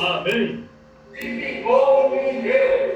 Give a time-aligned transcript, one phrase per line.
[0.00, 0.64] Amém.
[1.14, 2.92] ficou em Deus.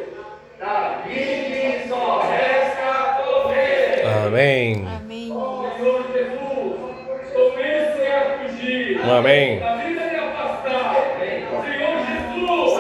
[0.59, 4.05] Davi só resta correr.
[4.27, 4.85] Amém.
[4.85, 5.29] Amém.
[5.29, 9.01] Senhor Jesus, comece a fugir.
[9.09, 9.61] Amém.
[9.61, 10.97] Da vida de afastar.
[11.21, 12.75] Senhor Jesus,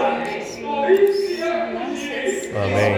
[0.60, 2.56] comece a fugir.
[2.56, 2.94] Amém.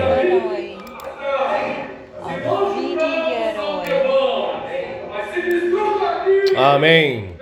[6.59, 7.38] Herói.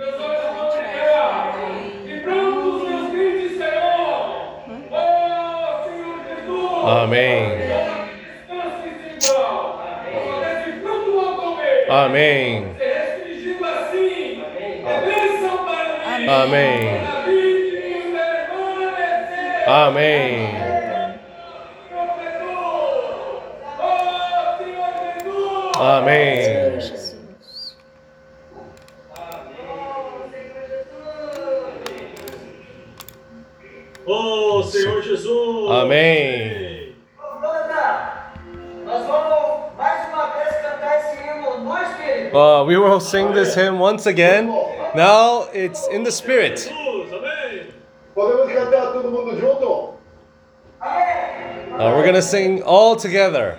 [6.87, 7.51] Amém.
[11.89, 12.65] Amém.
[16.29, 17.07] Amém.
[19.67, 20.49] Amém.
[25.79, 26.46] Amém.
[42.67, 44.47] We will sing this hymn once again.
[44.93, 46.69] Now it's in the Spirit.
[51.71, 53.57] Uh, we're going to sing all together.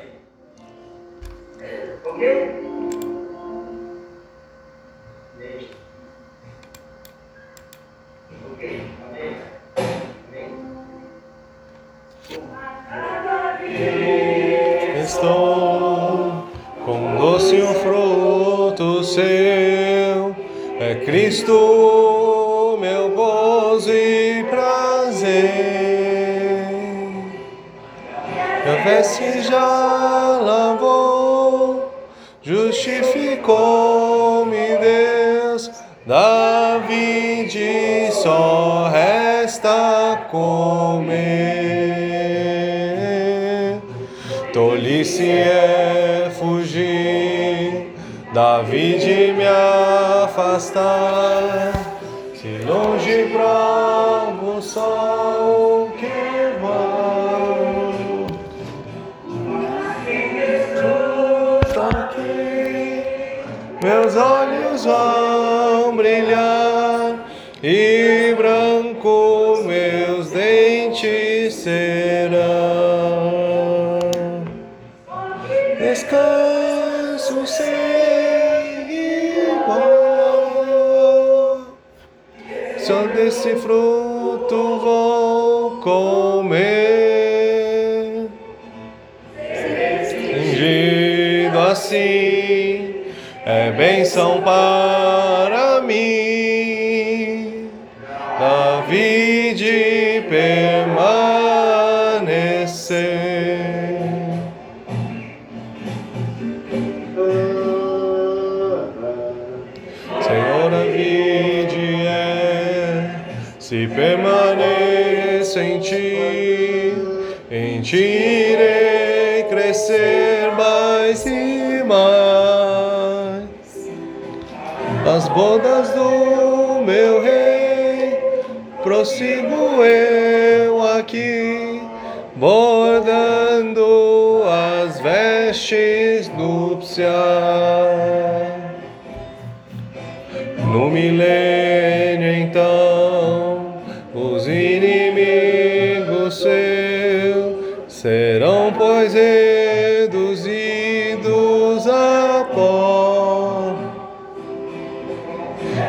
[48.38, 50.97] Davi de me afastar,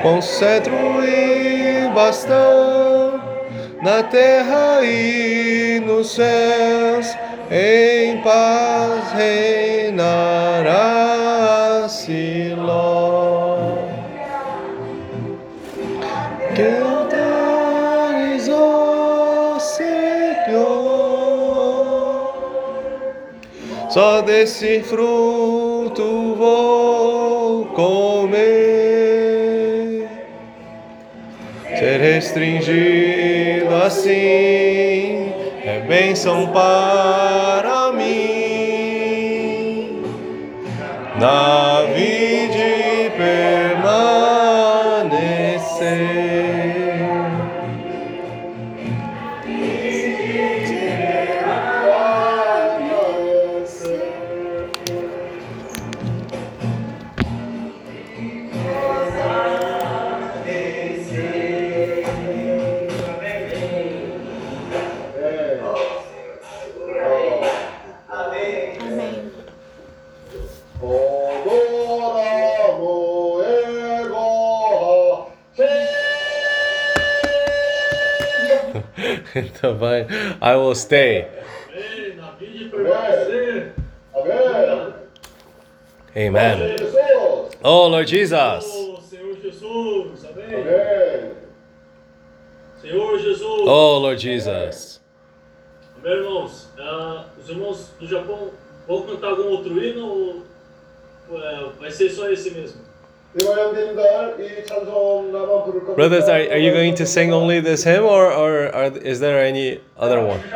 [0.02, 0.74] Com cetro
[1.04, 3.22] e bastão,
[3.82, 7.18] na terra e nos céus,
[7.52, 10.80] em paz reinará
[11.90, 13.78] Siló.
[16.56, 20.64] Que altares, ó Senhor,
[23.90, 25.59] só desse fruto
[34.00, 35.34] assim
[35.66, 38.10] é bênção para mim.
[41.20, 41.59] Na
[79.80, 80.06] vai.
[80.42, 81.28] I will stay.
[86.16, 86.32] Amém.
[87.64, 88.66] Oh, Lord Jesus.
[88.66, 89.36] Oh, Senhor
[93.20, 93.42] Jesus.
[93.68, 95.02] Oh, Lord Jesus.
[95.98, 96.70] Amém, irmãos.
[96.78, 98.52] Uh, os irmãos do Japão
[98.88, 100.44] vão cantar algum outro hino ou
[101.30, 102.82] uh, vai ser só esse mesmo?
[105.96, 109.46] Brothers, are, are you going to sing only this hymn or, or are, is there
[109.46, 110.40] any other one?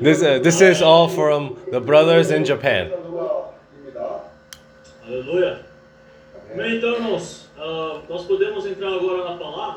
[0.00, 2.90] this, uh, this is all from the brothers in Japan.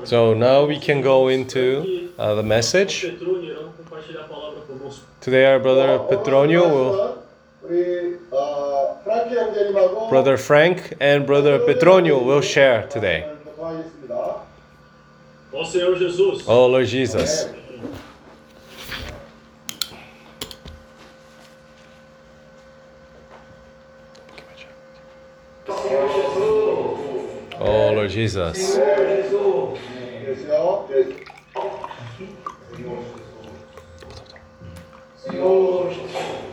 [0.06, 3.02] So now we can go into uh, the message.
[5.20, 7.23] Today, our brother Petronio will.
[10.10, 13.34] Brother Frank and Brother Petronio will share today.
[16.46, 17.48] Oh Lord Jesus.
[27.60, 28.74] Oh Lord Jesus.
[35.24, 36.53] Senhor oh, Jesus.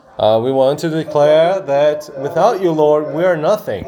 [0.19, 3.85] Uh, we want to declare that without you, Lord, we are nothing.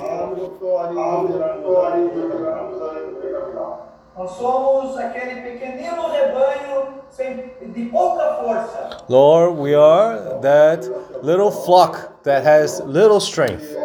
[9.10, 13.76] Lord, we are that little flock that has little strength.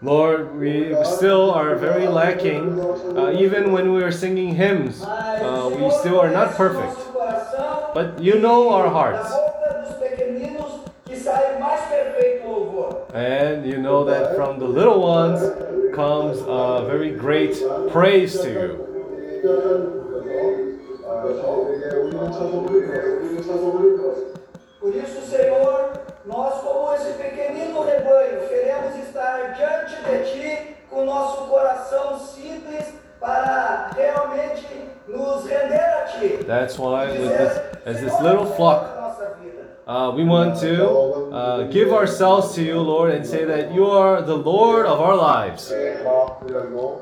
[0.00, 2.80] Lord, we still are very lacking.
[3.16, 6.96] Uh, even when we are singing hymns, uh, we still are not perfect.
[7.94, 9.30] But you know our hearts.
[9.30, 13.10] Da boca dos pequeninos que sai mais perfeito louvor.
[13.14, 15.40] And you know that from the little ones
[15.94, 17.56] comes a very great
[17.90, 18.84] praise to you.
[24.80, 25.90] Por isso, Senhor,
[26.24, 26.62] nós,
[26.97, 34.67] esse pequenino rebanho, queremos estar diante de Ti com o nosso coração simples para realmente
[35.07, 36.43] nos render a Ti.
[36.45, 39.63] That's why, with this, as this little flock, Nossa vida.
[39.87, 44.21] uh, we want to uh, give ourselves to you, Lord, and say that you are
[44.21, 45.71] the Lord of our lives.
[45.71, 47.01] 그리고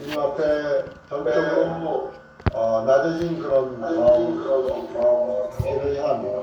[0.00, 2.10] 이 앞에 전적으로
[2.54, 4.42] 어, 낮아진 그런 마음,
[4.96, 6.40] 어, 기를 향합니다.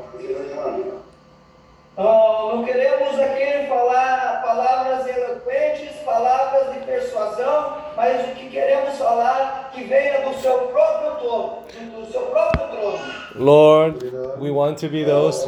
[1.94, 9.70] Ah, não queremos aqui falar palavras eloquentes, palavras de persuasão, mas o que queremos falar
[9.74, 11.58] que venha do seu próprio trono,
[11.94, 12.98] do seu próprio trono.
[13.34, 15.44] Lord, we want to be those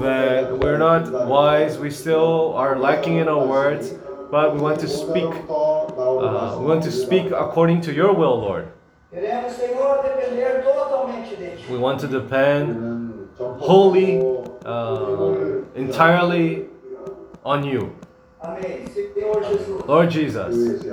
[0.00, 3.94] that we're not wise, we still are lacking in our words,
[4.30, 5.32] but we want to speak.
[5.48, 8.66] Uh, we want to speak according to your will, Lord.
[11.70, 12.93] We want to depend
[13.64, 14.20] wholly,
[14.66, 16.66] uh, entirely
[17.44, 17.96] on you.
[19.86, 20.84] Lord Jesus.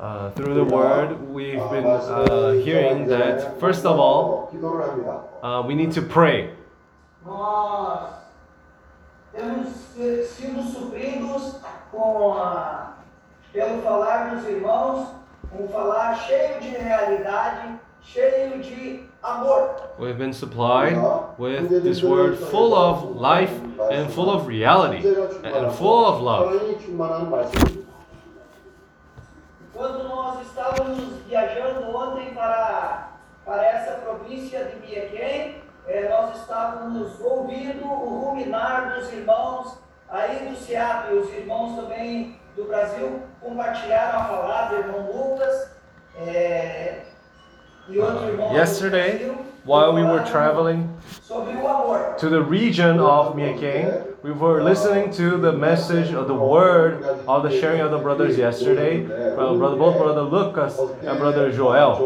[0.00, 4.50] Uh, through the word, we've been uh, hearing that first of all,
[5.42, 6.50] uh, we need to pray.
[7.24, 8.10] Nós
[9.32, 11.60] temos eh, sido supridos
[11.92, 13.01] com a
[13.52, 15.08] pelo falar dos irmãos,
[15.52, 19.74] um falar cheio de realidade, cheio de amor.
[19.98, 21.34] We've been supplied uhum.
[21.38, 23.52] with this word full of life
[23.90, 25.06] and full of reality
[25.44, 26.58] and full of love.
[29.74, 33.10] Quando nós estávamos viajando ontem para
[33.44, 35.56] para essa província de Miequém,
[35.88, 39.78] eh, nós estávamos ouvindo o ruminar dos irmãos
[40.08, 45.70] aí do Seattle, os irmãos também do Brasil compartilharam a palavra, irmão Lucas
[46.16, 47.00] eh,
[47.88, 50.88] e outro irmão do Yesterday, Brasil, while we were traveling
[51.22, 52.14] sobre o amor.
[52.18, 53.90] to the region of Myeking,
[54.22, 58.36] we were listening to the message of the word of the sharing of the brothers
[58.36, 61.96] yesterday from brother, both brother Lucas and brother Joel.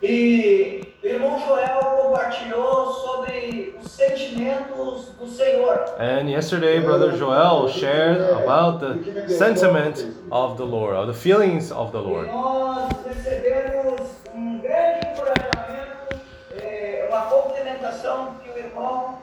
[0.00, 5.84] 조 O irmão Joel compartilhou sobre os sentimentos do Senhor.
[6.00, 11.92] And yesterday, Brother Joel shared about the sentiment of the Lord, or the feelings of
[11.92, 12.26] the Lord.
[12.26, 14.00] nós recebemos
[14.34, 16.20] um grande encorajamento,
[16.60, 19.18] eh, uma complementação que o irmão,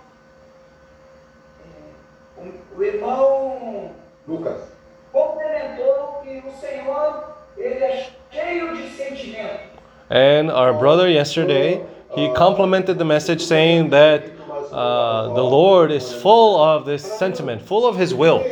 [2.40, 3.92] eh, o irmão
[4.26, 4.70] Lucas
[5.12, 9.73] complementou que o Senhor ele é cheio de sentimentos.
[10.14, 14.24] And our brother yesterday, he complimented the message saying that
[14.72, 18.44] uh, the Lord is full of this sentiment, full of His will.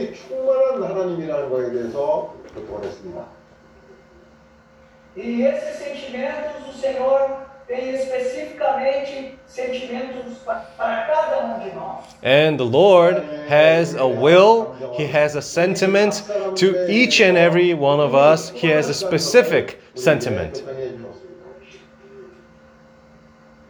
[12.24, 16.24] And the Lord has a will, He has a sentiment
[16.56, 18.50] to each and every one of us.
[18.50, 20.64] He has a specific sentiment.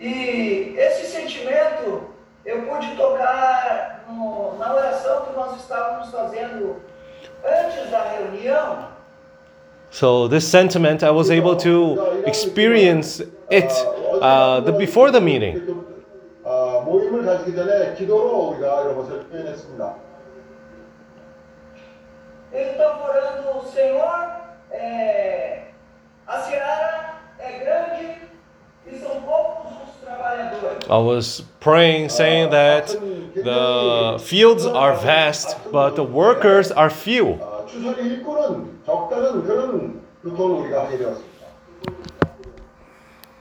[0.02, 2.02] E esse sentimento
[2.44, 6.82] eu pude tocar no, na oração que nós estávamos fazendo
[7.46, 8.90] antes da reunião.
[9.92, 13.72] So this sentiment, I was able to experience it
[14.22, 15.62] uh, the, before the meeting.
[22.54, 24.41] Ele está orando, Senhor,
[30.91, 32.87] I was praying, saying that
[33.35, 37.39] the fields are vast, but the workers are few.
[37.41, 41.37] 아, 추수의 일꾼은 적다는 그런 교통을 우리가 하게 되었습니다.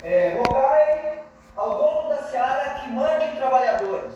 [0.04, 1.24] É, rogai
[1.58, 4.14] ao dono da seara que mande trabalhadores.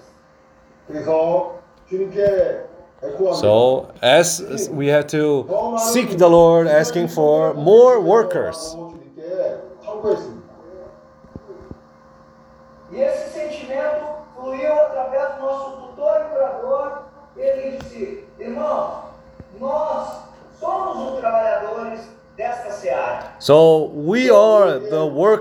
[0.87, 1.59] 그래서
[1.89, 2.65] 주님께
[3.03, 3.39] 애구합니다.
[3.39, 5.45] So, as we have to
[5.91, 8.75] seek the Lord, asking for more workers.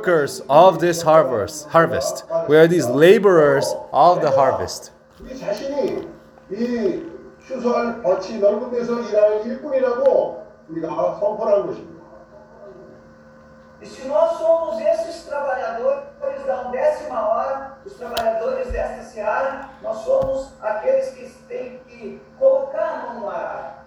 [0.03, 1.69] workers of this harvest.
[1.69, 2.25] Harvest.
[2.50, 4.91] We are these laborers of the harvest.
[13.81, 18.67] E se nós somos esses trabalhadores da décima hora, os trabalhadores
[19.07, 23.83] seara, nós somos aqueles que têm que colocar a mão no arado.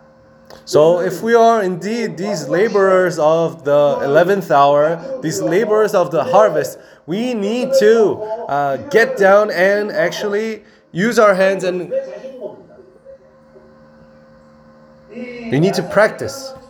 [0.64, 6.24] So if we are indeed these laborers of the 11th hour, these laborers of the
[6.24, 8.16] harvest, we need to
[8.48, 11.92] uh, get down and actually use our hands and
[15.10, 16.52] we need to practice.
[16.52, 16.66] Um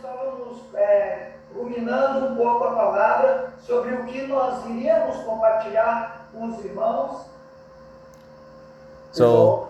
[3.67, 7.27] sobre o que nós iríamos compartilhar com os irmãos
[9.13, 9.69] so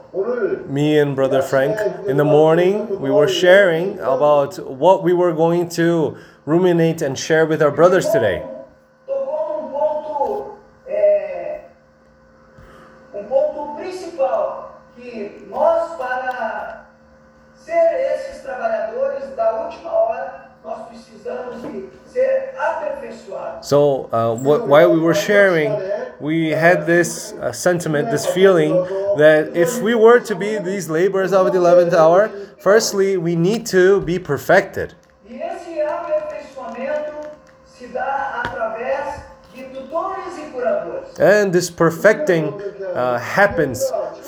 [0.68, 1.78] me and brother Frank
[2.08, 7.46] in the morning we were sharing about what we were going to ruminate and share
[7.46, 8.42] with our brothers today.
[15.56, 16.86] nós, para
[17.54, 23.68] ser esses trabalhadores da última hora, nós precisamos de ser aperfeiçoados.
[23.68, 25.70] So uh, wh- while we were sharing,
[26.20, 28.72] we had this uh, sentiment, this feeling
[29.16, 33.64] that if we were to be these laborers of the 11th hour, firstly, we need
[33.66, 34.94] to be perfected.
[35.28, 37.28] Esse aperfeiçoamento
[37.64, 39.22] se dá através
[39.54, 41.20] de tutores curadores.
[41.20, 42.52] And this perfecting
[42.94, 43.80] uh, happens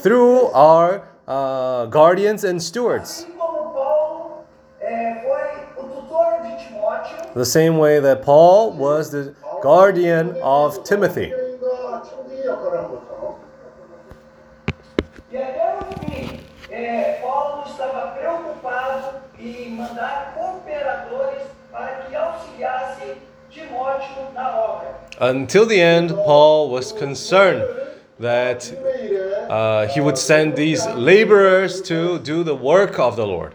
[0.03, 3.27] through our uh, guardians and stewards.
[7.35, 11.33] The same way that Paul was the guardian of Timothy.
[25.21, 27.65] Until the end, Paul was concerned
[28.21, 28.73] that
[29.51, 33.55] uh, he would send these laborers to do the work of the Lord.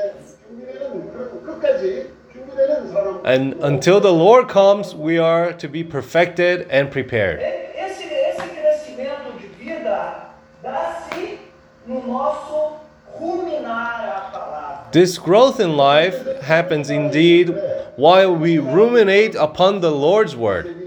[3.23, 7.39] And until the Lord comes, we are to be perfected and prepared.
[7.39, 10.29] Esse, esse crescimento de vida
[10.63, 11.39] dá-se
[11.87, 12.79] no nosso
[13.19, 14.91] ruminar a palavra.
[14.91, 17.55] This growth in life happens indeed
[17.95, 20.80] while we ruminate upon the Lord's word.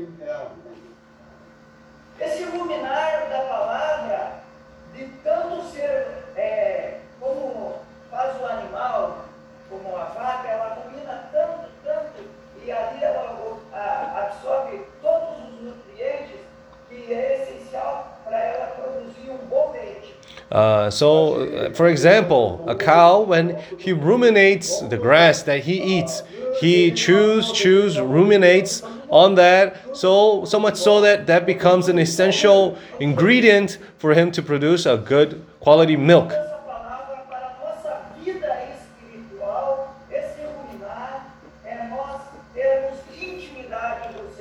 [20.55, 26.23] Uh, so, uh, for example, a cow, when he ruminates the grass that he eats,
[26.61, 28.81] he chews, chews, ruminates
[29.11, 34.43] on that, so so much so that that becomes an essential ingredient for him to
[34.43, 36.33] produce a good quality milk.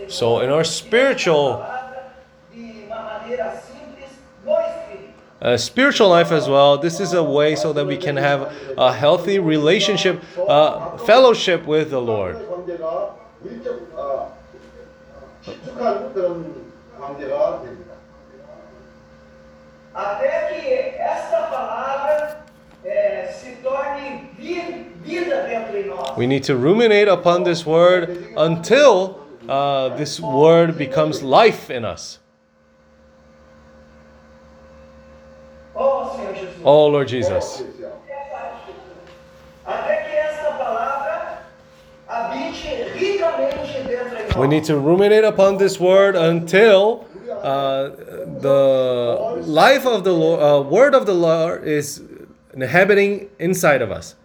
[0.09, 2.03] So, in our spiritual- Essa palavra,
[2.53, 4.11] de uma maneira simples,
[4.45, 5.13] no Espírito
[5.43, 6.77] uh, spiritual life as well.
[6.77, 11.89] This is a way so that we can have a healthy relationship, uh, fellowship with
[11.91, 12.37] the Lord.
[26.17, 32.19] We need to ruminate upon this word until uh, this word becomes life in us.
[36.63, 37.63] Dentro Lord Jesus.
[44.37, 47.89] We need to ruminate upon this word until uh,
[48.39, 52.01] the life of the Lord, uh, word of the Lord is
[52.53, 54.15] inhabiting inside of us.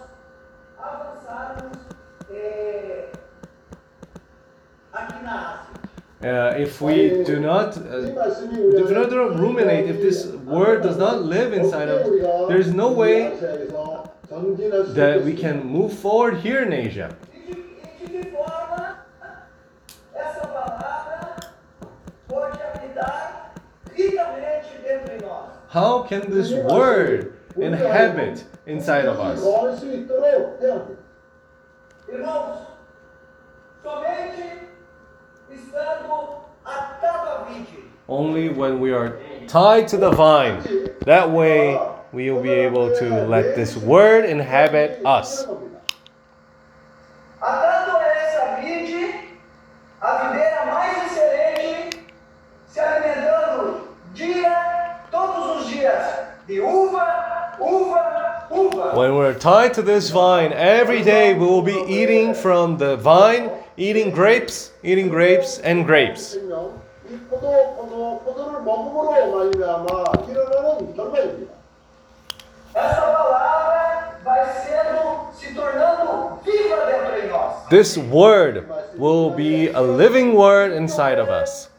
[0.77, 1.77] avançarmos
[2.29, 3.05] eh,
[4.91, 5.71] aqui na Ásia.
[6.23, 11.51] Uh, if we do not, uh, do not ruminate, if this word does not live
[11.51, 13.31] inside of us, there's no way
[14.93, 17.09] that we can move forward here in Asia.
[17.33, 17.65] E de,
[18.03, 19.03] e de que forma
[20.13, 21.35] essa palavra
[22.27, 23.55] pode habitar
[23.95, 25.60] ricamente dentro de nós?
[25.71, 29.39] How can this word inhabit inside of us?
[38.09, 40.61] Only when we are tied to the vine,
[41.05, 41.79] that way
[42.11, 45.45] we will be able to let this word inhabit us.
[58.93, 63.49] When we're tied to this vine, every day we will be eating from the vine,
[63.77, 66.35] eating grapes, eating grapes, and grapes.
[77.69, 81.69] This word will be a living word inside of us.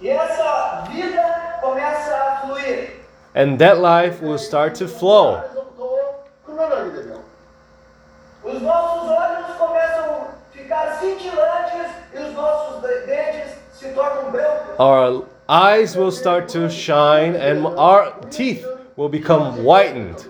[0.00, 3.01] E essa vida começa a fluir
[3.34, 5.42] and that life will start to flow.
[14.78, 18.66] Our eyes will start to shine and our teeth
[18.96, 20.28] will become whitened.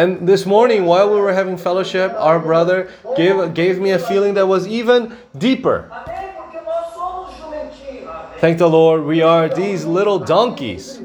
[0.00, 4.32] And this morning, while we were having fellowship, our brother gave, gave me a feeling
[4.32, 5.92] that was even deeper.
[8.38, 11.02] Thank the Lord, we are these little donkeys.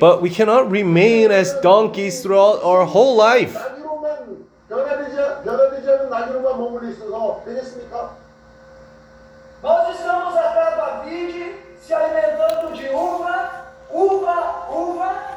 [0.00, 3.56] But we cannot remain as donkeys throughout our whole life.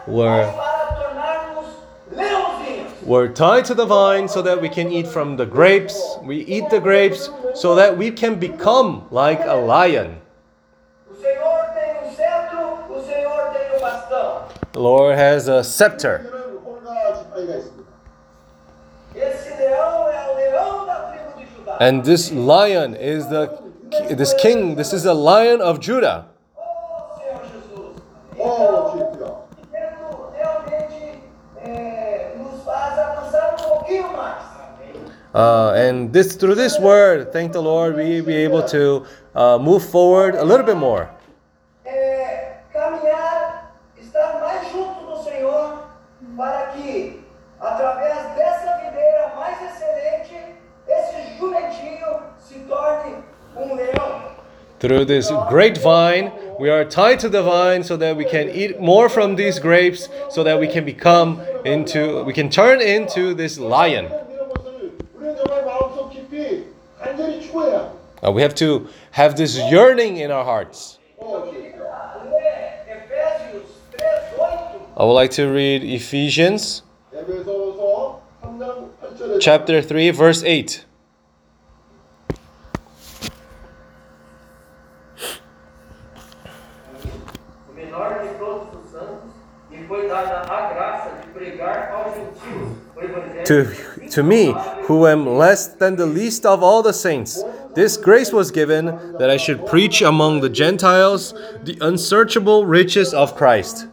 [0.08, 0.54] were
[3.04, 6.18] we're tied to the vine so that we can eat from the grapes.
[6.22, 10.20] We eat the grapes so that we can become like a lion.
[14.74, 16.34] The Lord has a scepter.
[21.80, 23.68] And this lion is the
[24.10, 26.28] this king, this is the lion of Judah.
[35.38, 39.88] Uh, and this through this word, thank the Lord, we be able to uh, move
[39.88, 41.12] forward a little bit more.
[41.86, 43.72] É, caminhar,
[44.02, 45.84] estar mais junto do Senhor,
[46.36, 47.24] para que,
[47.62, 50.56] através dessa videira mais excelente,
[50.88, 53.18] esse jumentinho se torne
[53.56, 53.78] um.
[54.80, 58.80] Through this great vine, we are tied to the vine so that we can eat
[58.80, 63.60] more from these grapes, so that we can become into, we can turn into this
[63.60, 64.10] lion.
[68.34, 70.98] We have to have this yearning in our hearts.
[74.98, 76.82] I would like to read Ephesians
[79.40, 80.86] chapter 3, verse 8.
[93.46, 94.54] To, to me,
[94.88, 97.44] who am less than the least of all the saints.
[97.76, 98.86] This grace was given
[99.20, 103.88] that I should preach among the Gentiles the unsearchable riches of Christ.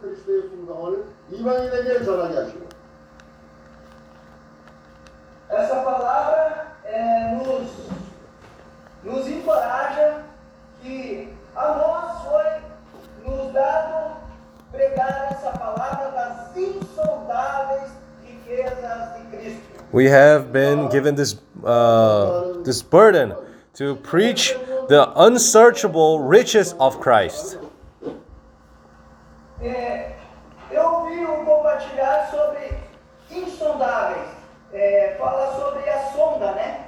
[14.71, 17.91] Pregar essa palavra das insondáveis
[18.27, 19.74] riquezas de Cristo.
[19.95, 23.33] We have been given this, uh, this burden
[23.75, 24.53] to preach
[24.89, 27.57] the unsearchable riches of Christ.
[29.61, 30.11] É,
[30.69, 32.73] eu ouvi um compartilhar sobre
[33.31, 34.27] insondáveis.
[34.73, 36.87] É, fala sobre a sonda, né?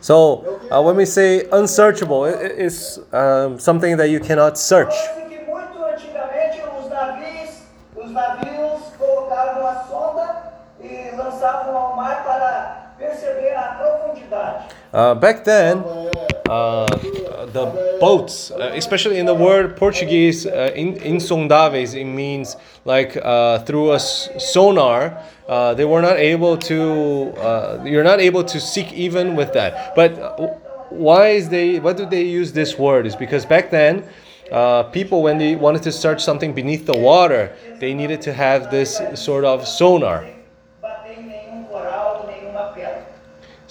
[0.00, 4.94] So, uh, when we say unsearchable, it- it's um, something that you cannot search.
[4.96, 7.50] Fala-se que muito antigamente os navios,
[7.96, 11.10] os navios colocavam uma sonda e
[11.42, 14.64] ao mar para perceber a profundidade.
[14.92, 15.82] Uh, back then,
[16.48, 16.86] uh,
[17.52, 23.58] the boats, uh, especially in the word Portuguese, uh, in, insondáveis, it means like uh,
[23.60, 25.18] through a sonar,
[25.48, 29.96] uh, they were not able to, uh, you're not able to seek even with that.
[29.96, 30.46] But uh,
[30.90, 33.06] why is they, why do they use this word?
[33.06, 34.04] Is because back then,
[34.52, 38.70] uh, people, when they wanted to search something beneath the water, they needed to have
[38.70, 40.24] this sort of sonar.
[40.80, 43.06] Bater em nenhum coral, nenhuma pedra.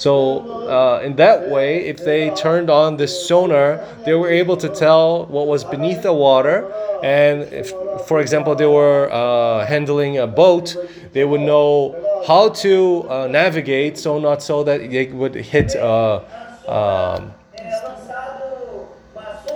[0.03, 4.67] So, uh, in that way, if they turned on this sonar, they were able to
[4.67, 6.69] tell what was beneath the water.
[7.01, 7.69] And if,
[8.05, 10.75] for example, they were uh, handling a boat,
[11.13, 11.95] they would know
[12.27, 16.19] how to uh, navigate so not so that they would hit uh,
[16.67, 17.31] um,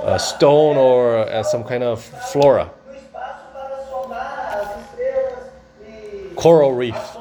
[0.06, 2.72] a stone or uh, some kind of flora,
[6.38, 7.17] coral reef.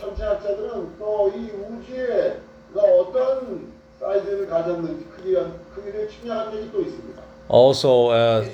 [0.00, 2.36] 천체학자들은 또 이 우주에
[2.74, 7.22] 어떤 사이즈를 가졌는지 크기가 크기를 측량한 적이 또 있습니다.
[7.48, 8.44] Also, uh,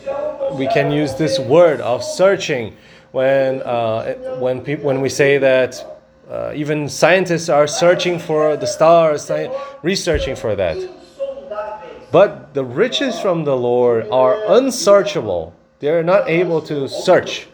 [0.59, 2.75] we can use this word of searching
[3.13, 5.83] when uh, when peop when we say that
[6.31, 9.49] uh, even scientists are searching for the stars, sci-
[9.83, 10.77] researching for that.
[10.77, 12.13] Insondáveis.
[12.13, 15.55] But the riches from the Lord are unsearchable.
[15.81, 17.49] They are not able to search.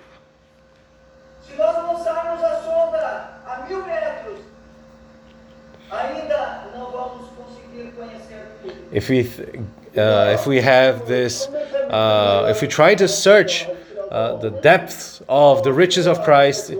[8.94, 9.28] If we
[9.98, 13.66] uh, if we have this, uh, if we try to search
[14.12, 16.74] uh, the depths of the riches of Christ,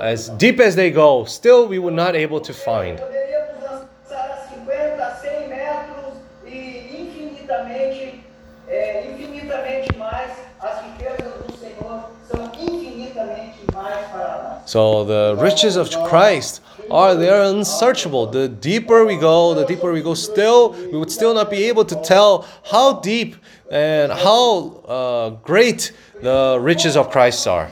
[0.00, 2.98] as deep as they go, still we were not able to find.
[2.98, 6.14] Poderíamos lançar a 50, a 100 metros
[6.46, 8.24] infinitamente,
[8.68, 10.30] é, infinitamente mais.
[10.60, 14.70] As riquezas do Senhor são infinitamente mais para nós.
[14.70, 16.62] So the riches of Christ
[16.92, 18.26] are they are unsearchable.
[18.26, 21.84] The deeper we go, the deeper we go, still we would still not be able
[21.86, 23.36] to tell how deep
[23.70, 27.70] and how uh, great the riches of Christ are.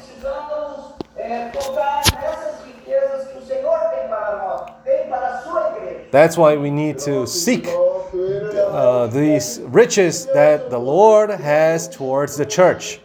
[6.10, 12.46] That's why we need to seek uh, these riches that the Lord has towards the
[12.46, 13.00] church.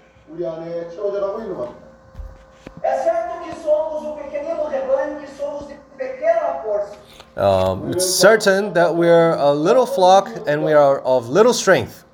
[7.37, 12.05] Um, it's certain that we are a little flock and we are of little strength.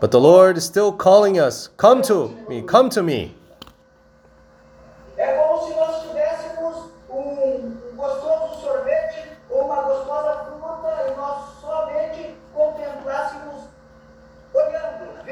[0.00, 3.34] But the Lord is still calling us, Come to me, come to me.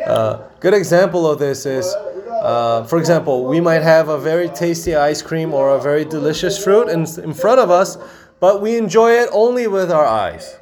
[0.04, 1.94] A uh, good example of this is
[2.42, 6.62] uh, for example, we might have a very tasty ice cream or a very delicious
[6.62, 7.96] fruit in, in front of us,
[8.40, 10.58] but we enjoy it only with our eyes.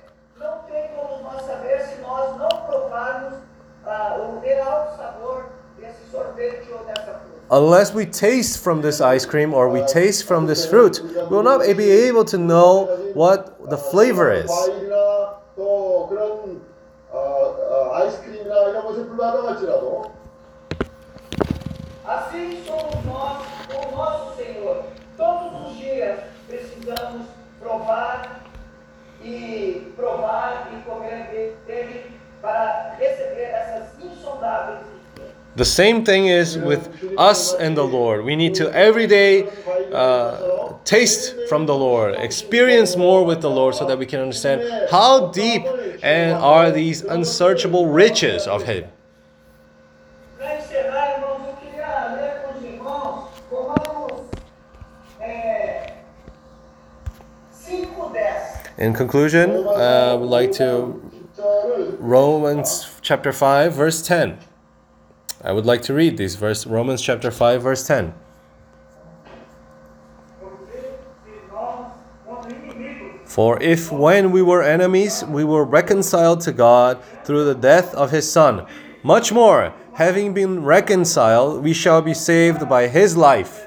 [7.51, 11.43] Unless we taste from this ice cream or we taste from this fruit, we will
[11.43, 14.51] not be able to know what the flavor is.
[22.11, 24.83] Assim somos nós o nosso Senhor.
[25.17, 26.19] Todos os dias
[26.49, 27.29] precisamos
[27.61, 28.43] provar
[29.23, 32.05] e provar e comer dele
[32.43, 34.81] para receber essas insondáveis.
[35.55, 36.81] The same thing is with
[37.17, 38.25] us and the Lord.
[38.25, 39.49] We need to every day
[39.93, 44.63] uh, taste from the Lord, experience more with the Lord so that we can understand
[44.91, 45.63] how deep
[46.03, 48.87] and are these unsearchable riches of Him.
[50.39, 54.23] Para encerrar, irmãos, eu queria ler com os irmãos Romanos
[55.21, 55.93] é,
[57.53, 58.70] 5,10.
[58.81, 61.03] In conclusion, uh, I would like to
[61.99, 64.39] Romans chapter 5 verse 10.
[65.45, 68.15] I would like to read these verse Romans chapter 5 verse 10.
[70.41, 71.93] Porque se nós,
[72.27, 77.55] quando inimigos, For if when we were enemies we were reconciled to God through the
[77.55, 78.65] death of his son,
[79.03, 83.67] much more, having been reconciled, we shall be saved by his life.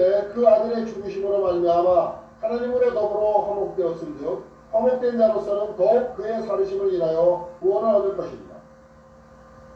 [0.00, 7.94] 때 그 아들의 죽으심으로 말미암아 하나님으로 더불어 화목되었은즉 화목된 자로서는 더욱 그의 살으심을 인하여 구원을
[7.96, 8.56] 얻을 것입니다.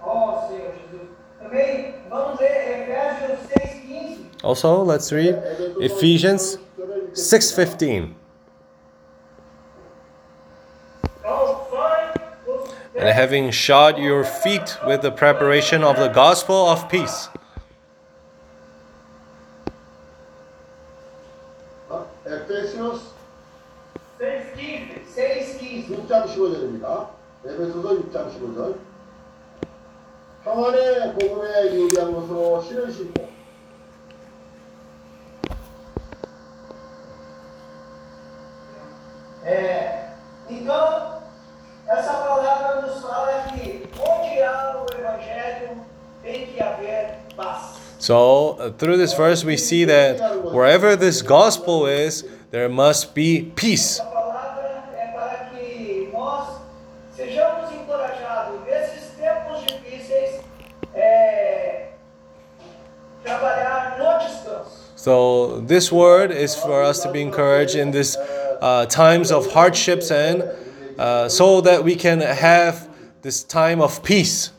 [0.00, 1.18] Ó Senhor Jesus.
[1.38, 4.28] Também vamos ler Efésios 6,15.
[4.42, 5.36] Also, let's read
[5.80, 6.58] Ephesians
[7.12, 8.14] 6:15.
[11.22, 12.12] Calçai
[12.46, 17.28] os And having shod your feet with the preparation of the gospel of peace.
[48.63, 53.99] Uh, through this verse, we see that wherever this gospel is, there must be peace.
[64.95, 70.09] So, this word is for us to be encouraged in this uh, times of hardships
[70.09, 70.43] and
[70.97, 72.87] uh, so that we can have
[73.21, 74.51] this time of peace.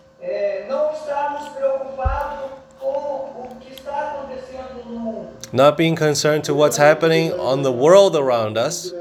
[5.55, 8.93] not being concerned to what's happening on the world around us.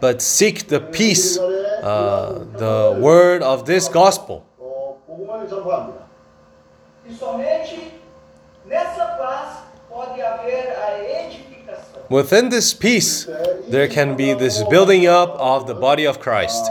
[0.00, 4.44] But seek the peace, uh, the word of this gospel.
[12.10, 13.28] Within this peace,
[13.70, 16.70] there can be this building up of the body of Christ.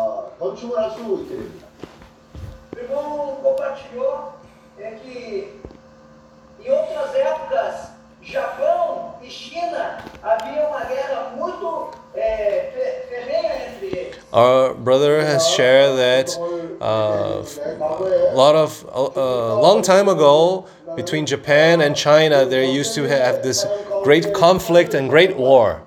[14.33, 16.37] Our brother has shared that
[16.81, 22.93] uh, a lot of a uh, long time ago between Japan and China, there used
[22.95, 23.65] to have this
[24.03, 25.86] great conflict and great war.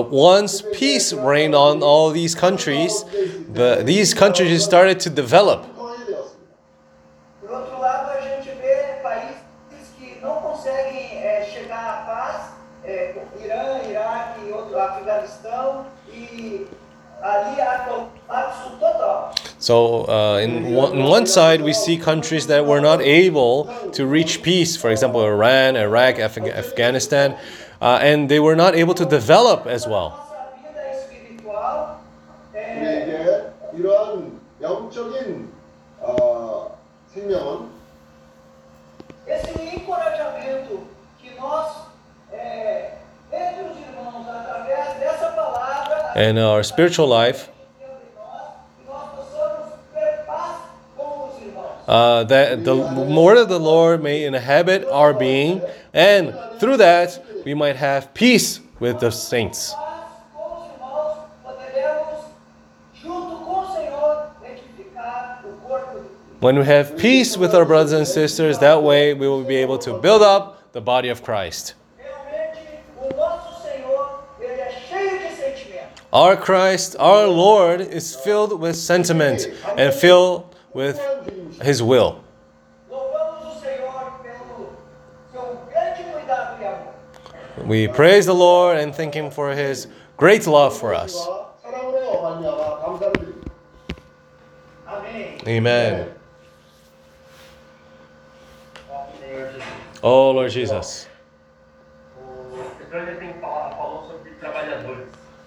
[0.00, 3.04] But once peace reigned on all these countries,
[3.52, 5.66] the, these countries started to develop.
[19.58, 24.06] So, uh, in, one, in one side, we see countries that were not able to
[24.06, 27.36] reach peace, for example, Iran, Iraq, Af- Afghanistan
[27.80, 30.26] uh, and they were not able to develop as well.
[46.16, 47.48] And uh, our spiritual life
[51.90, 55.60] Uh, that the word of the Lord may inhabit our being,
[55.92, 59.74] and through that we might have peace with the saints.
[66.40, 69.76] When we have peace with our brothers and sisters, that way we will be able
[69.78, 71.74] to build up the body of Christ.
[76.12, 80.98] Our Christ, our Lord, is filled with sentiment and filled with
[81.62, 82.24] His will.
[82.90, 84.72] Louvamos o Senhor pelo
[85.30, 86.94] seu grande cuidado e amor.
[87.70, 91.14] We praise the Lord and thank Him for His great love for us.
[95.46, 96.12] Amen.
[100.02, 101.06] Oh, Lord Jesus.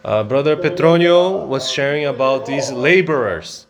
[0.06, 3.68] Uh, Brother Petronio was sharing about these laborers.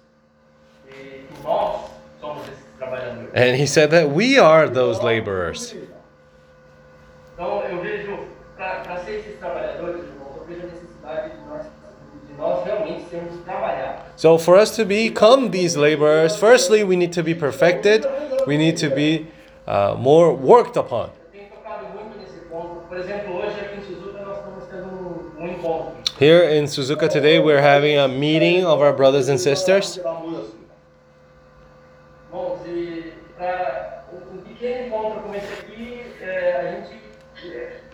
[3.33, 5.73] And he said that we are those laborers.
[8.55, 11.65] Então para ser esses trabalhadores, irmãos, eu vejo a necessidade de nós,
[12.27, 14.13] de nós realmente sermos trabalhar.
[14.15, 18.05] So, for us to become these laborers, firstly, we need to be perfected,
[18.45, 19.27] we need to be
[19.67, 21.09] uh, more worked upon.
[21.33, 22.87] Eu tenho tocado muito nesse ponto.
[22.87, 25.93] Por exemplo, hoje aqui em Suzuka nós estamos tendo encontro.
[26.19, 29.99] Here in Suzuka today, we're having a meeting of our brothers and sisters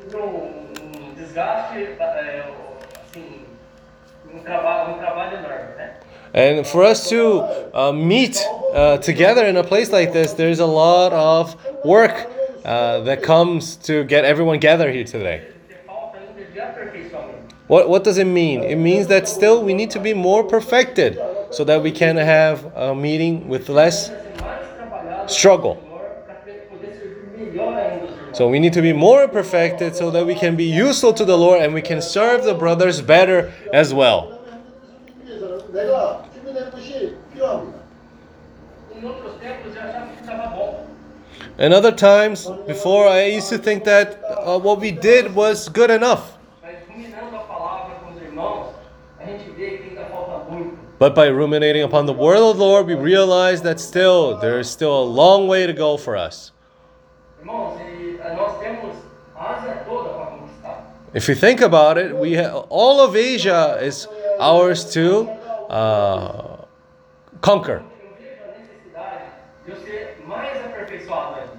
[0.10, 3.46] sofreu um desgaste, assim,
[4.34, 5.94] um trabalho, um trabalho enorme, né?
[6.34, 7.44] And for us to
[7.74, 8.38] uh, meet
[8.74, 12.28] uh, together in a place like this, there's a lot of work
[12.64, 15.48] uh, that comes to get everyone gathered here today.
[17.68, 18.64] What, what does it mean?
[18.64, 21.20] It means that still we need to be more perfected
[21.52, 24.12] so that we can have a meeting with less
[25.28, 25.89] struggle.
[28.32, 31.38] So we need to be more perfected so that we can be useful to the
[31.38, 34.40] Lord and we can serve the brothers better as well.
[41.58, 45.90] And other times before, I used to think that uh, what we did was good
[45.90, 46.38] enough.
[51.00, 54.70] But by ruminating upon the word of the Lord, we realize that still there is
[54.70, 56.52] still a long way to go for us.
[61.14, 64.08] If you think about it, we ha- all of Asia is
[64.40, 65.28] ours to
[65.70, 66.66] uh,
[67.42, 67.84] conquer.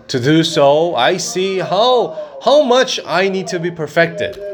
[0.09, 4.51] To do so, I see how how much I need to be perfected.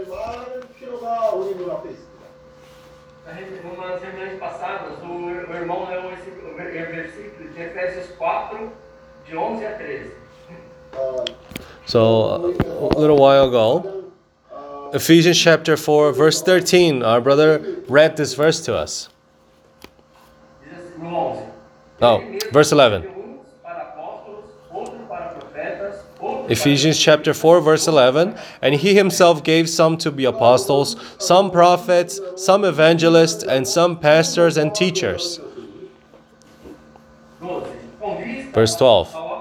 [9.27, 10.26] de 11 a 13.
[11.87, 12.55] 어, So
[12.93, 14.05] a little while ago,
[14.93, 19.09] Ephesians chapter 4, verse 13, our brother read this verse to us.
[20.99, 21.45] No
[22.01, 22.03] 11.
[22.03, 23.03] Oh, verse 11.
[23.03, 28.35] deu Uns para apóstolos, outros para profetas, outros Ephesians chapter 4, verse 11.
[28.63, 34.57] And he himself gave some to be apostles, some prophets, some evangelists, and some pastors
[34.57, 35.39] and teachers.
[37.39, 37.69] para 12.
[38.01, 39.36] Com vista Verse 12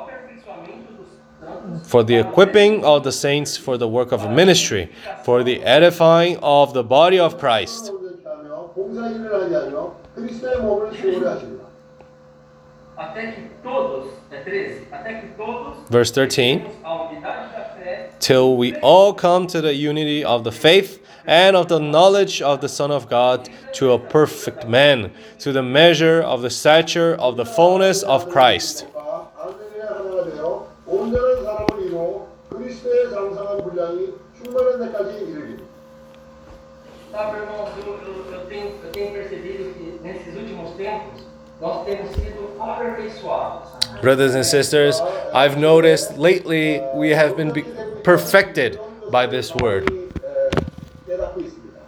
[1.84, 4.92] for the equipping of the saints for the work of ministry,
[5.24, 7.92] for the edifying of the body of Christ.
[15.90, 16.70] Verse 13
[18.20, 22.62] Till we all come to the unity of the faith and of the knowledge of
[22.62, 27.38] the Son of God to a perfect man, to the measure of the stature of
[27.38, 28.86] the fullness of Christ.
[32.65, 35.65] 그리스도의 장성한 분량이 충만한 데까지 이르기.
[37.13, 41.23] Sabe, irmãos, eu, eu, eu, tenho, eu tenho percebido que nesses últimos tempos
[41.61, 43.69] nós temos sido aperfeiçoados.
[44.01, 45.01] Brothers and sisters,
[45.35, 47.65] I've noticed lately we have been be-
[48.05, 48.79] perfected
[49.11, 49.91] by this word.
[49.91, 50.51] 에,
[51.07, 51.81] 깨닫고 있습니다.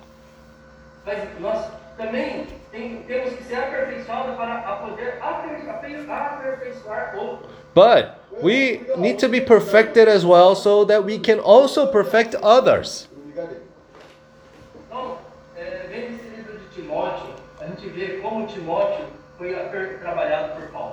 [1.07, 7.49] Mas nós também tem- temos que ser aperfeiçoados para a poder aper- aper- aperfeiçoar outros.
[7.75, 8.09] But
[8.42, 13.08] we need to be perfected as well so that we can also perfect others.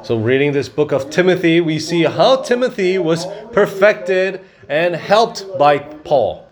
[0.02, 5.78] So, reading this book of Timothy, we see how Timothy was perfected and helped by
[5.78, 6.46] Paul,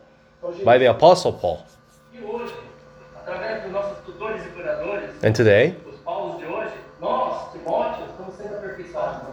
[0.64, 1.66] by the Apostle Paul.
[5.22, 5.76] And today,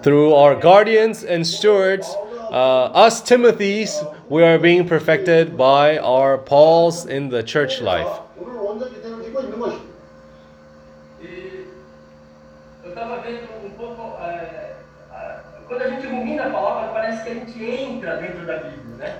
[0.02, 2.08] through our guardians and stewards,
[2.52, 8.08] uh, us Timothy's, we are being perfected by our Paul's in the church life.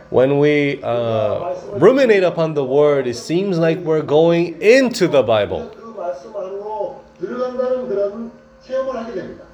[0.10, 5.79] When we uh, ruminate upon the word, it seems like we're going into the Bible.
[8.69, 9.45] 체험을 하게 됩니다.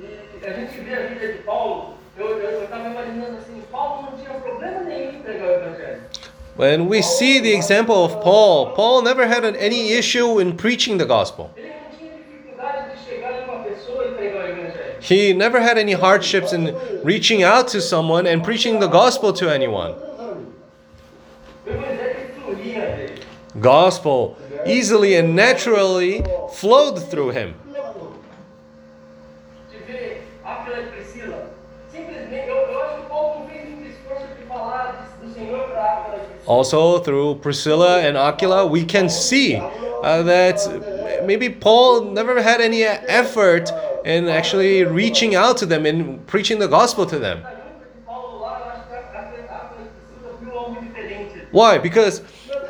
[0.00, 4.30] E a gente vê a vida de Paulo, eu estava imaginando assim: Paulo não tinha
[4.40, 6.02] problema nenhum em pregar o Evangelho.
[6.56, 10.98] When we see the example of Paul, Paul never had an- any issue in preaching
[10.98, 11.50] the gospel.
[11.56, 14.92] Ele não tinha dificuldade de chegar em uma pessoa e pregar o Evangelho.
[15.00, 19.48] He never had any hardships in reaching out to someone and preaching the gospel to
[19.48, 19.94] anyone.
[19.94, 20.52] 그런 사람입니다.
[21.66, 23.14] O Evangelho fluía dele.
[23.60, 24.36] Gospel
[24.67, 27.55] easily and naturally flowed through him.
[36.45, 42.83] Also, through Priscilla and Aquila, we can see uh, that maybe Paul never had any
[42.83, 43.69] effort
[44.05, 47.45] in actually reaching out to them and preaching the gospel to them.
[51.51, 51.77] Why?
[51.77, 52.21] Because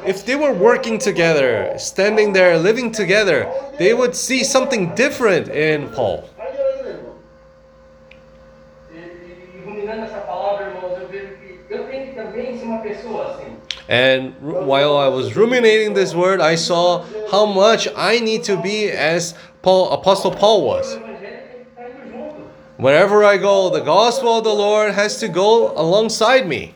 [0.08, 5.89] if they were working together, standing there, living together, they would see something different in
[5.89, 6.30] Paul.
[13.89, 18.89] And while I was ruminating this word, I saw how much I need to be
[18.89, 20.97] as Paul, Apostle Paul was.
[22.78, 26.76] Wherever I go, the gospel of the Lord has to go alongside me.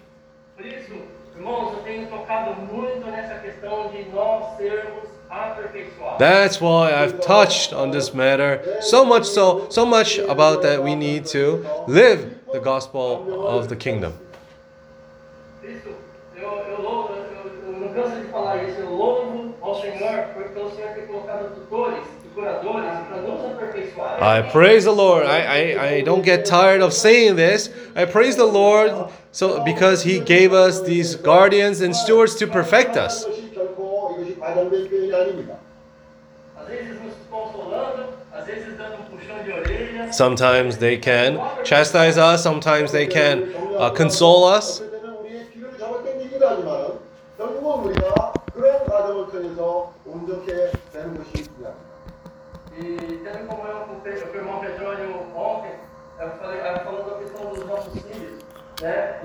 [6.21, 10.93] That's why I've touched on this matter so much so so much about that we
[10.93, 14.13] need to live the gospel of the kingdom.
[24.21, 25.25] I praise the Lord.
[25.25, 27.73] I, I, I don't get tired of saying this.
[27.95, 32.95] I praise the Lord so because He gave us these guardians and stewards to perfect
[32.95, 33.25] us.
[40.11, 44.81] Sometimes they can chastise us, sometimes they can uh, console us.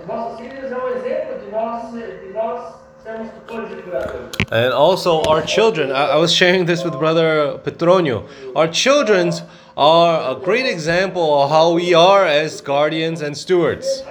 [0.07, 6.17] Nossos filhos é um exemplo de nós, de nós and also, our children, I, I,
[6.17, 8.27] was sharing this with Brother Petronio.
[8.57, 9.33] Our children
[9.77, 14.03] are a great example of how we are as guardians and stewards.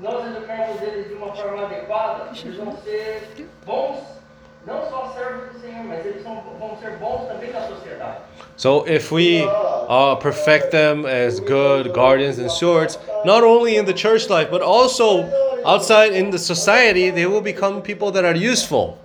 [0.00, 4.17] Nós educamos eles de uma forma adequada, eles vão ser bons
[4.66, 8.18] não só servos do Senhor, mas eles são, vão ser bons também na sociedade.
[8.56, 13.94] So if we uh, perfect them as good guardians and stewards, not only in the
[13.94, 15.24] church life, but also
[15.64, 18.98] outside in the society, they will become people that are useful.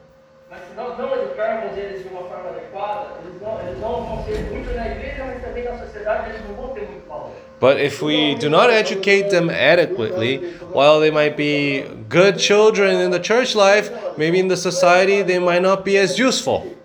[0.49, 4.39] Mas nós não educarmos eles de uma forma adequada, eles não, eles não vão ser
[4.51, 7.31] muito na igreja, mas também na sociedade eles não vão ter muito valor.
[7.63, 13.11] But if we do not educate them adequately, while they might be good children in
[13.11, 16.75] the church life, maybe in the society they might not be as useful.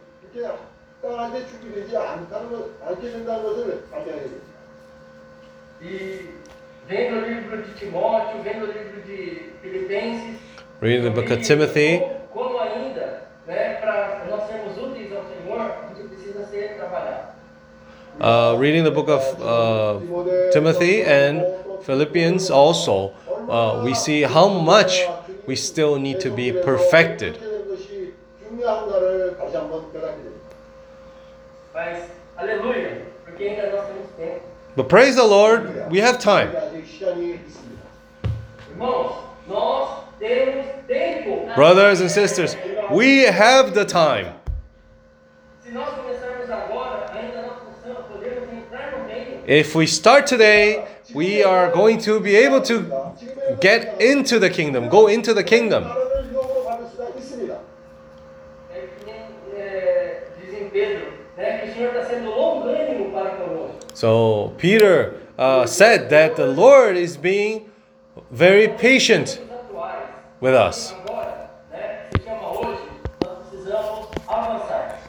[10.80, 12.02] Reading the book of Timothy,
[18.20, 21.44] uh, reading the book of uh, Timothy and
[21.82, 23.14] Philippians also,
[23.48, 25.06] uh, we see how much
[25.46, 27.38] we still need to be perfected.
[34.76, 36.50] But praise the Lord, we have time.
[41.54, 42.56] Brothers and sisters,
[42.90, 44.34] we have the time.
[49.48, 53.16] If we start today, we are going to be able to
[53.62, 55.84] get into the kingdom, go into the kingdom.
[63.94, 67.70] So Peter uh, said that the Lord is being
[68.30, 69.40] very patient
[70.40, 70.92] with us.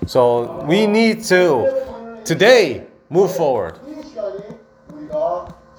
[0.07, 3.88] So we need to today move forward.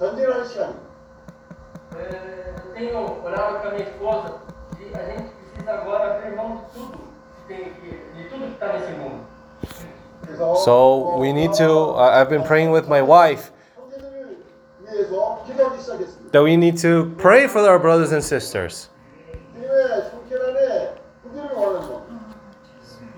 [0.00, 0.86] 시간이 우리가 전진하는 시간입니다.
[1.96, 4.34] É, eu tenho orado com a minha esposa
[4.80, 6.98] e a gente precisa agora abrir mão de tudo
[7.48, 9.24] que tem, que- de tudo que está nesse mundo.
[10.26, 11.94] 그래서 So we need to.
[11.96, 14.36] Uh, I've been praying with my wife 형제들을
[14.82, 16.30] 위해서 기도하기 시작했습니다.
[16.32, 18.90] that we need to pray for our brothers and sisters.
[19.54, 21.96] 주님의 성결한에 구기를 원하는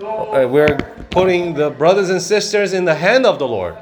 [0.01, 0.77] No, Uh, we're
[1.11, 3.75] putting the brothers and sisters in the hand of the Lord.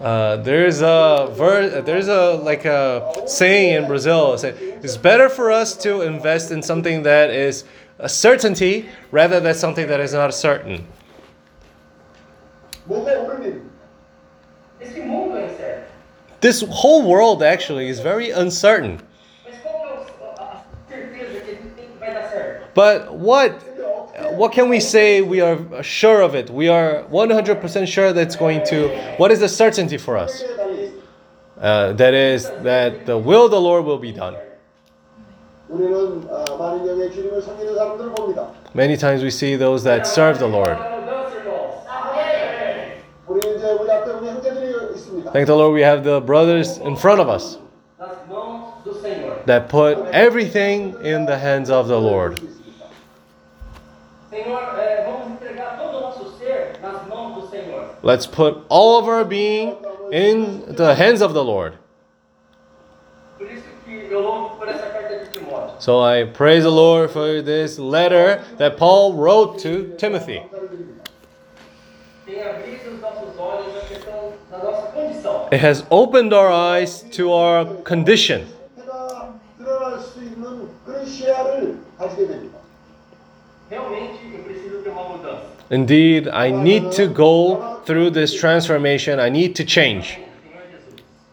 [0.00, 4.36] Uh, there's a ver- there's a like a saying in Brazil.
[4.36, 4.50] Say,
[4.82, 7.64] it's better for us to invest in something that is
[7.98, 10.86] a certainty rather than something that is not certain.
[16.40, 19.00] This whole world actually is very uncertain.
[22.74, 23.71] But what
[24.14, 26.50] uh, what can we say we are uh, sure of it?
[26.50, 29.14] We are 100% sure that it's going to.
[29.16, 30.42] What is the certainty for us?
[31.58, 34.36] Uh, that is, that the will of the Lord will be done.
[38.74, 40.76] Many times we see those that serve the Lord.
[45.32, 47.56] Thank the Lord we have the brothers in front of us
[49.46, 52.40] that put everything in the hands of the Lord.
[54.32, 57.90] Senhor, é, vamos entregar todo o nosso ser nas mãos do Senhor.
[58.02, 59.76] Let's put all of our being
[60.10, 61.74] in the hands of the Lord.
[63.36, 65.74] Por isso que eu louvo por essa carta de Timóteo.
[65.80, 70.40] So I praise the Lord for this letter that Paul wrote to Timothy.
[72.24, 75.48] Tem abrido os nossos olhos na questão da nossa condição.
[75.52, 78.46] It has opened our eyes to our condition.
[85.70, 89.18] Indeed, I need to go through this transformation.
[89.18, 90.18] I need to change.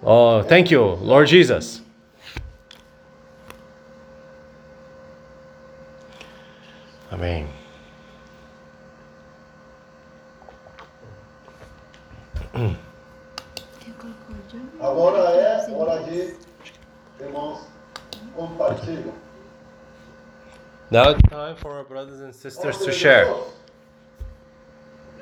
[0.02, 1.82] Oh, thank you, Lord Jesus.
[7.12, 7.50] Amen.
[14.80, 16.36] Agora é hora de
[17.20, 17.68] irmãos
[18.34, 19.29] compartilham.
[20.91, 23.27] Now it's time for our brothers and sisters to share.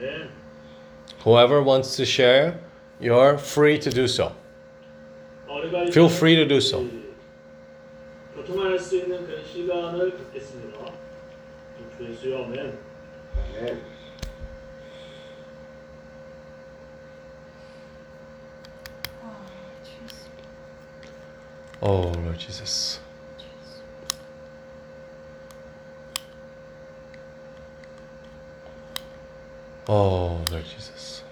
[0.00, 0.28] 네.
[1.24, 2.58] Whoever wants to share,
[3.00, 4.32] you're free to do so.
[5.46, 6.82] 어, 우리가 이제 Feel free to do so.
[6.82, 7.02] 이
[8.34, 10.78] 교통할 수 있는 그런 시간을 갖겠습니다.
[11.96, 12.78] 주의 수요 아멘.
[13.60, 13.76] 네.
[21.80, 23.00] Oh, Lord Jesus.
[29.89, 31.23] Oh, Lord Jesus.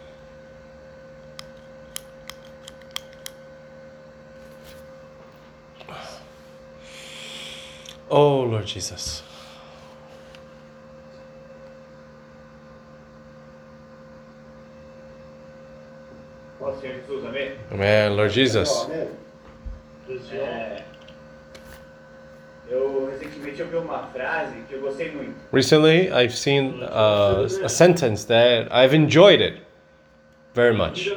[8.09, 9.23] Oh, Lord Jesus.
[16.61, 17.57] Ó Senhor Jesus, amém?
[17.71, 18.69] Amen, Lord Jesus.
[18.69, 19.24] 아
[25.51, 29.59] Recently, I've seen uh, a sentence that I've enjoyed it
[30.53, 31.07] very much.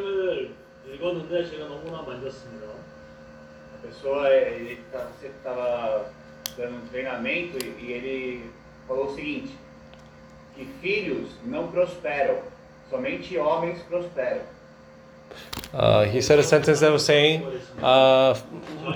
[15.73, 17.45] Uh, he said a sentence that was saying,
[17.83, 18.35] uh,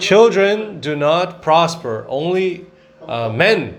[0.01, 2.67] Children do not prosper, only
[3.07, 3.79] uh, men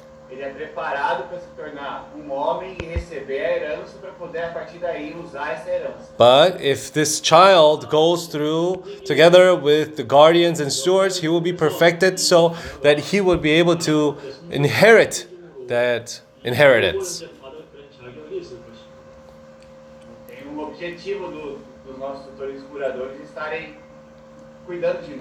[0.31, 4.51] Ele é preparado para se tornar um homem e receber a herança para poder a
[4.51, 6.13] partir daí usar essa herança.
[6.17, 11.51] But if this child goes through together with the guardians and stewards, he will be
[11.51, 14.15] perfected so that he will be able to
[14.49, 15.27] inherit
[15.67, 17.25] that inheritance.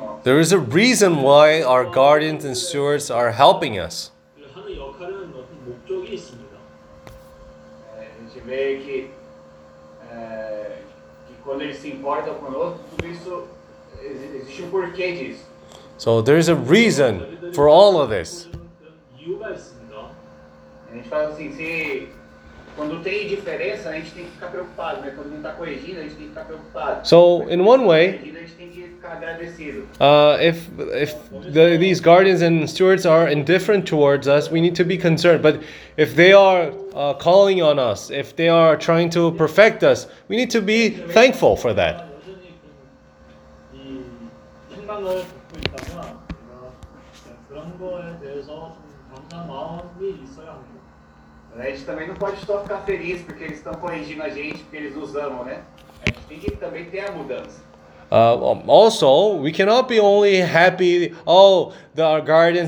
[0.00, 4.12] Um there is a reason why our guardians and stewards are helping us.
[4.69, 6.55] 그 하는 역할은 어떤 목적이 있습니다.
[7.97, 9.09] É, a gente vê que,
[10.11, 10.80] é,
[11.28, 13.47] que quando eles se importam conosco, tudo isso,
[14.01, 15.45] exi- existe um porquê disso.
[15.97, 17.21] So there is a reason
[17.53, 18.47] for all of this.
[18.49, 20.11] 그런 이유가 있습니다.
[20.91, 22.09] A gente fala assim, se
[22.76, 25.11] quando tem diferença, a gente tem que ficar preocupado, né?
[25.15, 27.07] Quando não está corrigindo, a gente tem que ficar preocupado.
[27.07, 28.19] So in one way,
[30.01, 34.84] uh, if if the, these guardians and stewards are indifferent towards us, we need to
[34.84, 35.42] be concerned.
[35.42, 35.62] But
[35.96, 40.36] if they are uh, calling on us, if they are trying to perfect us, we
[40.36, 42.07] need to be thankful for that.
[51.57, 54.76] A gente também não pode só ficar feliz porque eles estão corrigindo a gente, porque
[54.76, 55.55] eles nos amam, né?
[55.55, 55.62] ¿eh?
[56.03, 57.69] A gente tem que também ter a mudança.
[58.11, 58.34] Uh,
[58.66, 62.20] also, we cannot be only happy, oh, the, our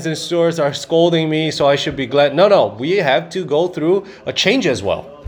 [0.05, 2.33] and stores are scolding me, so I should be glad.
[2.33, 5.25] No, no, we have to go through a change as well.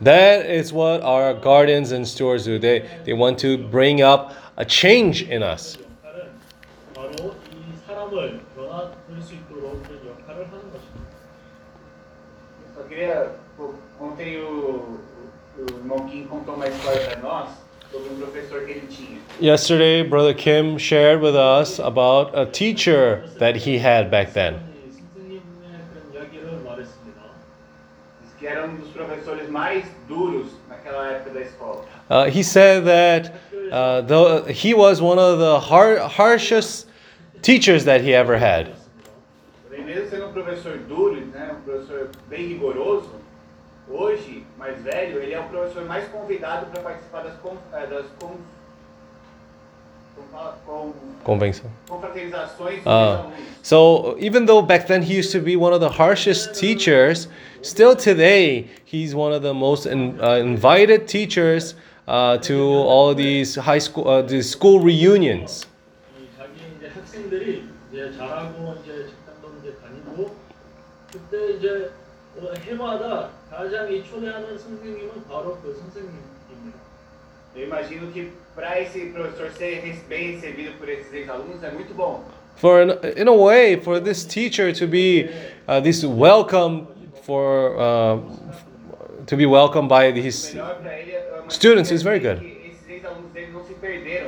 [0.00, 2.58] That is what our guardians and stewards do.
[2.58, 5.76] They, they want to bring up a change in us.
[8.07, 11.13] 역할은 바로 이 사람을 변화될 수 있도록 그런 역할을 하는 것입니다.
[12.65, 13.29] Eu só queria.
[13.57, 14.99] pô, Ontem o, o,
[15.59, 17.49] o irmão Kim contou uma história para nós
[17.91, 19.19] sobre um professor que ele tinha.
[19.39, 24.55] Yesterday, Brother Kim shared with us about a teacher that he had back then.
[24.55, 25.41] 이 선생님의
[25.93, 27.21] 그런 이야기를 말했습니다.
[28.23, 31.85] Diz que era um dos professores mais duros naquela época da escola.
[32.09, 33.31] Uh, he said that
[33.71, 36.86] uh, the, he was one of the har- harshest
[37.42, 38.72] teachers that he ever had.
[39.68, 43.10] Porém, mesmo sendo um professor duro, né, um professor bem rigoroso,
[43.88, 48.06] hoje, mais velho, ele é o professor mais convidado para participar das, con, eh, das
[48.18, 48.36] con,
[50.64, 51.70] como Convenção.
[52.84, 53.30] Uh,
[53.62, 57.28] so even though back then he used to be one of the harshest teachers,
[57.62, 61.74] still today he's one of the most in, uh, invited teachers
[62.06, 65.66] uh, to all of these high school, uh, these school reunions.
[67.17, 70.35] 이 자기 이제 학생들이 이제 잘하고 이제 식당도 이제 다니고
[71.11, 71.89] 그때 이제
[72.37, 76.33] 어, 해마다 가장 이 초대하는 선생님은 바로 그 선생님입니다.
[77.55, 81.93] Eu imagino que para esse professor ser res- bem recebido por esses ex-alunos é muito
[81.93, 82.23] bom.
[82.55, 85.29] For in, in a way, for this teacher to be
[85.67, 86.87] uh, this welcome
[87.21, 88.17] for uh,
[89.27, 92.39] to be welcomed by these Melhor para ele é uma Students is very good.
[92.39, 94.26] que esses ex-alunos dele não se perderam,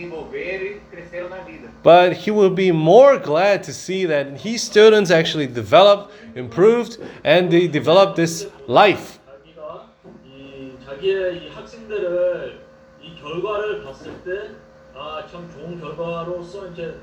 [0.00, 1.68] desenvolveram e cresceram na vida.
[1.82, 7.50] But he will be more glad to see that his students actually developed, improved, and
[7.50, 9.18] they developed this life.
[9.26, 9.88] 자기가
[10.24, 12.60] 이 자기의 이 학생들을
[13.02, 14.66] 이 결과를 봤을 때
[14.98, 16.94] 아 참 좋은 결과로서 이제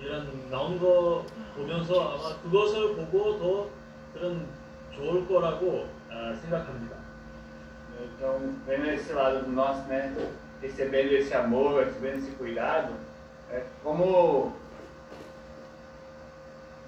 [0.00, 3.68] 이런 나온 거 보면서 아마 그것을 보고 더
[4.14, 4.46] 그런
[4.96, 6.96] 좋을 거라고 아, 생각합니다.
[8.00, 10.14] Então, vendo esse lado do nosso, né,
[10.62, 12.92] recebendo esse amor, recebendo esse cuidado,
[13.50, 14.52] é como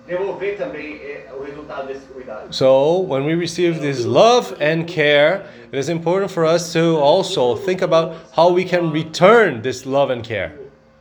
[0.07, 2.53] devolver também é, o resultado desse cuidado.
[2.53, 5.43] So, when we receive this love and care,
[5.73, 10.11] it is important for us to also think about how we can return this love
[10.13, 10.53] and care.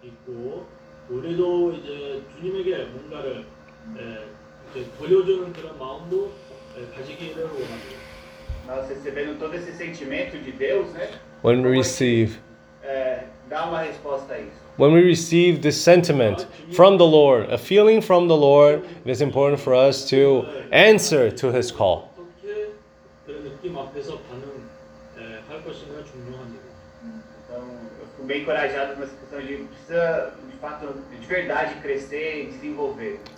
[0.04, 0.66] 있고
[1.10, 3.46] 우리도 이제 주님에게 뭔가를
[3.98, 4.26] 에,
[4.76, 6.32] 이렇게 돌려주는 그런 마음도
[6.78, 8.00] 에, 가지기를 원합니다.
[8.68, 11.10] Nós recebendo todo esse sentimento de Deus, né,
[11.42, 12.38] When we receive
[14.77, 19.21] when we receive this sentiment from the Lord, a feeling from the Lord, it is
[19.21, 22.11] important for us to answer to His call.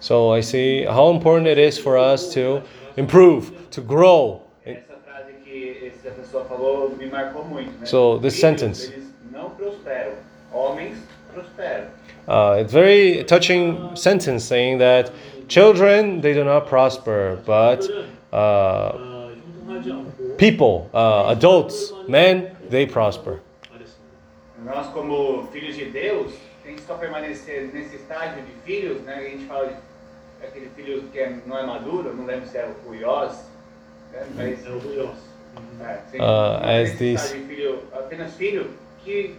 [0.01, 2.62] So I see how important it is for us to
[2.97, 4.42] improve, to grow.
[7.84, 8.90] So this sentence
[9.66, 10.12] prosperam.
[10.52, 10.98] Homens.
[12.26, 15.12] Uh, it's very touching sentence saying that
[15.48, 17.86] children they do not prosper, but
[18.32, 19.28] uh,
[20.38, 23.40] people, uh, adults, men, they prosper.
[24.64, 26.32] Nós como filhos de Deus,
[26.86, 29.14] só permanecer nesse estágio de filhos, né?
[29.14, 32.90] A gente fala de aquele filho que não é maduro, não lembro se é o
[32.90, 34.26] né?
[34.34, 34.78] mas é o
[36.18, 37.36] uh, as these...
[37.92, 38.70] apenas filho
[39.04, 39.36] que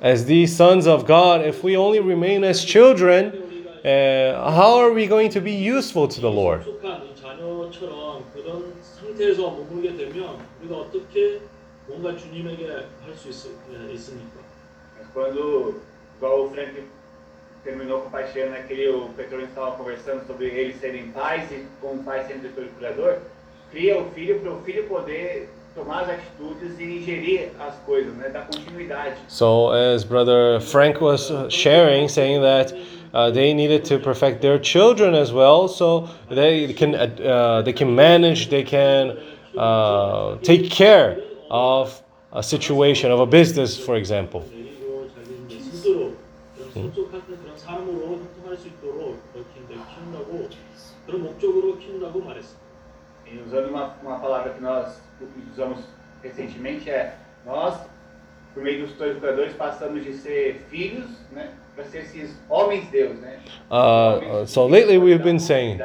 [0.00, 3.32] as these sons of God, if we only remain as children,
[3.84, 6.64] uh, how are we going to be useful to the Lord?
[23.70, 25.48] Cria o filho para o filho poder
[25.78, 28.28] tomar as atitudes e ingerir as coisas, né?
[28.28, 29.16] Dar continuidade.
[29.28, 32.72] So, as Brother Frank was uh, sharing, saying that
[33.14, 37.94] uh, they needed to perfect their children as well, so they can uh, they can
[37.94, 39.16] manage, they can
[39.56, 41.18] uh, take care
[41.50, 42.02] of
[42.32, 44.44] a situation of a business, for example.
[54.60, 55.84] 내 dos
[56.22, 57.14] recentemente é
[57.46, 57.74] nós,
[58.54, 63.16] por meio dos dois educadores, passamos de ser filhos, né, para ser esses homens Deus,
[63.20, 63.38] né?
[63.70, 65.80] Uh, uh, so lately we've been saying.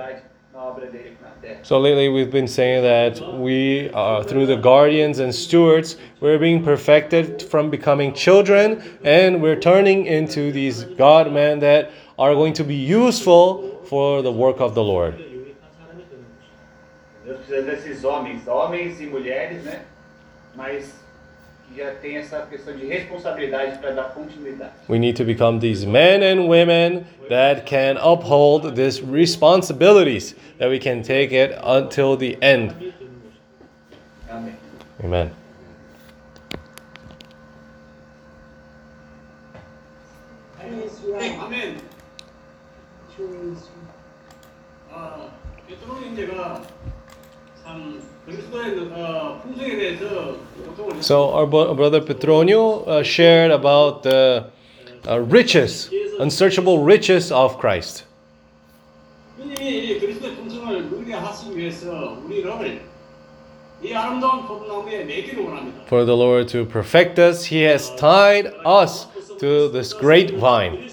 [1.63, 6.63] So lately we've been saying that we, are through the guardians and stewards, we're being
[6.63, 12.63] perfected from becoming children, and we're turning into these God men that are going to
[12.63, 15.32] be useful for the work of the Lord.
[17.25, 19.81] Deus precisa desses homens, homens e mulheres, né?
[20.55, 20.93] Mas
[21.75, 24.73] já tem essa questão de responsabilidade para dar continuidade.
[24.89, 30.79] We need to become these men and women that can uphold these responsibilities that we
[30.79, 32.93] can take it until the end.
[34.29, 34.55] Amém.
[35.03, 35.31] Amen.
[41.39, 41.77] Amen.
[51.01, 54.49] So our brother Petronio uh, shared about the
[55.07, 55.89] uh, riches,
[56.19, 58.05] unsearchable riches of Christ.
[65.87, 69.07] For the Lord to perfect us, He has tied us
[69.39, 70.89] to this great vine.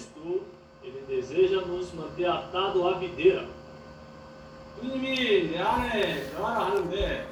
[4.90, 7.26] 주님이 내 안에 거하라 하는데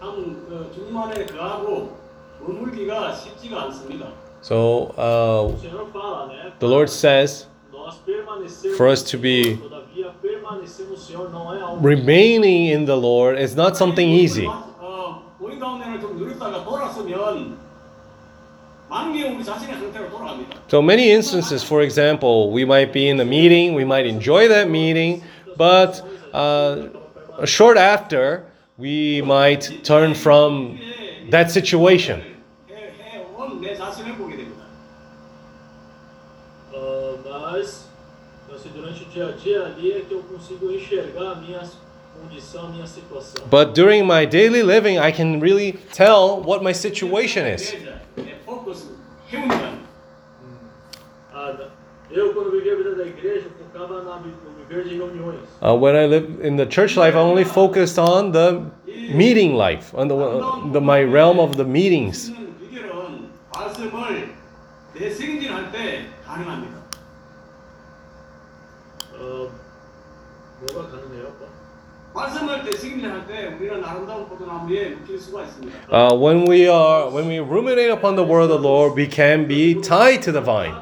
[0.00, 1.96] 참 그, 주님 안에 거하고
[2.40, 4.06] 머물기가 쉽지가 않습니다.
[4.42, 6.52] So uh, O Senhor fala, né?
[6.60, 11.60] the Lord says, Nós permanecermos for us to be- todavia permanecer no Senhor não é
[11.60, 14.46] algo remaining in the Lord is not something easy.
[14.46, 17.58] 어, 우리 가운데는 좀 누렸다가 돌았으면
[18.88, 20.56] 만개 우리 자신의 상태로 돌아갑니다.
[20.70, 24.68] So many instances, for example, we might be in a meeting, we might enjoy that
[24.70, 25.22] meeting,
[25.58, 26.00] but
[26.33, 26.89] uh,
[27.45, 28.45] short after,
[28.77, 30.79] we might turn from
[31.29, 32.23] that situation.
[43.49, 47.73] But during my daily living, I can really tell what my situation is.
[52.13, 54.19] Eu, quando vivia a vida da igreja, focava na
[55.61, 58.69] uh, when I lived in the church life, I only focused on the
[59.13, 60.15] meeting life, on the,
[60.71, 62.29] the my realm of the meetings.
[75.89, 79.47] Uh, when we are when we ruminate upon the word of the Lord, we can
[79.47, 80.75] be tied to the vine.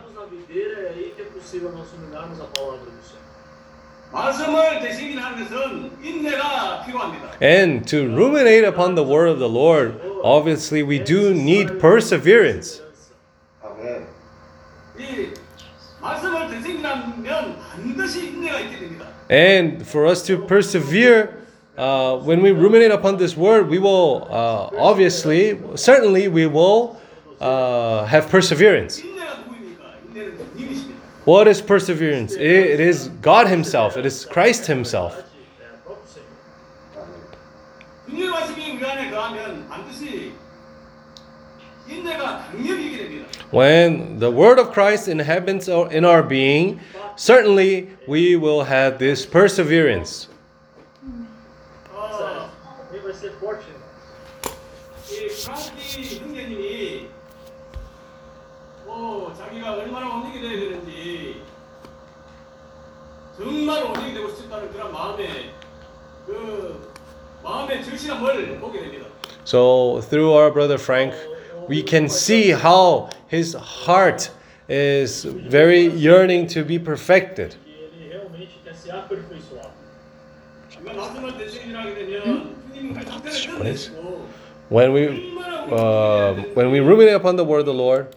[7.40, 12.82] And to ruminate upon the word of the Lord, obviously we do need perseverance.
[19.30, 21.38] And for us to persevere,
[21.78, 27.00] uh, when we ruminate upon this word, we will uh, obviously, certainly, we will
[27.40, 29.02] uh, have perseverance.
[31.26, 32.34] What is perseverance?
[32.34, 35.24] It, it is God Himself, it is Christ Himself.
[43.52, 46.80] When the word of Christ inhabits in our being,
[47.16, 50.28] certainly we will have this perseverance.
[55.48, 55.71] Oh.
[59.61, 61.43] 뭐 자기가 얼마나 원익이 되어야 되는지
[63.37, 65.51] 정말 원익이 되고 싶다는 그런 마음에
[66.27, 66.91] 그
[67.43, 69.07] 마음의 절실함을 보게 됩니다.
[69.45, 71.15] So, through our brother Frank,
[71.69, 74.31] we can see how his heart
[74.69, 77.55] is very yearning to be perfected.
[77.65, 79.71] Que ele realmente quer se aperfeiçoar.
[80.81, 84.27] 이거 말씀을 대신이라게 되면 주님은 그 상태를 끝내시고
[84.69, 85.39] When we
[85.71, 88.17] uh, when we ruminate upon the word of the Lord,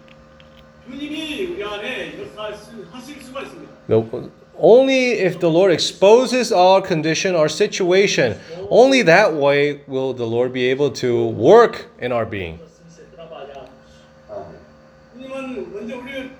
[0.88, 3.72] 주님이 우리 안에 역사하실 수가 있습니다.
[3.88, 8.38] No, Only if the Lord exposes our condition, our situation,
[8.70, 12.58] only that way will the Lord be able to work in our being.
[12.64, 13.68] Assim ser trabalhados.
[14.30, 14.56] 아멘.
[15.12, 16.30] 주님은 먼저 우리를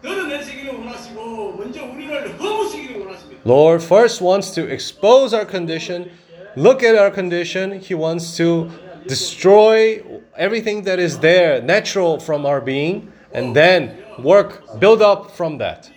[0.00, 3.42] 드러내시기를 원하시고 먼저 우리를 허무시기를 원하십니다.
[3.44, 6.08] Lord first wants to expose our condition,
[6.56, 7.80] look at our condition.
[7.80, 8.70] He wants to
[9.08, 10.04] destroy
[10.38, 15.91] everything that is there, natural from our being, and then work, build up from that.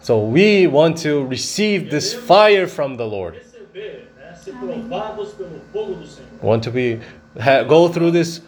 [0.00, 3.38] So we want to receive this fire from the Lord.
[6.42, 7.00] We want to be
[7.38, 8.40] ha, go through this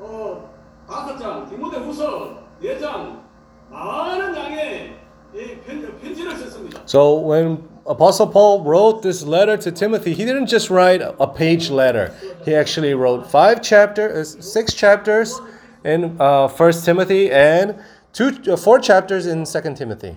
[0.01, 0.51] 어,
[0.89, 3.23] 다섯 장, 디모데후서 네 장,
[3.71, 4.97] 많은 양의
[5.35, 6.81] 이 편, 편지를 썼습니다.
[6.87, 11.71] So when Apostle Paul wrote this letter to Timothy, he didn't just write a page
[11.71, 12.15] letter.
[12.45, 15.39] He actually wrote five chapters, six chapters
[15.85, 17.77] in uh, First Timothy, and
[18.13, 20.17] two, uh, four chapters in Second Timothy.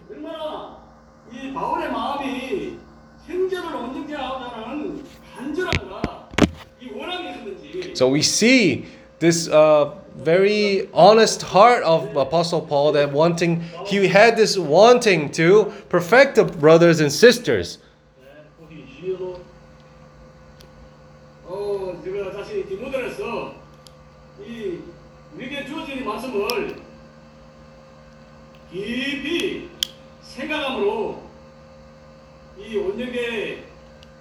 [7.95, 8.85] So we see
[9.19, 15.71] this uh, very honest heart of Apostle Paul that wanting, he had this wanting to
[15.89, 17.77] perfect the brothers and sisters.
[18.19, 18.27] Né?
[18.59, 19.39] Corrigi-lo,
[21.47, 23.53] 어, 제가 다시 디모데에서
[24.45, 24.79] 이
[25.35, 26.75] 우리에게 주어진 이 말씀을
[28.71, 29.69] 깊이
[30.21, 31.21] 생각함으로
[32.57, 33.63] 이 온전하게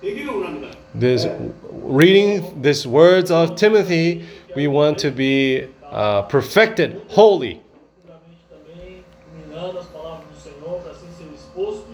[0.00, 0.76] 되기를 원합니다.
[0.94, 1.26] This
[1.72, 4.24] reading these words of Timothy,
[4.56, 7.60] we want to be uh, perfected, holy.
[8.04, 11.88] profundamente também, dominando as palavras do Senhor, para assim ser exposto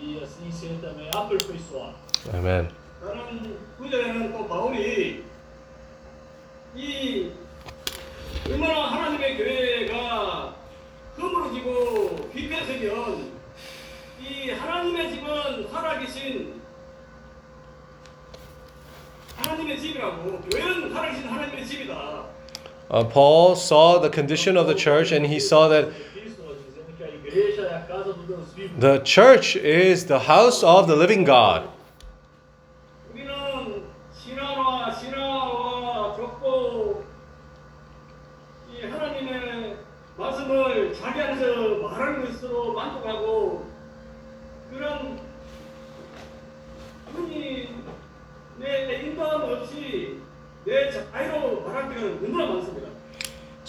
[0.00, 1.94] e assim ser também aperfeiçoado.
[2.34, 2.68] Amen.
[3.00, 5.24] 다른 구절에는 또 바울이
[6.76, 7.30] 이
[8.48, 10.54] 얼마나 하나님의 교회가
[11.18, 13.13] 허물어지고 휘폐서면
[22.89, 25.91] Uh, Paul saw the condition of the church and he saw that
[28.77, 31.67] the church is the house of the living God.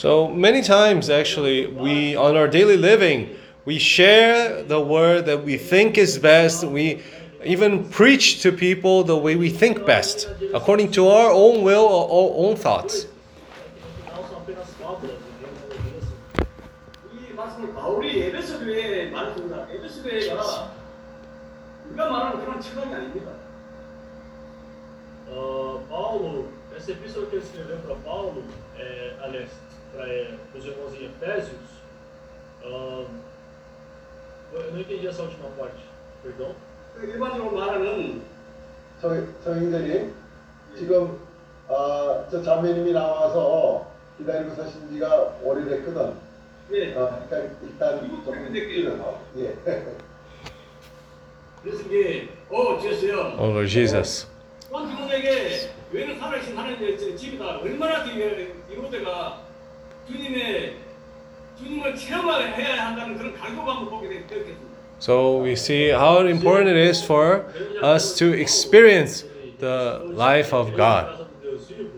[0.06, 3.28] So many times, actually, we on our daily living,
[3.64, 6.62] we share the word that we think is best.
[6.62, 7.02] We
[7.44, 12.04] even preach to people the way we think best, according to our own will or
[12.06, 13.06] our own thoughts.
[25.28, 28.44] Uh, Paulo, essa epístola que para Paulo,
[28.78, 29.50] é, aliás,
[29.96, 31.56] para os irmãos em Efésios,
[32.64, 33.04] ah,
[34.52, 35.82] eu não entendi essa última parte,
[36.22, 36.54] perdão.
[37.02, 38.22] 일반적으로 말하는
[39.00, 39.08] 저,
[39.42, 40.14] 저 형제님,
[40.76, 41.18] 지금,
[41.68, 46.14] 아, 저 자매님이 나와서 기다리고 사신 지가 오래됐거든.
[46.72, 48.50] 예, 아, 일단, 일단 좀, 그렇게
[49.36, 49.56] 예.
[51.62, 53.36] 그래서 이게 어 주였어요.
[53.38, 54.26] Oh Lord Jesus.
[54.70, 57.58] 또한 디모데에게 교회는 살아계신 하나님의 집이다.
[57.58, 59.45] 얼마나 디모데가
[60.07, 60.75] 주님의
[61.57, 64.71] 주님을 체험해야 한다는 그런 갈급함을 보게 되- 되었겠습니다.
[64.99, 67.45] So we see how important it is for
[67.83, 69.25] us to experience
[69.59, 71.05] the life of God.
[71.05, 71.89] Casa do Deus vivo,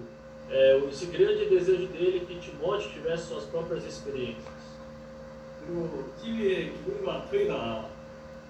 [0.52, 4.48] é, esse grande desejo dele é que Timóteo tivesse suas próprias experiências.
[5.66, 7.86] 그리고 집의 기둥과 터이다.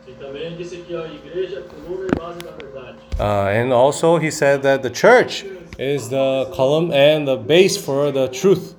[0.06, 2.97] E também disse que a igreja é a coluna e base da verdade.
[3.18, 5.45] Uh, and also, he said that the church
[5.80, 8.76] is the column and the base for the truth.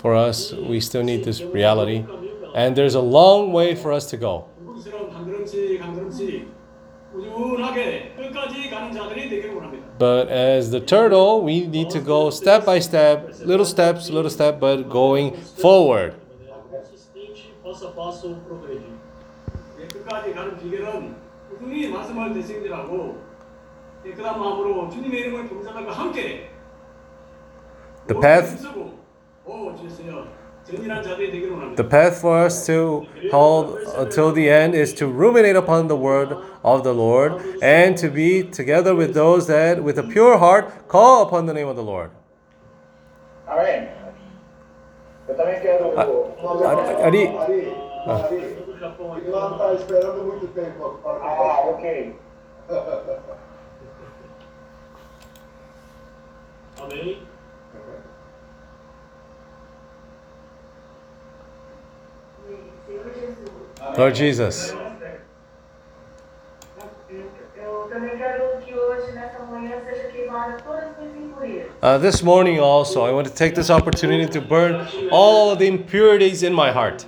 [0.00, 2.04] For us, we still need this reality,
[2.54, 4.46] and there's a long way for us to go.
[9.98, 14.60] But as the turtle, we need to go step by step, little steps, little step,
[14.60, 16.14] but going forward.
[28.10, 28.66] The path
[31.76, 36.36] the path for us to hold until the end is to ruminate upon the word
[36.64, 41.22] of the Lord and to be together with those that, with a pure heart, call
[41.22, 42.10] upon the name of the Lord.
[43.48, 43.88] Amen.
[51.06, 52.16] Ah, okay.
[56.80, 57.29] Amém.
[63.96, 64.72] Lord Jesus.
[71.82, 76.42] Uh, this morning also, I want to take this opportunity to burn all the impurities
[76.42, 77.06] in my heart.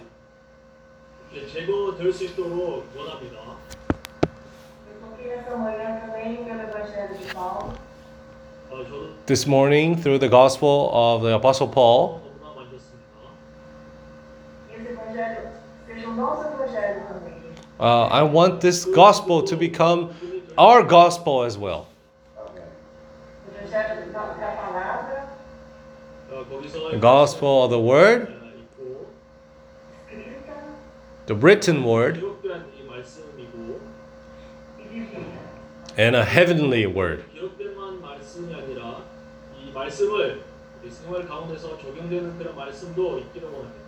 [9.26, 12.21] This morning, through the Gospel of the Apostle Paul,
[17.79, 20.11] uh, I want this gospel to become
[20.57, 21.87] our gospel as well.
[22.37, 22.49] O
[23.51, 25.27] Evangelho da, da palavra,
[26.31, 29.07] 어, 거기서 The gospel of the word, 예, 있고
[30.09, 30.55] escrita
[31.27, 33.79] the written word, 기록된 이 말씀이고
[34.79, 35.37] e vivida.
[35.97, 37.23] and a heavenly word.
[37.33, 39.01] 기록된만 말씀이 아니라
[39.61, 40.41] 이 말씀을
[40.81, 43.87] 우리 생활 가운데서 적용되는 그런 말씀도 있기를 원합니다.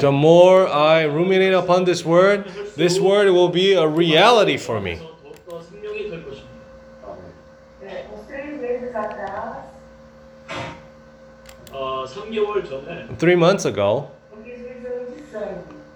[0.00, 5.00] The more I ruminate upon this word, this word will be a reality for me.
[13.18, 14.10] Three months ago,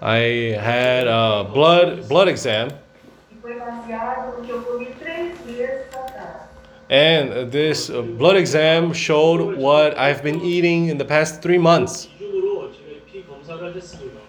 [0.01, 2.71] I had a blood blood exam.
[6.89, 12.07] And this blood exam showed what I've been eating in the past three months
[13.62, 14.20] 기준으로 제가 피 검사를 했습니다.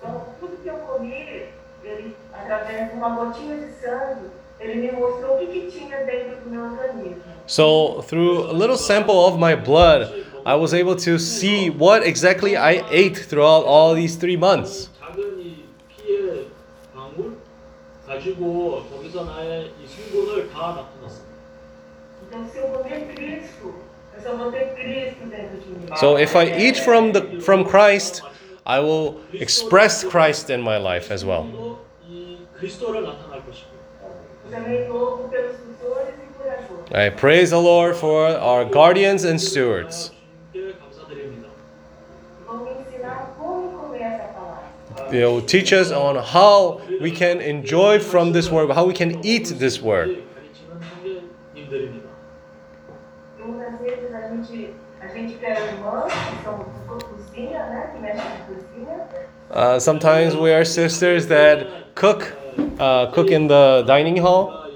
[0.00, 1.50] Então, tudo que eu comi,
[1.82, 6.36] ele, através de uma gotinha de sangue, ele me mostrou o que, que tinha dentro
[6.44, 7.22] do meu organismo.
[7.46, 10.12] So, through a little sample of my blood,
[10.46, 14.90] I was able to see what exactly I ate throughout all these three months.
[15.00, 16.48] 작은 이 피의
[16.94, 17.36] 방울
[18.06, 21.34] 가지고 거기서 나의 이 순본을 다 나타났습니다.
[22.28, 23.74] Então, se eu comer Cristo,
[24.16, 25.96] eu só vou ter Cristo dentro de mim.
[25.96, 28.22] So, if I eat from the from Christ,
[28.69, 31.79] I will express Christ in my life as well.
[36.93, 40.11] I praise the Lord for our guardians and stewards.
[45.09, 49.25] They will teach us on how we can enjoy from this word, how we can
[49.25, 50.21] eat this word.
[59.51, 62.33] Uh, sometimes we are sisters that cook,
[62.79, 64.69] uh, cook in the dining hall.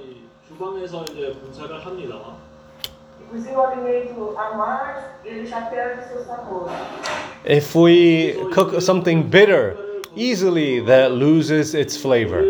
[7.45, 9.77] If we cook something bitter,
[10.15, 12.41] easily that loses its flavor.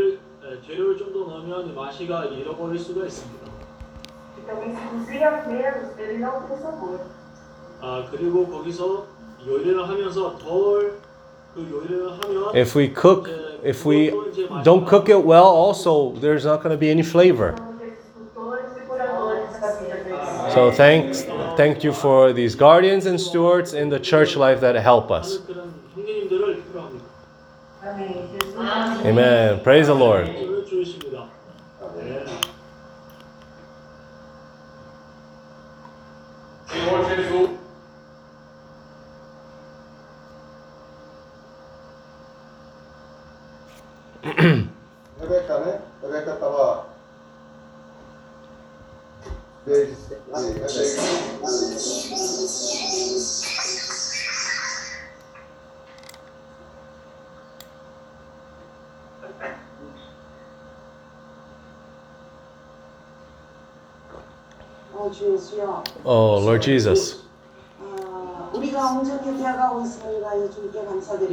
[12.56, 13.30] If we cook,
[13.64, 14.12] if we
[14.64, 17.56] don't cook it well, also there's not going to be any flavor.
[20.54, 21.24] So thanks,
[21.58, 25.40] thank you for these guardians and stewards in the church life that help us.
[29.06, 29.60] Amen.
[29.62, 30.28] Praise the Lord.
[30.28, 31.04] Senhor Jesus.
[44.24, 44.70] Né?
[46.28, 46.86] Estava.
[66.06, 67.24] Oh, Lord Jesus.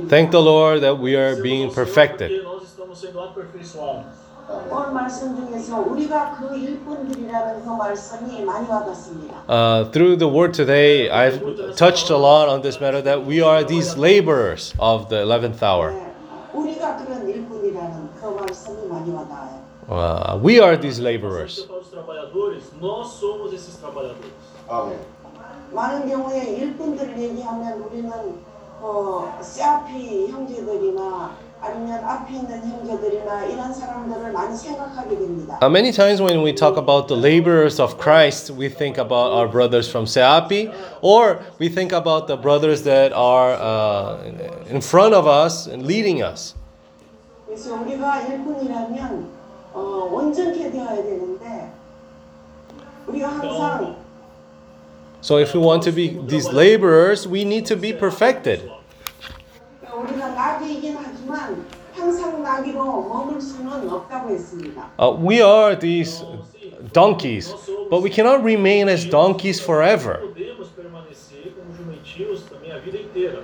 [0.09, 2.45] Thank the Lord that we are being perfected
[2.90, 4.06] Porque nós estamos sendo aperfeiçoados.
[4.72, 9.44] 오늘 말씀 중에서 우리가 그 일꾼들이라는 그 말씀이 많이 와닿습니다.
[9.48, 11.42] Uh, through the word today, I've
[11.76, 15.92] touched a lot on this matter that we are these laborers of the 11th hour.
[15.94, 16.14] 네,
[16.54, 19.66] 우리가 그런 일꾼이라는 그 말씀이 많이 와닿아요.
[19.88, 21.66] Uh, we are these laborers.
[21.68, 24.34] Para os trabalhadores, nós somos esses trabalhadores.
[24.68, 24.98] 아멘.
[25.72, 28.12] 많은 경우에 일꾼들을 얘기하면 우리는
[28.82, 31.32] 어, 세아피 형제들이나
[31.62, 35.58] 아니면 앞에 있는 형제들이나 이런 사람들을 많이 생각하게 됩니다.
[35.62, 39.48] Uh, many times when we talk about the laborers of Christ, we think about our
[39.48, 40.72] brothers from Seapi,
[41.02, 46.22] or we think about the brothers that are uh, in front of us and leading
[46.22, 46.54] us.
[47.48, 49.30] 그래서 우리가 일꾼이라면
[49.74, 51.72] 어, 온전케 되어야 되는데
[53.08, 53.96] 우리가 항상
[55.22, 58.70] So if we want to be these laborers, we need to be perfected.
[64.98, 66.24] Uh, we are these
[66.94, 67.54] donkeys,
[67.90, 70.20] but we cannot remain as donkeys forever.
[70.22, 73.44] Podemos permanecer como jumentinhos também a vida inteira.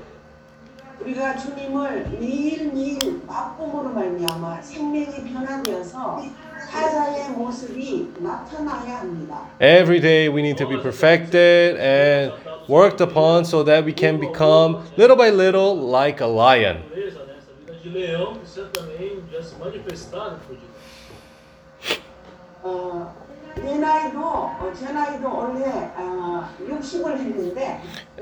[1.02, 6.22] 우리가 주님을 매일매일 맛봄으로 말미암아 생명이 변화되어서
[6.70, 9.50] 사자의 모습이 나타나야 합니다.
[9.60, 12.34] Every day we need to be perfected and
[12.69, 16.83] worked upon so that we can become little by little like a lion.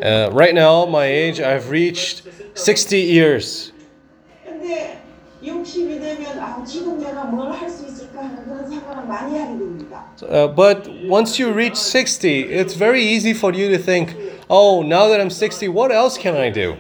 [0.03, 2.23] Uh, right now, my age, I've reached
[2.55, 3.73] 60 years.
[10.23, 14.15] Uh, but once you reach 60, it's very easy for you to think,
[14.49, 16.77] oh, now that I'm 60, what else can I do?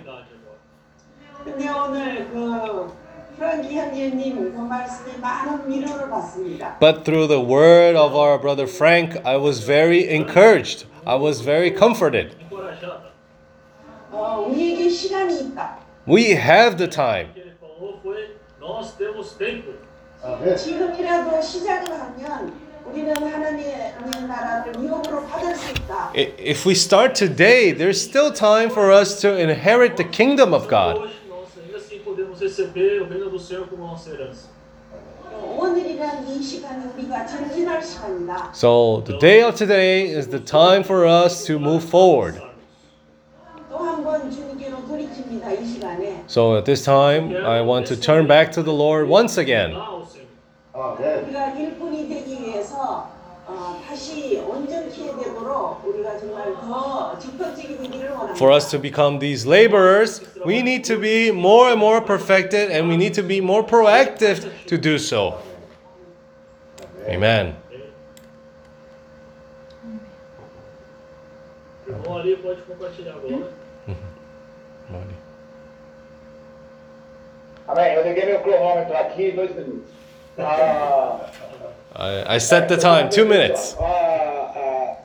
[6.80, 10.86] But through the word of our brother Frank, I was very encouraged.
[11.06, 12.34] I was very comforted.
[16.06, 17.28] We have the time.
[26.14, 31.10] If we start today, there's still time for us to inherit the kingdom of God.
[38.52, 42.40] So, the day of today is the time for us to move forward.
[46.26, 49.74] So, at this time, I want to turn back to the Lord once again.
[58.36, 62.88] For us to become these laborers, we need to be more and more perfected and
[62.88, 65.38] we need to be more proactive to do so.
[67.06, 67.56] Amen.
[71.86, 73.52] Irmão ali pode compartilhar agora.
[77.66, 77.94] Amém.
[77.94, 79.90] Eu liguei meu cronômetro aqui, dois minutos.
[80.38, 81.30] Ah,
[81.95, 83.75] I, I set the time, two minutes.
[83.79, 84.95] ah, ah,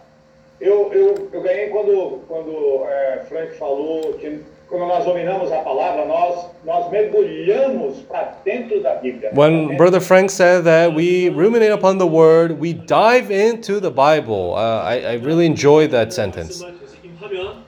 [0.61, 6.05] eu, eu, eu ganhei quando, quando é, Frank falou que quando nós dominamos a palavra,
[6.07, 9.31] nós, nós mergulhamos para dentro da Bíblia.
[9.35, 14.55] When Brother Frank said that we ruminate upon the word, we dive into the Bible.
[14.57, 16.63] Uh, I, I really enjoyed that sentence.
[16.63, 17.65] 말씀을 되새김하면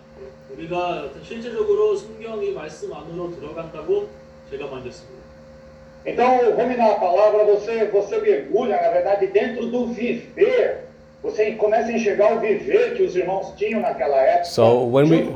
[0.56, 4.09] 우리가 실제적으로 성경이 말씀 안으로 들어간다고
[4.51, 5.19] 제가 만졌습니다.
[6.06, 10.88] Então, vou me dar a palavra, você, você mergulha, na verdade, dentro do viver.
[11.23, 14.45] Você começa a enxergar o viver que os irmãos tinham naquela época.
[14.45, 15.30] So, when we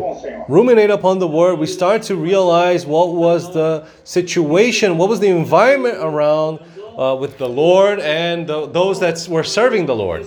[0.49, 5.29] ruminate upon the word, we start to realize what was the situation, what was the
[5.29, 6.59] environment around
[6.97, 10.25] uh, with the Lord and the, those that were serving the Lord.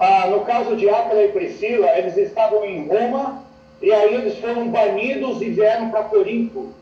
[0.00, 3.42] Ah, no caso de Áquila e Priscila, eles estavam em Roma
[3.82, 6.72] e aí eles foram banidos e vieram para Corinto.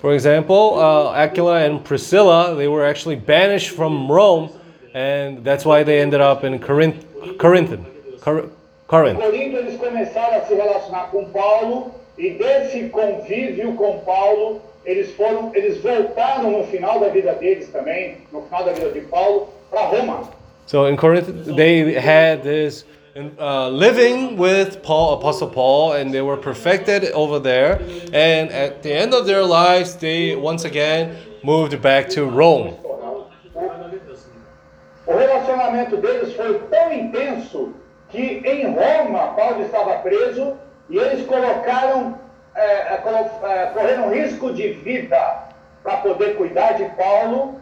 [0.00, 4.50] For example, uh, Aquila and Priscilla, they were actually banished from Rome,
[4.94, 7.04] and that's why they ended up in Corinth,
[7.38, 7.76] Corinth,
[8.20, 8.48] Cor-
[8.86, 9.18] Corinth.
[9.18, 15.50] Corinto eles começaram a se relacionar com Paulo e desse convívio com Paulo eles foram,
[15.54, 19.82] eles voltaram no final da vida deles também, no final da vida de Paulo, para
[19.82, 20.28] Roma.
[20.66, 21.26] So in Corinth,
[21.56, 22.84] they had this
[23.18, 27.80] in, uh, living with Paul, Apostle Paul, and they were perfected over there.
[28.12, 32.76] And at the end of their lives, they once again moved back to Rome.
[35.06, 37.74] O relacionamento deles foi tão intenso
[38.10, 40.58] que em Roma Paulo estava preso
[40.90, 42.18] e eles colocaram
[42.54, 45.48] eh, eh, é, eh, correram risco de vida
[45.82, 47.58] para poder cuidar de Paulo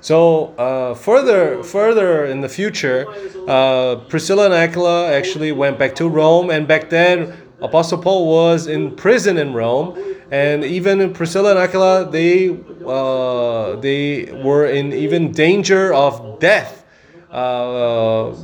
[0.00, 3.06] so uh, further, further in the future,
[3.46, 8.66] uh, Priscilla and Aquila actually went back to Rome, and back then Apostle Paul was
[8.66, 9.98] in prison in Rome,
[10.30, 12.56] and even Priscilla and Aquila they
[12.86, 16.84] uh, they were in even danger of death.
[17.30, 18.34] Uh,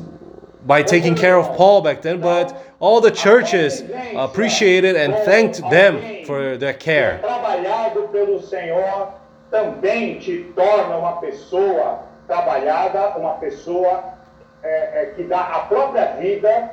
[0.66, 3.82] by taking care of Paul back then, but all the churches
[4.16, 7.20] appreciated and thanked them for their care.
[7.22, 9.12] Trabalhado pelo Senhor
[9.50, 14.14] também te torna uma pessoa trabalhada, uma pessoa
[14.62, 16.70] é, é, que dá a própria vida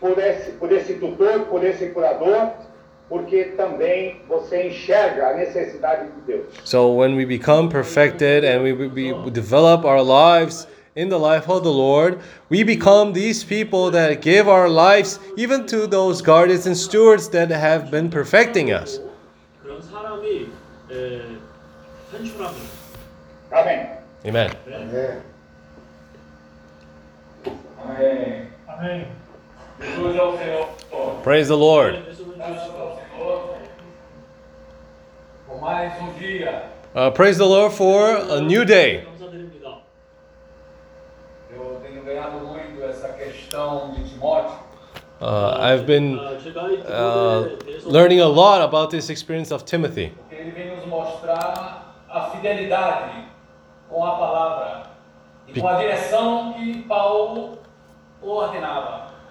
[0.00, 2.50] por esse, por esse tutor, por esse curador,
[3.08, 6.46] porque também você enxerga a necessidade de Deus.
[6.64, 11.48] So when we become perfected and we, we, we develop our lives in the life
[11.48, 16.66] of the Lord, we become these people that give our lives even to those guardians
[16.66, 19.00] and stewards that have been perfecting us.
[24.24, 24.56] Amen.
[24.66, 25.22] Amen.
[27.80, 28.50] Amen.
[28.68, 29.06] Amen.
[31.22, 31.94] Praise the Lord.
[36.94, 39.04] Uh, praise the Lord for a new day.
[45.20, 46.40] Uh, I've been uh,
[46.84, 47.48] uh
[47.84, 50.12] learning a lot about this experience of Timothy.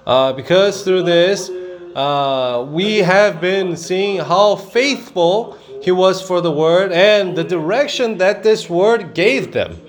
[0.06, 1.52] Uh, because through this,
[1.96, 8.18] uh, we have been seeing how faithful he was for the word and the direction
[8.18, 9.80] that this word gave them.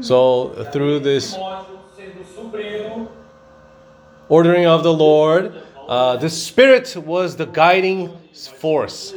[0.00, 3.08] So, through this Timóteo sendo suprido
[4.28, 5.52] ordering of the Lord,
[5.88, 8.10] uh, the Spirit was the guiding
[8.58, 9.12] force.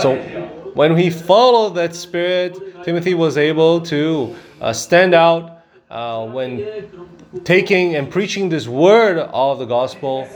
[0.00, 0.16] So
[0.74, 6.90] when he followed that spirit, Timothy was able to uh, stand out uh, when
[7.44, 10.28] taking and preaching this word of the gospel.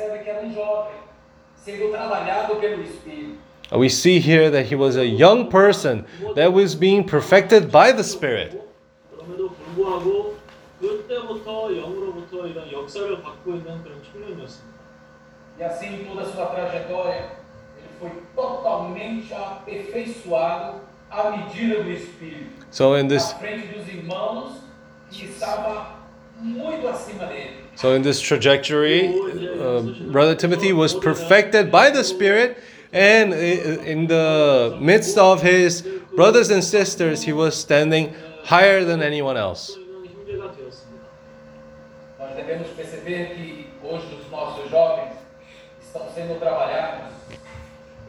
[3.72, 7.92] Uh, we see here that he was a young person that was being perfected by
[7.92, 8.60] the Spirit.
[15.60, 17.39] E assim toda a sua trajetória
[18.00, 22.66] foi totalmente aperfeiçoado à medida do Espírito.
[22.70, 24.54] So in this, frente dos irmãos
[25.10, 26.00] que estava
[26.40, 27.60] muito acima dele.
[27.76, 32.56] So in this trajectory, uh, Brother Timothy was perfected by the Spirit,
[32.92, 35.82] and in the midst of his
[36.16, 38.14] brothers and sisters, he was standing
[38.44, 39.76] higher than anyone else.
[42.18, 42.34] Nós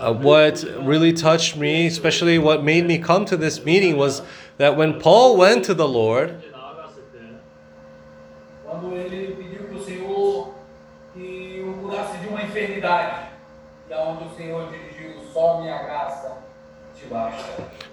[0.00, 4.22] uh, what really touched me, especially what made me come to this meeting, was
[4.56, 6.42] that when Paul went to the Lord,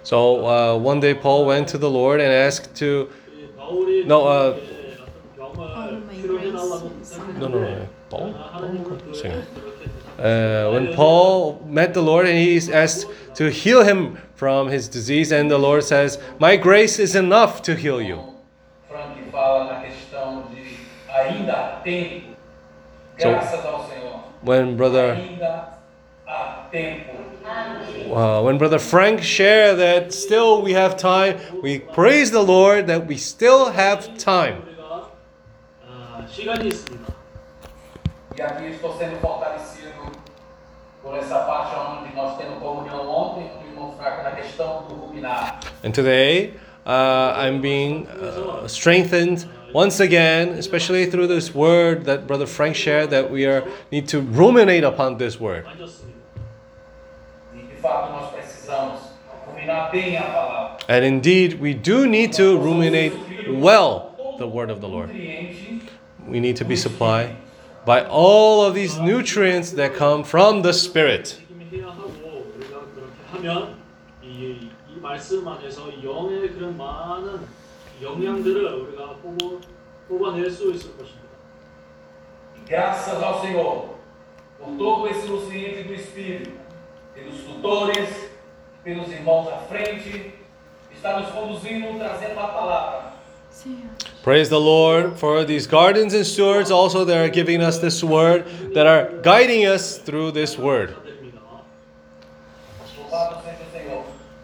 [0.02, 3.10] so uh, one day Paul went to the Lord and asked to.
[4.06, 4.60] No, uh,
[5.38, 6.02] oh,
[7.38, 7.88] no, no, no.
[8.08, 8.32] Paul?
[8.32, 9.14] Paul?
[9.14, 9.42] Sim.
[10.17, 10.17] 님은 그 Sing.
[10.17, 14.87] 그렇게 Uh, when Paul met the Lord and he's asked to heal him from his
[14.87, 18.19] disease, and the Lord says, My grace is enough to heal you.
[18.87, 20.77] Frank fala na questão de
[21.09, 22.35] ainda há tempo,
[23.17, 24.19] So- graças ao Senhor.
[24.43, 25.79] When brother, Ainda
[26.27, 27.11] há tempo.
[28.13, 33.07] uh, when brother Frank shared that still we have time, we praise the Lord that
[33.07, 34.61] we still have time.
[34.61, 35.09] 우리가
[35.89, 37.13] 아, 시간이 있습니다.
[45.82, 46.52] And today,
[46.86, 53.10] uh, I'm being uh, strengthened once again, especially through this word that Brother Frank shared,
[53.10, 55.66] that we are, need to ruminate upon this word.
[60.88, 63.14] And indeed, we do need to ruminate
[63.48, 65.10] well the word of the Lord.
[65.10, 67.36] We need to be supplied
[67.88, 71.40] by all of these nutrients that come from the Spirit.
[82.66, 83.96] Graças ao Senhor
[84.58, 86.50] por todo esse nutriente do Espírito,
[87.14, 88.10] pelos tutores,
[88.84, 90.34] pelos irmãos à frente,
[90.92, 93.17] está nos conduzindo, trazendo a palavra
[94.22, 98.46] Praise the Lord for these guardians and stewards also that are giving us this word,
[98.74, 100.94] that are guiding us through this word.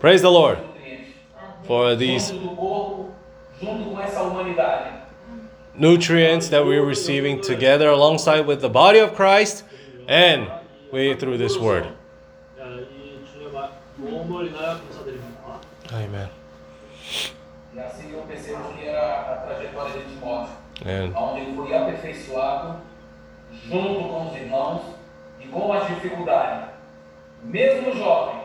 [0.01, 0.59] Praise the Lord
[1.65, 2.33] for these
[5.75, 9.65] nutrients that we're receiving together alongside with the body of Christ
[10.09, 10.51] and
[10.93, 11.89] we through this word.
[15.93, 16.29] Amen.
[19.75, 20.53] Era a trajetória de Timóteo,
[20.87, 22.77] And onde ele foi aperfeiçoado
[23.69, 24.81] junto com os irmãos
[25.41, 26.69] e com as dificuldades,
[27.45, 28.41] mesmo jovem,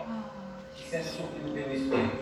[0.90, 2.18] sendo suprido pelo Espírito.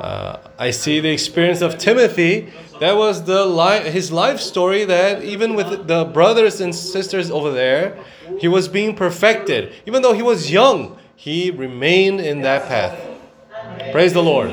[0.00, 2.48] uh, I see the experience of Timothy.
[2.80, 4.84] That was the li- his life story.
[4.84, 7.96] That even with the brothers and sisters over there,
[8.38, 9.72] he was being perfected.
[9.86, 12.94] Even though he was young, he remained in that path.
[13.92, 14.50] Praise the Lord.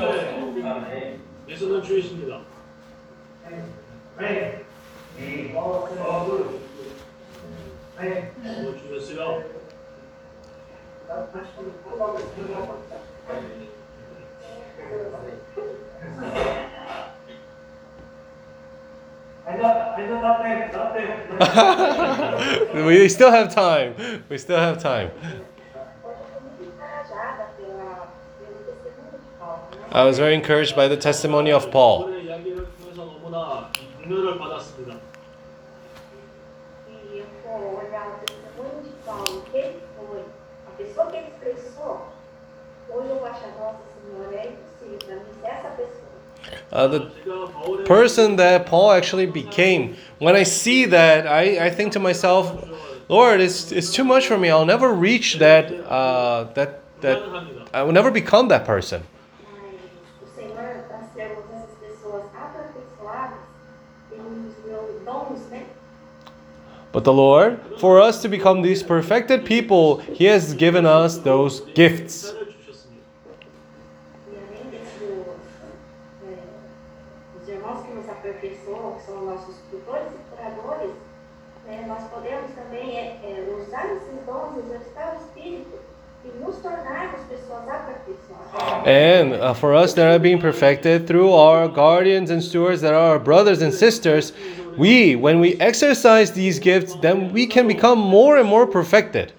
[9.16, 9.44] 요.
[19.46, 21.36] Ainda, ainda dá tempo, dá tempo.
[22.86, 23.94] we still have time.
[24.28, 25.10] We still have time.
[29.92, 32.15] I was very encouraged by the testimony of Paul.
[46.70, 49.96] The person that Paul actually became.
[50.18, 52.68] When I see that, I, I think to myself,
[53.08, 54.50] Lord, it's, it's too much for me.
[54.50, 57.22] I'll never reach that uh, that that
[57.72, 59.02] I will never become that person.
[66.96, 71.60] But the Lord, for us to become these perfected people, He has given us those
[71.74, 72.32] gifts.
[88.86, 93.10] And uh, for us that are being perfected through our guardians and stewards that are
[93.10, 94.32] our brothers and sisters,
[94.76, 99.32] we, when we exercise these gifts, then we can become more and more perfected.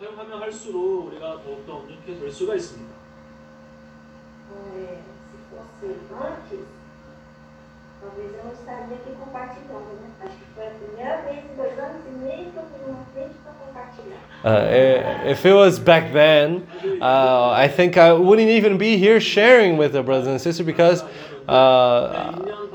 [14.44, 16.66] Uh, if it was back then,
[17.02, 21.04] uh, I think I wouldn't even be here sharing with the brothers and sisters because
[21.50, 22.67] uh,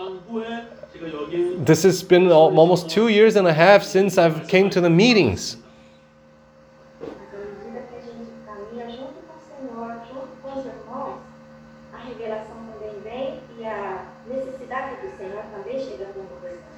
[1.64, 5.56] this has been almost two years and a half since I've came to the meetings.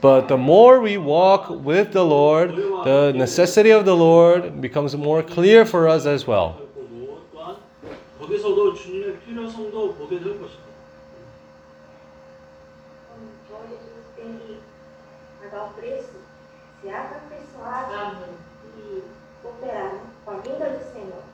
[0.00, 5.22] But the more we walk with the Lord, the necessity of the Lord becomes more
[5.22, 6.60] clear for us as well.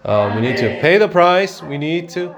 [0.04, 1.62] Uh, we need to pay the price.
[1.62, 2.34] We need to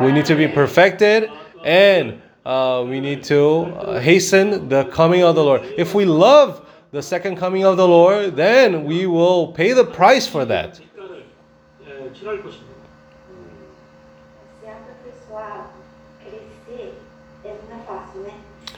[0.00, 1.30] we need to be perfected,
[1.64, 5.62] and uh, we need to uh, hasten the coming of the Lord.
[5.76, 10.26] If we love the second coming of the Lord, then we will pay the price
[10.26, 10.80] for that.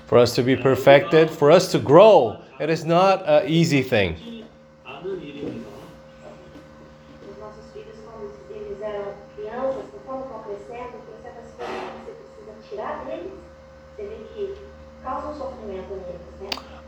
[0.09, 2.41] for us to be perfected, for us to grow.
[2.59, 4.17] It is not an easy thing.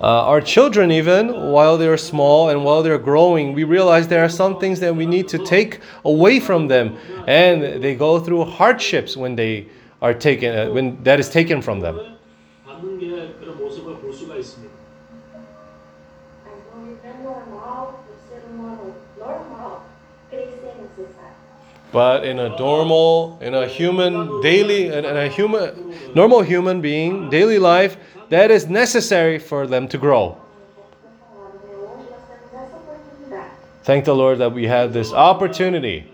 [0.02, 4.30] Uh, our children, even while they're small and while they're growing, we realize there are
[4.30, 9.14] some things that we need to take away from them, and they go through hardships
[9.14, 9.68] when they
[10.00, 12.00] are taken, uh, when that is taken from them.
[21.92, 27.58] But in a normal, in a human daily, in a human, normal human being daily
[27.58, 27.96] life,
[28.28, 30.36] that is necessary for them to grow.
[33.82, 36.12] Thank the Lord that we have this opportunity.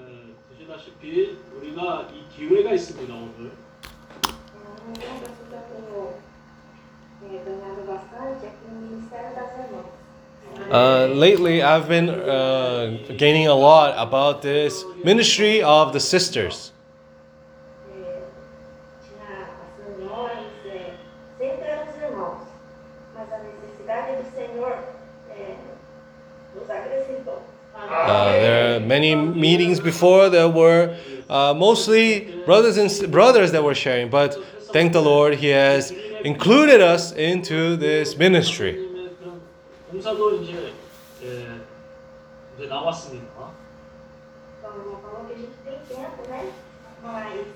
[10.70, 16.72] Uh, lately, I've been uh, gaining a lot about this ministry of the sisters.
[27.78, 30.96] Uh, there are many meetings before there were
[31.28, 34.36] uh, mostly brothers and brothers that were sharing, but
[34.72, 35.92] thank the Lord, He has
[36.24, 38.85] included us into this ministry.
[39.95, 40.73] 하나님의 그런 공사도 이제
[41.23, 41.61] 예,
[42.55, 43.51] 이제 나왔습니다.
[44.59, 46.51] Então, o irmão falou que a gente tem tempo, né?
[47.01, 47.47] Mas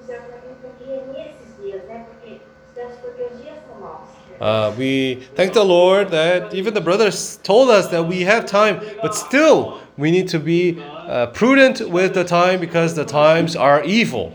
[0.00, 2.06] o Senhor pergunta aqui é nesses dias, né?
[2.08, 4.08] Porque os tempos, porque os dias são maus.
[4.40, 8.80] Uh, we thank the Lord that even the brothers told us that we have time,
[9.02, 13.84] but still we need to be uh, prudent with the time because the times are
[13.84, 14.32] evil.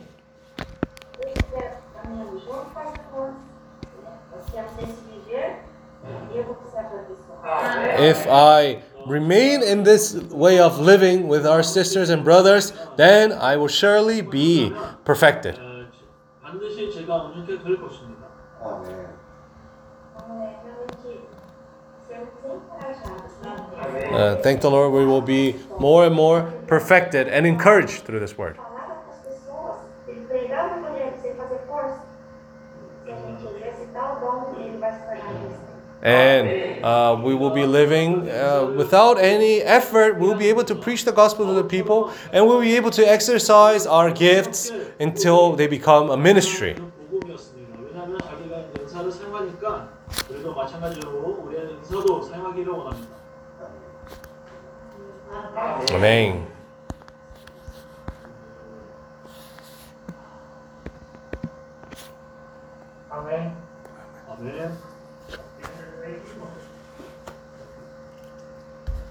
[8.02, 13.56] If I remain in this way of living with our sisters and brothers, then I
[13.56, 14.72] will surely be
[15.04, 15.58] perfected.
[24.12, 28.36] Uh, thank the Lord, we will be more and more perfected and encouraged through this
[28.36, 28.58] word.
[36.02, 40.18] And uh, we will be living uh, without any effort.
[40.18, 43.08] We'll be able to preach the gospel to the people and we'll be able to
[43.08, 46.76] exercise our gifts until they become a ministry.
[55.90, 56.46] Amen.
[63.12, 63.56] Amen.
[64.30, 64.91] Amen.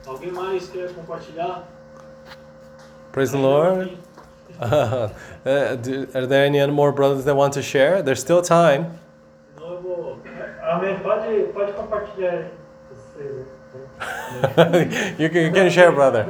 [0.06, 1.62] Alguém mais quer compartilhar?
[3.12, 3.96] Praise the Lord.
[4.60, 5.08] Uh,
[5.76, 8.02] do- are there any other more brothers that want to share?
[8.02, 8.98] There's still time.
[9.56, 10.18] De novo,
[10.62, 10.98] Amém.
[11.02, 12.50] Pode, pode compartilhar.
[12.92, 13.46] esse-
[15.18, 16.24] you, can, you can share, brother.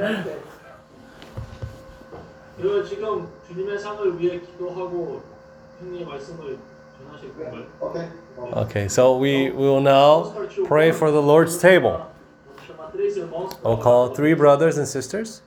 [2.57, 5.21] 그리고 지금 주님의 상을 위해 기도하고
[5.79, 6.57] 형님의 말씀을
[6.97, 7.63] 전하실 건가요?
[7.79, 8.07] 오케이.
[8.65, 10.31] Okay, so we, we will now
[10.67, 12.01] pray for the Lord's table.
[13.63, 15.41] I'll call three brothers and sisters.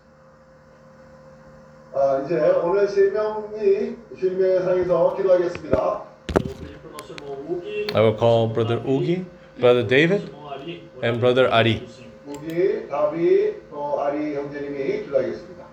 [1.93, 6.05] 아, 이제 오늘 세 명이 주님의 상에서 기도하겠습니다.
[6.40, 9.27] Eu vou pedir para o nosso irmão Ugi, I will call brother Ugi,
[9.59, 11.86] brother David, irmão Ari, and brother Ari.
[12.27, 15.64] 우기, 다비, 또 아리 형제님이 기도하겠습니다.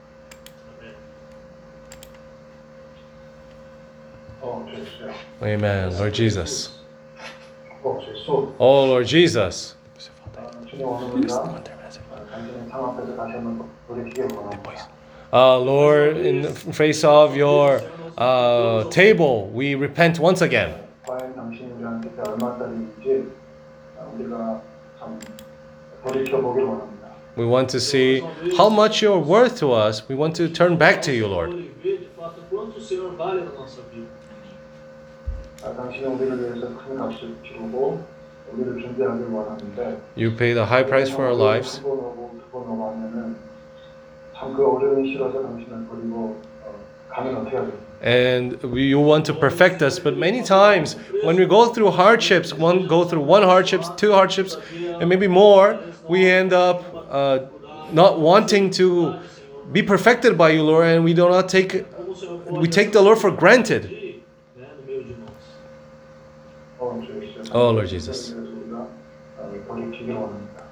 [4.42, 5.08] 어, 주십시오.
[5.44, 6.72] Amen, Lord Jesus.
[7.84, 8.54] 어, 주십시오.
[8.58, 9.78] Oh, Lord Jesus.
[15.33, 17.81] Uh, Lord, in the face of your
[18.19, 20.79] uh, table, we repent once again.
[27.35, 28.21] We want to see
[28.59, 30.07] how much you're worth to us.
[30.09, 31.51] We want to turn back to you, Lord.
[40.17, 41.81] You pay the high price for our lives.
[48.01, 52.53] And we, you want to perfect us, but many times when we go through hardships,
[52.53, 57.41] one go through one hardships, two hardships, and maybe more, we end up uh,
[57.93, 59.21] not wanting to
[59.71, 61.87] be perfected by you, Lord, and we do not take
[62.51, 64.02] we take the Lord for granted.
[67.55, 68.35] Oh, Lord Jesus.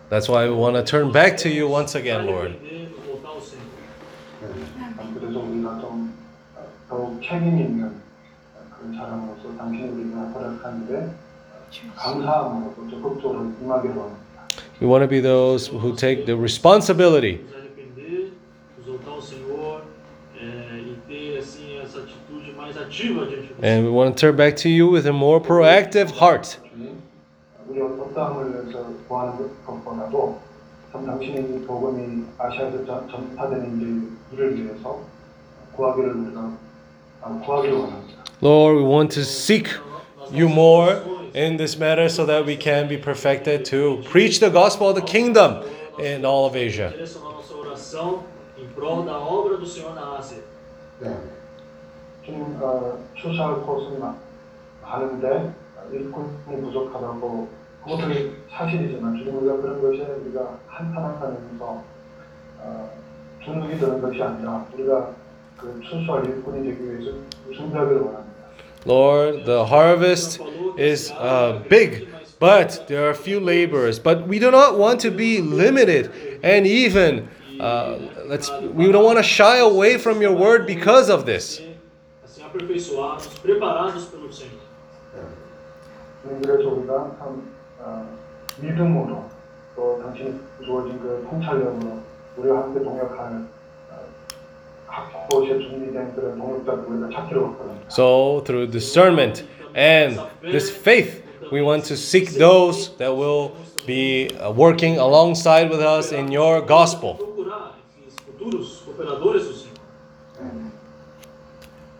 [0.08, 2.56] That's why we want to turn back to you once again, Lord.
[14.80, 17.44] We want to be those who take the responsibility
[23.62, 26.58] and we want to turn back to you with a more proactive heart.
[27.69, 30.39] 우리 어떠함을 위해서 구하는 것보다도
[30.91, 34.99] 참 당신의 이 복음이 아시아에서 전- 전파되는 일- 일을 위해서
[35.75, 36.51] 구하기를 우리가
[37.21, 38.23] 아, 구하기를 원합니다.
[38.41, 39.67] Lord, we want to seek
[40.31, 41.01] you more
[41.35, 45.03] in this matter so that we can be perfected to preach the gospel of the
[45.05, 45.63] kingdom
[45.99, 46.89] in all of Asia.
[46.91, 48.23] Direcionar nossa oração
[48.57, 50.39] em prol da obra do Senhor na Ásia.
[51.01, 51.11] 네.
[52.23, 54.15] 주님 어, 추수할 곳은 마-
[54.81, 57.47] 많은데 어, 일꾼이 부족하다고
[57.83, 61.83] 그것은 사실이지만 주님 우리가 그런 것이 우리가 한탄 한탄하면서
[62.59, 62.89] 어,
[63.43, 65.11] 주눅이 드는 것이 아니라 우리가
[65.57, 67.17] 그 추수할 일꾼이 되기 위해서
[67.53, 68.35] 준비하기를 원합니다.
[68.87, 70.39] Lord, the harvest
[70.77, 72.07] is uh, big,
[72.39, 73.99] but there are few laborers.
[73.99, 76.11] But we do not want to be limited
[76.43, 77.27] and even
[77.59, 81.61] uh, let's we don't want to shy away from your word because of this.
[82.23, 84.65] Assim aperfeiçoados, preparados pelo Senhor.
[87.79, 88.07] 주님 그래서 우리가 참 어,
[88.61, 89.23] 믿음으로
[89.75, 91.99] 또 당신이 주어진 그 통찰력으로
[92.37, 93.45] 우리와 함께 동역할
[93.91, 93.95] 어,
[94.87, 97.89] 각 곳에 준비된 그런 동역자들 우리가 찾기를 원합니다.
[97.89, 99.45] So, through discernment
[99.75, 103.51] and this faith, we want to seek those that will
[103.85, 107.17] be uh, working alongside with us in your gospel.
[107.17, 109.75] Procurar esses futuros cooperadores do Senhor.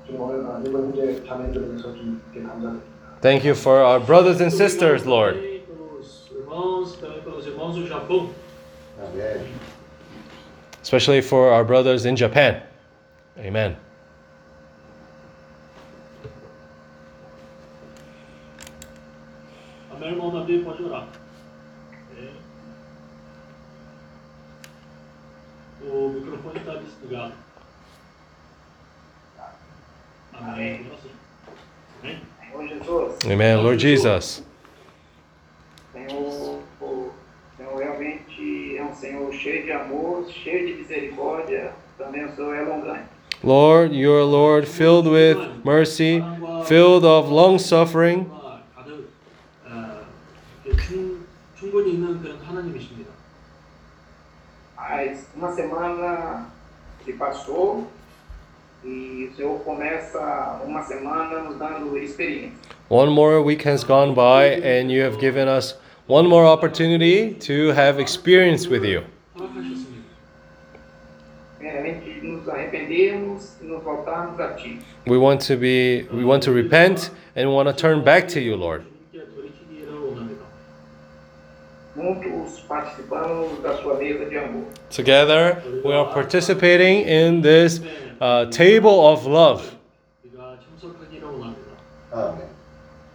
[0.07, 2.95] 주님 오늘 어, 이번 현재 자매들을 위해서 주님께 감사드립니다.
[3.22, 5.48] Thank you for our brothers and sisters, Lord.
[6.51, 8.31] Também pelos irmãos, também pelos irmãos do Japão.
[8.98, 9.55] 아멘.
[10.82, 12.60] especially for our brothers in Japan.
[13.39, 13.77] Amen.
[19.93, 21.06] Amém, irmão Davi, pode orar.
[22.18, 22.31] É.
[25.86, 27.35] O microfone está desligado.
[30.32, 30.81] Amém.
[30.81, 31.10] Agora sim.
[32.02, 32.22] Amém.
[32.52, 33.56] Ô Jesus, Amen.
[33.62, 34.43] Lord Jesus,
[36.09, 36.60] Senhor,
[37.56, 43.02] Senhor realmente é um Senhor cheio de amor, cheio de misericórdia, também o Senhor é.
[43.43, 46.22] Lord, your Lord, filled with mercy,
[46.66, 48.27] filled of long suffering.
[62.89, 65.74] One more week has gone by and you have given us
[66.11, 69.05] one more opportunity to have experience with you.
[75.07, 78.41] We want to be we want to repent and we want to turn back to
[78.41, 78.85] you, Lord.
[84.91, 87.81] Together, we are participating in this
[88.20, 89.77] uh, table of love.
[92.12, 92.49] Amen.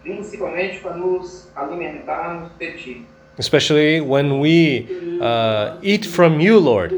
[0.06, 3.06] principalmente para nos alimentarmos de ti.
[3.38, 4.86] Especially when we
[5.20, 6.92] uh, eat from you, Lord.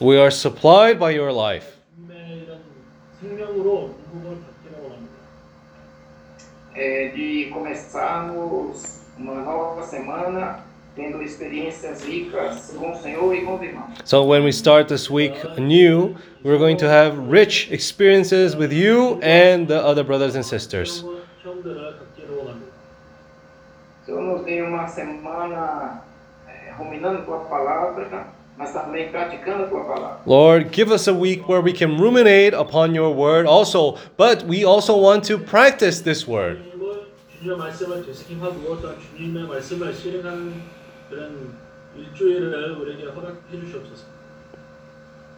[0.00, 1.78] We are supplied by your life.
[6.74, 10.64] É de começarmos uma nova semana
[14.04, 19.20] So when we start this week new, we're going to have rich experiences with you
[19.22, 21.04] and the other brothers and sisters.
[30.26, 34.64] Lord, give us a week where we can ruminate upon your word also, but we
[34.64, 36.62] also want to practice this word.
[41.09, 41.65] 주님을 주님의 말씀을
[41.99, 44.15] 되새김하고 또한 주님의 말씀을 실행하는 그런 일주일을 우리에게 허락해 주시옵소서.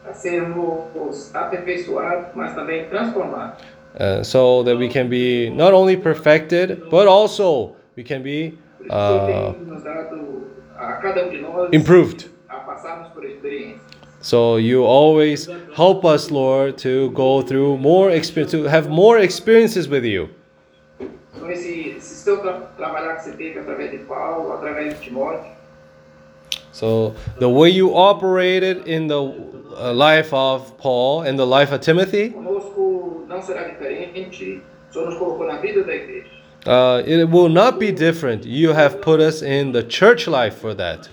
[0.04, 3.62] Para sermos aperfeiçoados, mas também transformados.
[4.00, 8.86] Uh, so that we can be not only perfected, but also we can be Por
[8.86, 10.48] isso, o Senhor uh, tem nos dado
[10.78, 12.30] a cada um de nós improved.
[12.48, 13.82] a passarmos por experiências.
[14.22, 19.88] So you always help us, Lord, to go through more experience, to have more experiences
[19.88, 20.30] with you.
[21.36, 25.52] Então, esse, esse seu tra trabalhar que você teve através de Paulo, através de Timóteo,
[26.73, 31.81] So the way you operated in the uh, life of Paul and the life of
[31.81, 32.31] Timothy,
[36.67, 38.45] uh, it will not be different.
[38.45, 41.09] You have put us in the church life for that.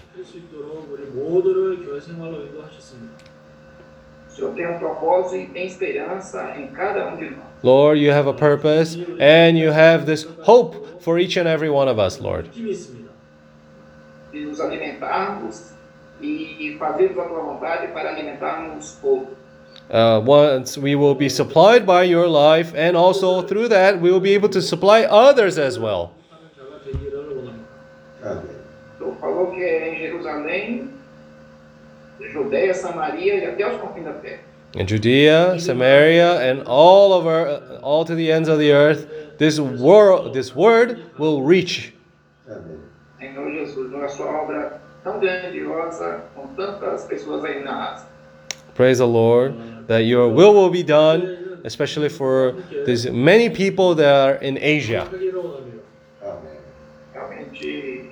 [7.63, 11.89] Lord, you have a purpose and you have this hope for each and every one
[11.89, 12.49] of us, Lord
[14.31, 15.73] de nos alimentarmos
[16.21, 19.37] e a tua vontade para alimentarmos outros.
[19.89, 24.19] Uh, once we will be supplied by your life, and also through that, we will
[24.19, 26.13] be able to supply others as well.
[34.75, 39.07] In Judea, Samaria, and all over, all to the ends of the earth,
[39.39, 41.93] this world, this word will reach.
[42.47, 42.88] Amen.
[43.19, 48.03] Jesus, sua obra tão grandiosa com tantas pessoas aí na.
[48.75, 49.55] Praise the Lord
[49.87, 52.55] that your will will be done, especially for
[52.85, 55.05] these many people that are in Asia.
[57.13, 58.11] Realmente.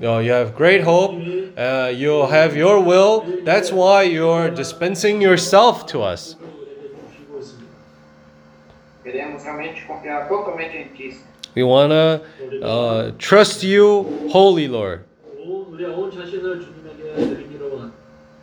[0.00, 1.10] Oh, you, have great hope.
[1.56, 3.24] Uh, you have your will.
[3.44, 6.36] That's why you're dispensing yourself to us.
[11.54, 15.04] We want to uh, trust you, Holy Lord.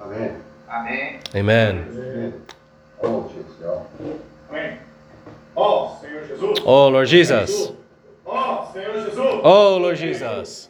[0.01, 0.41] Amen.
[1.35, 1.87] Amen.
[1.89, 2.45] Amen.
[3.01, 3.31] Oh,
[5.55, 5.99] oh,
[6.65, 7.69] oh, Lord Jesus.
[8.25, 10.69] Oh, Lord Jesus.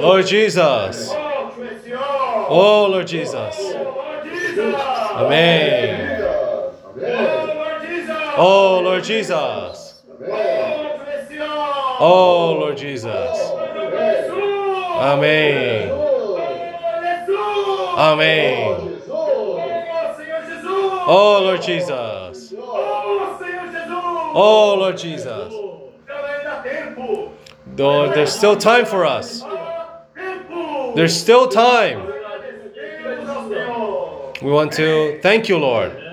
[0.00, 1.10] Lord Jesus.
[2.48, 3.58] Oh, Lord Jesus.
[5.16, 6.22] Amen.
[6.96, 7.45] Amen.
[8.38, 10.02] Oh, Lord Jesus.
[11.98, 13.38] Oh, Lord Jesus.
[14.98, 15.90] Amém.
[17.96, 19.00] Amém.
[21.08, 22.52] Oh, Lord Jesus.
[24.38, 25.54] Oh, Lord Jesus.
[27.74, 29.42] Though there's still time for us.
[30.94, 32.06] There's still time.
[34.42, 36.05] We want to thank you, Lord.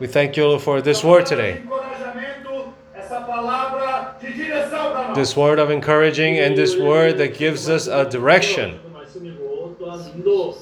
[0.00, 1.62] We thank you for this word today.
[1.62, 5.14] Encorajamento, essa palavra de direção para nós.
[5.14, 8.80] This word of encouraging and this word that gives us a direction.
[8.82, 10.56] 그 말씀이고 또한 인도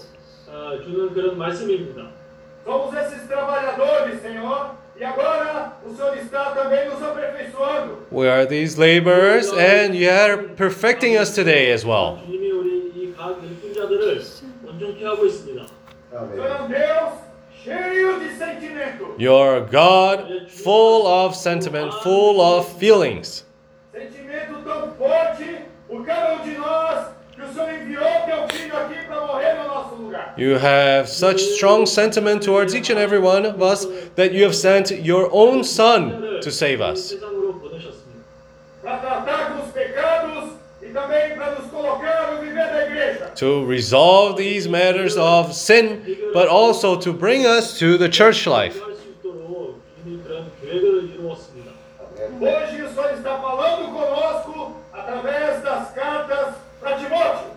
[0.47, 2.11] 하는 그런 말씀입니다.
[2.67, 7.99] Somos esses trabalhadores, Senhor, e agora o Senhor está também nos aperfeiçoando.
[8.11, 12.19] We are these laborers, and you are perfecting us today as well.
[12.27, 14.23] 주님이 우리 이 각 일꾼자들을
[14.67, 15.67] 온전케 하고 있습니다.
[16.13, 17.25] O Senhor
[17.66, 19.16] é Deus cheio de sentimento.
[19.18, 23.46] You're a God full of sentiment, full of feelings.
[23.92, 29.06] Sentimento tão forte por cada um de nós que o Senhor enviou teu filho aqui
[29.06, 30.34] para morrer no nosso lugar.
[30.38, 34.56] You have such strong sentiment towards each and every one of us that you have
[34.56, 37.16] sent your own Son to save us
[43.36, 48.78] to resolve these matters of sin, but also to bring us to the church life.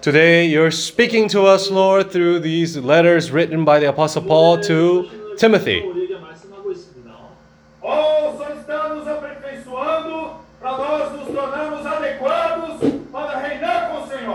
[0.00, 5.36] Today, you're speaking to us, Lord, through these letters written by the Apostle Paul to
[5.36, 6.02] Timothy.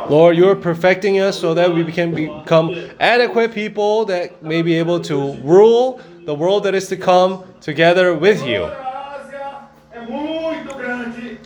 [0.10, 5.02] Lord, you're perfecting us so that we can become adequate people that may be able
[5.02, 8.70] to rule the world that is to come together with you.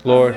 [0.04, 0.36] Lord.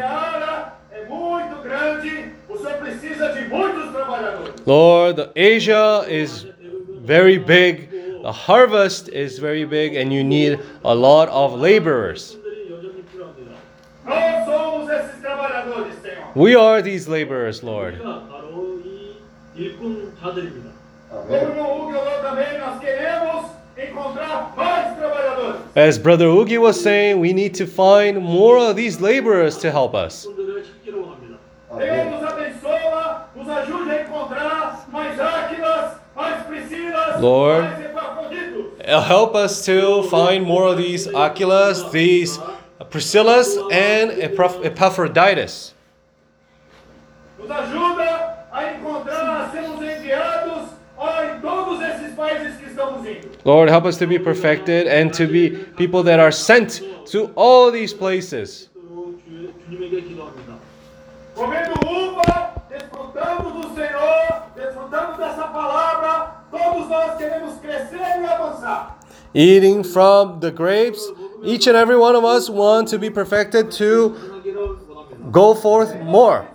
[4.67, 6.47] Lord, Asia is
[6.89, 7.91] very big,
[8.23, 12.39] the harvest is very big, and you need a lot of laborers.
[16.36, 17.96] We are these laborers, Lord.
[18.00, 19.18] 우리가 바로 이
[19.56, 20.70] 일꾼자들입니다.
[21.10, 23.46] Como no Hugo falou também, nós queremos
[23.78, 25.62] encontrar mais trabalhadores.
[25.76, 29.96] As Brother Ugi was saying, we need to find more of these laborers to help
[29.96, 30.26] us.
[30.26, 31.38] 분들을 찾기로 합니다.
[31.78, 37.64] Senhor, nos abençoa, nos ajude a encontrar mais Áquilas, mais Priscilas, Lord.
[37.64, 38.66] mais Epafroditos.
[38.88, 42.40] Uh, Help us to find more of these Aquilas, these
[42.90, 45.74] Priscillas, and Epaph- Epaphroditus.
[47.45, 50.71] Nos ajuda a encontrar, a sermos enviados
[51.25, 53.29] em todos esses países que estamos indo.
[53.45, 56.81] Lord, help us to be perfected and to be people that are sent
[57.13, 58.71] to all these places.
[61.35, 68.99] Comendo uva, desfrutamos do Senhor, desfrutamos dessa palavra, todos nós queremos crescer e avançar.
[69.35, 71.13] Eating from the grapes,
[71.43, 74.15] each and every one of us want to be perfected to
[75.31, 76.54] go forth more.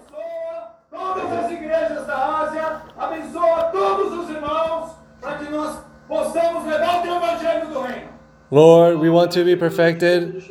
[8.52, 10.44] Lord, we want to be perfected.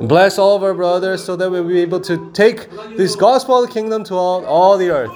[0.00, 3.68] Bless all of our brothers so that we'll be able to take this gospel of
[3.68, 5.10] the kingdom to all, all the earth.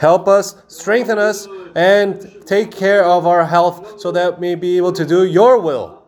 [0.00, 4.76] Help us, strengthen us, and take care of our health so that we may be
[4.76, 6.02] able to do your will.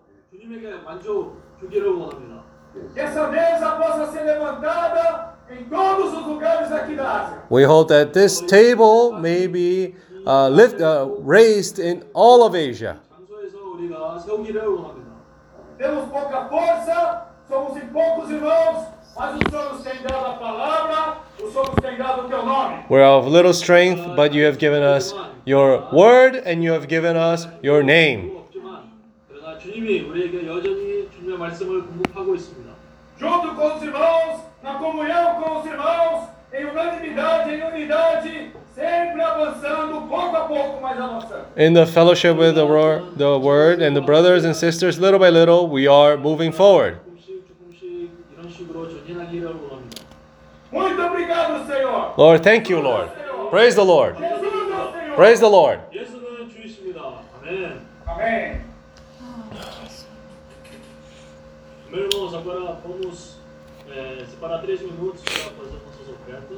[2.95, 5.38] Que essa mesa possa ser levantada
[5.70, 7.38] todos os lugares aqui da Ásia.
[7.50, 9.96] We hope that this table may be
[10.26, 12.98] uh, lift, uh, raised in all of Asia.
[13.10, 15.14] 장소에서 우리가 세우기를 원합니다.
[15.78, 18.88] Temos pouca força, somos em poucos irmãos,
[19.18, 22.46] mas o Senhor nos tem dado a palavra, o Senhor nos tem dado o teu
[22.46, 22.86] nome.
[22.90, 25.14] We're of little strength, but you have given us
[25.46, 28.32] your word and you have given us your name.
[28.38, 28.90] 없지만
[29.28, 32.74] 그러나 주님이 우리에게 여전히 주님의 말씀을 공급하고 있습니다.
[33.20, 40.01] Junto com os irmãos, na comunhão com os irmãos, em unanimidade, em unidade, sempre avançando,
[40.09, 41.45] pouco a pouco, mas avançando.
[41.57, 45.31] In the fellowship with the, ro- the word and the brothers and sisters, little by
[45.31, 46.99] little, we are moving forward.
[50.71, 52.15] Muito obrigado, Senhor.
[52.17, 53.11] Lord, thank you, Lord.
[53.51, 54.17] Praise the Lord.
[55.17, 55.81] Praise the Lord.
[57.43, 57.81] Amen.
[58.07, 58.61] Amen.
[61.91, 63.38] Meus irmãos, agora vamos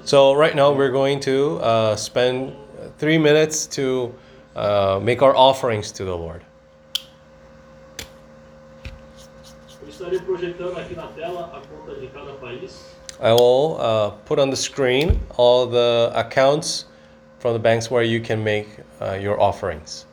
[0.04, 2.54] so, right now, we're going to uh, spend
[2.98, 4.14] three minutes to
[4.56, 6.42] uh, make our offerings to the Lord.
[13.20, 16.86] I will uh, put on the screen all the accounts
[17.38, 18.68] from the banks where you can make
[19.00, 20.06] uh, your offerings.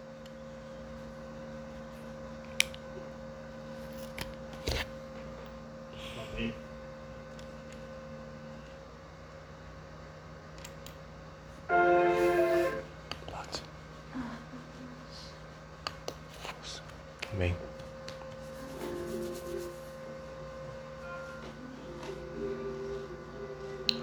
[17.38, 17.56] Amém.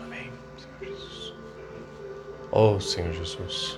[0.05, 1.35] Amém, Senhor Jesus.
[2.52, 3.77] Oh, Senhor Jesus.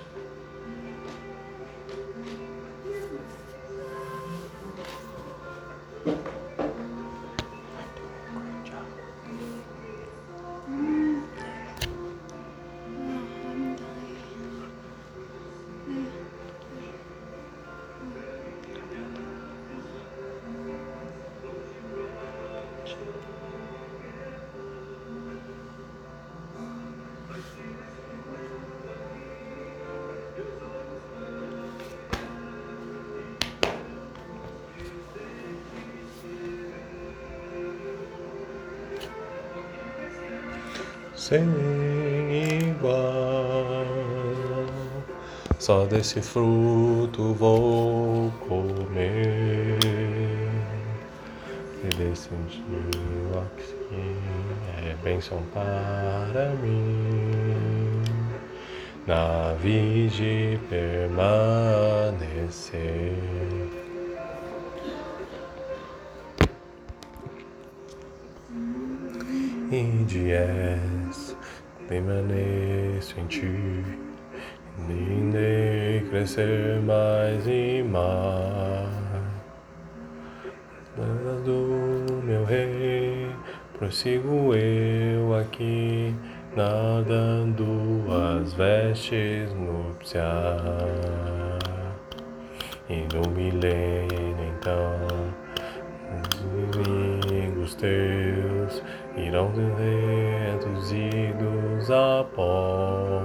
[41.26, 41.42] Sem
[42.70, 43.84] igual.
[45.58, 49.78] Só desse fruto vou comer.
[51.82, 54.16] E decidiu aqui
[54.86, 58.04] é bênção para mim.
[59.04, 62.06] Na vide permanecer.
[69.72, 70.32] e de
[71.88, 73.84] permaneço em ti,
[74.88, 79.06] e crescer mais e mais.
[81.44, 83.30] Do meu rei,
[83.78, 86.14] prossigo eu aqui,
[86.56, 90.56] nadando as vestes nupciais.
[92.88, 94.96] E no milênio então,
[96.24, 98.82] os inimigos teus
[99.16, 101.55] irão ser reduzidos
[102.24, 103.22] pó.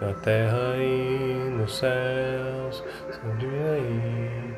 [0.00, 4.54] Na terra e nos céus, sempre aí,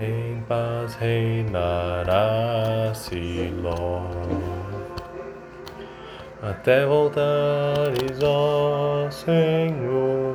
[0.00, 4.02] em paz reinará Siló.
[6.42, 10.34] Até voltares, ó Senhor,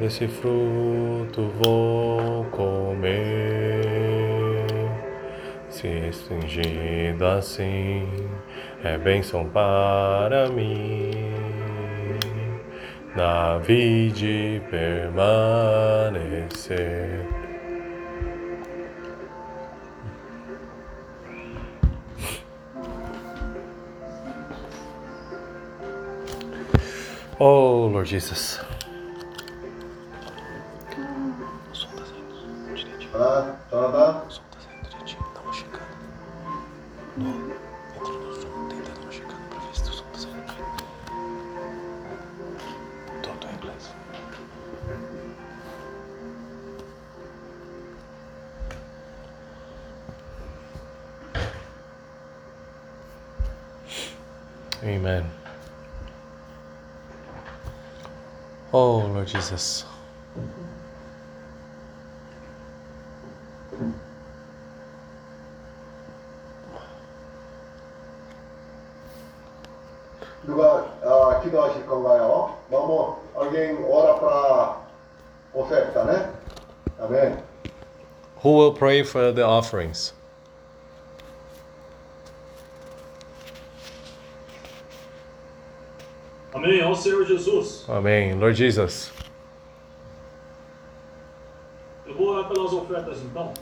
[0.00, 3.20] desse fruto vou comer.
[5.68, 8.29] Se restringido assim
[8.82, 11.10] é bênção para mim.
[13.14, 16.20] Na vida permanecer.
[27.38, 28.60] Oh, Lord Jesus.
[33.12, 34.24] Tá, tá, tá.
[34.28, 34.84] Solta, solta.
[34.86, 35.00] Solta, solta.
[35.00, 35.16] Solta, solta.
[35.16, 35.52] Solta,
[37.16, 37.59] solta.
[54.99, 55.25] Amen.
[58.73, 59.85] Oh, Lord Jesus.
[70.45, 72.57] 누가 아, 기도하실 건가요?
[72.69, 74.77] 너무 alguém ora para
[75.53, 76.31] oferta, né?
[76.99, 77.37] Amém.
[78.43, 80.13] Who will pray for the offerings?
[86.52, 86.82] Amém.
[86.82, 87.84] Ó Senhor Jesus.
[87.88, 88.34] Amém.
[88.34, 89.12] Lord Jesus.
[92.06, 93.52] Eu vou orar pelas ofertas então.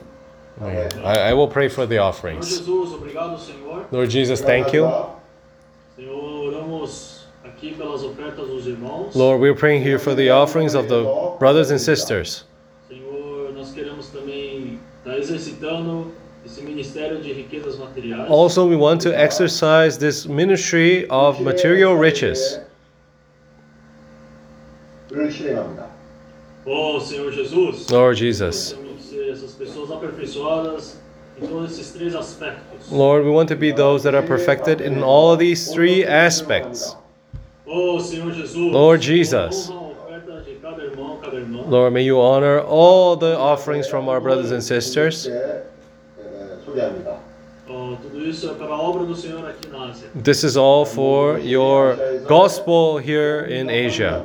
[0.60, 0.88] Amen.
[1.04, 2.48] I, I will pray for the Senhor offerings.
[2.48, 3.86] Jesus, obrigado, Senhor.
[3.92, 4.88] Lord Jesus, thank you.
[5.94, 9.14] Senhor, oramos aqui pelas ofertas dos irmãos.
[9.14, 11.04] Lord, we're praying here for the offerings of the
[11.38, 12.44] brothers and sisters.
[12.88, 16.12] Senhor, nós queremos também estar exercitando
[16.44, 18.30] esse ministério de riquezas materiais.
[18.30, 22.58] Also, we want to exercise this ministry of material riches.
[25.11, 25.87] 를 실행합니다.
[26.65, 27.89] Oh, Senhor Jesus.
[27.91, 28.73] Lord Jesus.
[28.73, 30.97] Queremos ser essas pessoas aperfeiçoadas
[31.41, 32.89] em todos esses três aspectos.
[32.91, 36.95] Lord, we want to be those that are perfected in all of these three aspects.
[37.67, 38.55] Oh, Senhor Jesus.
[38.55, 39.69] Lord Jesus.
[39.69, 41.65] Honra a oferta de cada irmão, cada irmã.
[41.67, 45.27] Lord, may you honor all the offerings from our brothers and sisters.
[45.27, 45.63] 예,
[46.19, 47.17] 예, 소개합니다.
[47.67, 50.07] Oh, tudo isso é para a obra do Senhor aqui na Ásia.
[50.15, 51.97] This is all for your
[52.27, 54.23] gospel here in Asia.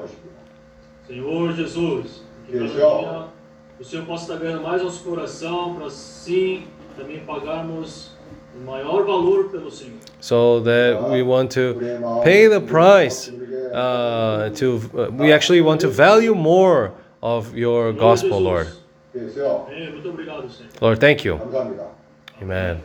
[1.13, 2.57] Senhor Jesus, que
[3.79, 6.63] o Senhor possa estar ganhando mais nosso coração para sim
[6.97, 8.11] também pagarmos
[10.19, 11.75] So that we want to
[12.23, 16.91] pay the price uh, to uh, we actually want to value more
[17.21, 18.67] of your gospel, Lord.
[20.81, 21.39] Lord, thank you.
[22.41, 22.81] Amen.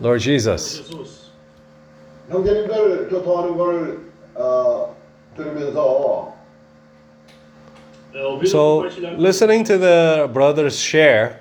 [0.00, 0.82] Lord Jesus.
[5.35, 5.37] Jesus.
[5.37, 6.33] 형제님들 교통하는 걸 어, 들으면서
[8.13, 11.35] 네, ouvindo So, compartilhar com listening to the brothers share,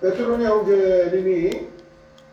[0.00, 1.50] 베트로니 형제님이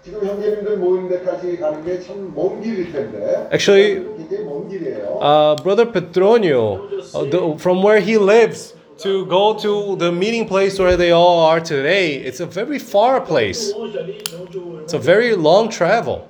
[0.04, 5.20] 지금 형제님들 모이는 데까지 가는 게 참 먼 길일 텐데 Actually, 굉장히 먼 길이에요.
[5.20, 6.86] uh, Brother Petronio,
[7.16, 11.40] uh, the, from where he lives to go to the meeting place where they all
[11.42, 13.74] are today, it's a very far place.
[13.74, 16.30] longe ali de onde o It's a very long travel.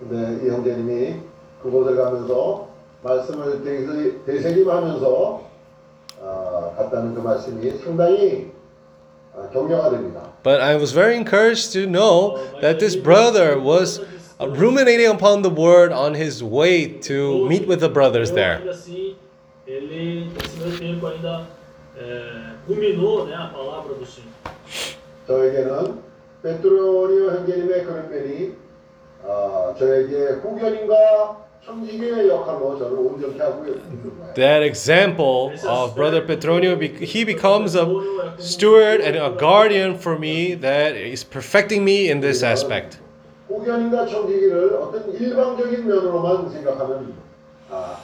[0.00, 1.14] 근데 이 형제님이
[1.62, 2.68] 그곳을 가면서
[3.02, 5.50] 말씀을 되새- 되새김하면서
[6.20, 8.50] 어, 갔다는 그 말씀이 상당히
[9.34, 10.22] 어, 격려가 됩니다.
[10.42, 14.00] But I was very encouraged to know that this brother was
[14.40, 18.58] uh, ruminating upon the word on his way to meet with the brothers there.
[29.26, 34.34] 어, 저에게 후견인과 형제의 역할로 저를 온전케 하고 있는 거예요.
[34.34, 37.86] That example of Brother Petronio, bec- he becomes a
[38.38, 42.98] steward and a guardian for me that is perfecting me in this aspect.
[43.48, 47.14] 후견인과 청지기를 어떤 일방적인 면으로만 생각하면
[47.70, 47.98] 아,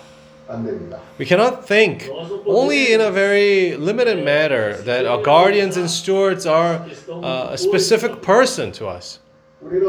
[0.47, 1.01] 안 됩니다.
[1.19, 2.09] We cannot think
[2.47, 8.23] only in a very limited manner that our guardians and stewards are uh, a specific
[8.23, 9.19] person to us.
[9.61, 9.85] 우리는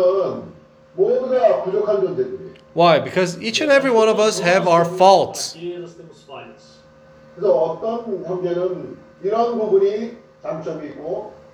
[2.75, 2.99] why?
[2.99, 5.55] Because each and every one of us have our faults.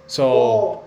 [0.07, 0.83] So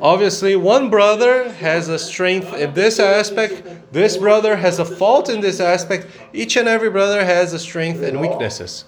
[0.00, 3.62] obviously one brother has a strength in this aspect,
[3.92, 8.02] this brother has a fault in this aspect, each and every brother has a strength
[8.02, 8.84] and weaknesses.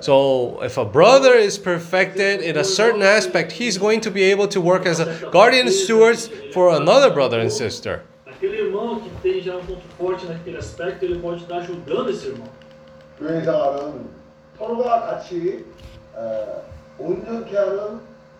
[0.00, 4.48] So, if a brother is perfected in a certain aspect, he's going to be able
[4.48, 6.18] to work as a guardian steward
[6.52, 8.02] for another brother and sister.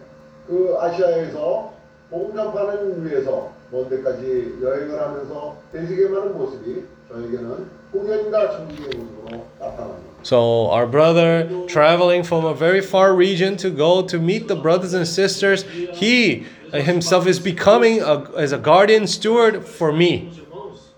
[0.47, 1.73] 그 아시아에서
[2.09, 10.05] 복음 전파를 위해서 먼 데까지 여행을 하면서 되새김하는 모습이 저에게는 공연과 청지의 모습으로 나타납니다.
[10.23, 14.93] So, our brother traveling from a very far region to go to meet the brothers
[14.95, 15.63] and sisters,
[15.93, 20.27] he himself is becoming a, as a guardian steward for me.
[20.31, 20.93] Os irmãos,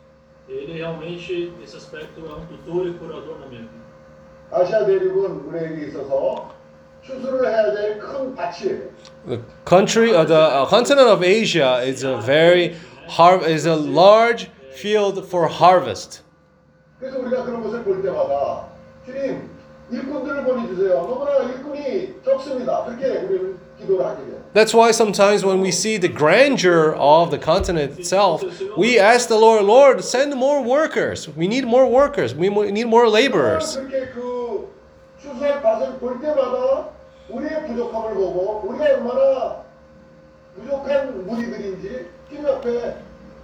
[0.47, 3.83] ele realmente, nesse aspecto, é um tutor e curador na minha vida.
[4.49, 6.49] 아시아 대륙은 우리에게 있어서
[7.05, 8.87] 추수를 해야 될 큰 밭이에요.
[9.27, 12.75] The country, uh, the uh, continent of Asia is a very
[13.09, 16.21] har- is a large field for harvest.
[16.99, 18.67] 그래서 우리가 그런 것을 볼 때마다
[19.05, 19.49] 주님
[19.89, 20.93] 일꾼들을 보내주세요.
[21.07, 22.83] 너무나 일꾼이 적습니다.
[22.85, 24.37] 그렇게 우리는 기도를 하게 돼요.
[24.53, 28.43] That's why sometimes when we see the grandeur of the continent itself,
[28.75, 31.29] we ask the Lord, Lord, send more workers.
[31.37, 32.35] We need more workers.
[32.35, 33.77] We mo- need more laborers.
[33.77, 34.67] 그렇게 그
[35.21, 36.89] 추수할 밭을 볼 때마다
[37.29, 39.63] 우리의 부족함을 보고 우리가 얼마나
[40.55, 42.95] 부족한 무리들인지 주님 앞에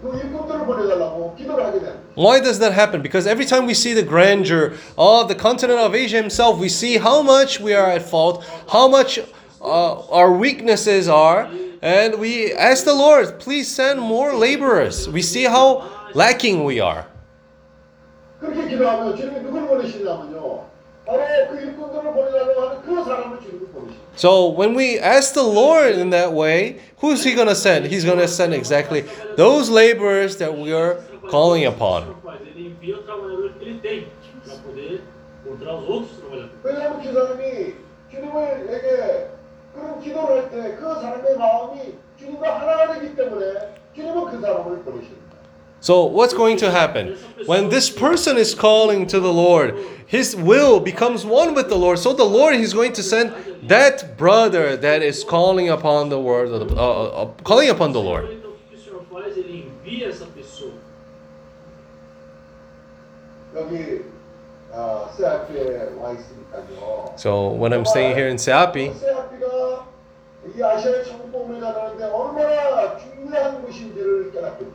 [0.01, 1.99] 그 일꾼들을 보내달라고 기도를 하게 됩니다.
[2.17, 3.01] Why does that happen?
[3.01, 6.97] Because every time we see the grandeur of the continent of Asia himself, we see
[6.97, 9.19] how much we are at fault, how much
[9.61, 11.47] uh, our weaknesses are,
[11.81, 15.07] and we ask the Lord, please send more laborers.
[15.07, 17.05] We see how lacking we are.
[18.41, 20.65] 그렇게 기도하면 주님이 누굴 보내시냐면요.
[24.16, 27.86] So when we ask the Lord in that way, who is He going to send?
[27.86, 29.05] He's going to send exactly
[29.36, 30.97] those laborers that we are
[31.30, 32.14] calling upon.
[45.80, 47.16] So, what's going to happen?
[47.46, 49.76] When this person is calling to the Lord,
[50.06, 52.00] his will becomes one with the Lord.
[52.00, 53.32] So, the Lord, he's going to send
[53.68, 58.42] that brother that is calling upon the word, uh, uh, uh calling upon the Lord.
[67.16, 68.94] So, when I'm staying here in Seapi,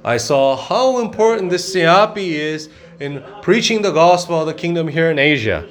[0.04, 2.70] I saw how important this siapi is
[3.00, 5.68] in preaching the gospel of the kingdom here in Asia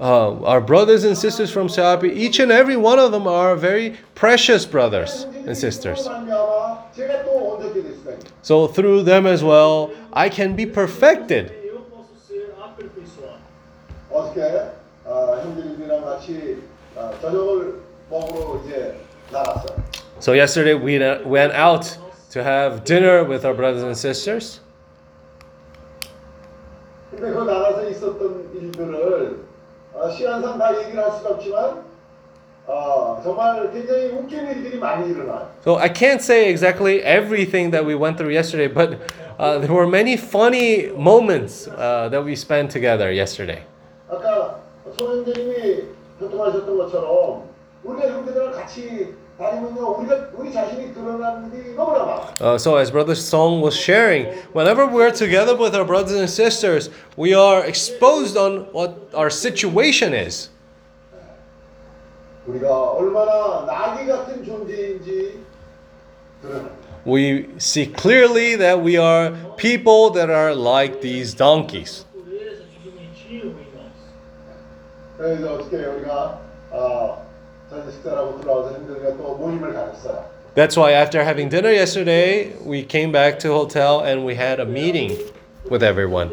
[0.00, 3.96] uh, our brothers and sisters from Saudi each and every one of them are very
[4.14, 6.08] precious brothers and sisters.
[8.42, 11.52] So through them as well, I can be perfected.
[20.18, 21.98] So yesterday we went out
[22.30, 24.60] to have dinner with our brothers and sisters.
[30.11, 31.83] 시간상 다 얘기를 할 수가 없지만
[32.67, 35.47] 어, 정말 굉장히 웃긴 일들이 많이 일어나요.
[35.63, 38.97] So I can't say exactly everything that we went through yesterday, but
[39.37, 43.61] uh, there were many funny moments uh, that we spent together yesterday.
[44.09, 44.59] 아까
[44.97, 45.83] 손현재님이
[46.19, 47.43] 교통하셨던 것처럼
[47.83, 52.35] 우리가 형제들랑 같이 다니면요 우리가 우리 자신이 드러나는 일이 너무나 많아.
[52.39, 56.89] Uh, so, as Brother Song was sharing, whenever we're together with our brothers and sisters,
[57.17, 60.49] we are exposed on what our situation is.
[62.47, 65.39] 우리가 얼마나 나귀 같은 존재인지
[66.41, 66.85] 드러납니다.
[67.05, 72.05] We see clearly that we are people that are like these donkeys.
[72.15, 73.91] Natureza de jumentinho em nós.
[75.17, 76.39] 그래서 어떻게 우리가
[76.71, 77.25] 아, 저녁 식사라고 들어
[80.54, 84.66] That's why after having dinner yesterday, we came back to hotel and we had a
[84.66, 85.16] meeting
[85.70, 86.30] with everyone.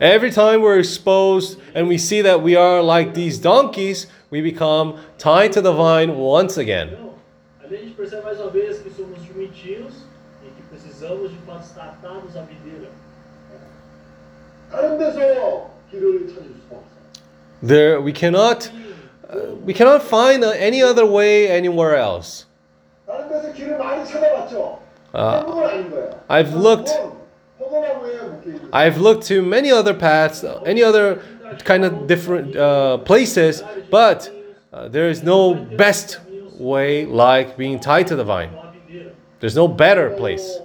[0.00, 4.98] Every time we're exposed and we see that we are like these donkeys, we become
[5.18, 6.96] tied to the vine once again.
[17.62, 18.70] There, we cannot,
[19.28, 22.46] uh, we cannot find uh, any other way anywhere else.
[25.12, 25.44] Uh,
[26.28, 26.90] I've looked.
[28.72, 31.22] I've looked to many other paths, any other
[31.64, 34.30] kind of different uh, places, but
[34.72, 36.20] uh, there is no best
[36.58, 38.50] way like being tied to the vine.
[39.40, 40.58] There's no better place.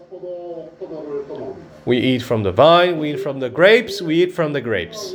[1.86, 5.14] We eat from the vine, we eat from the grapes, we eat from the grapes.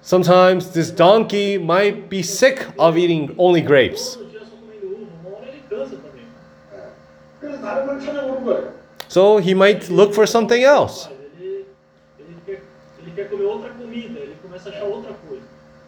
[0.00, 4.18] Sometimes this donkey might be sick of eating only grapes.
[9.08, 11.08] So he might look for something else.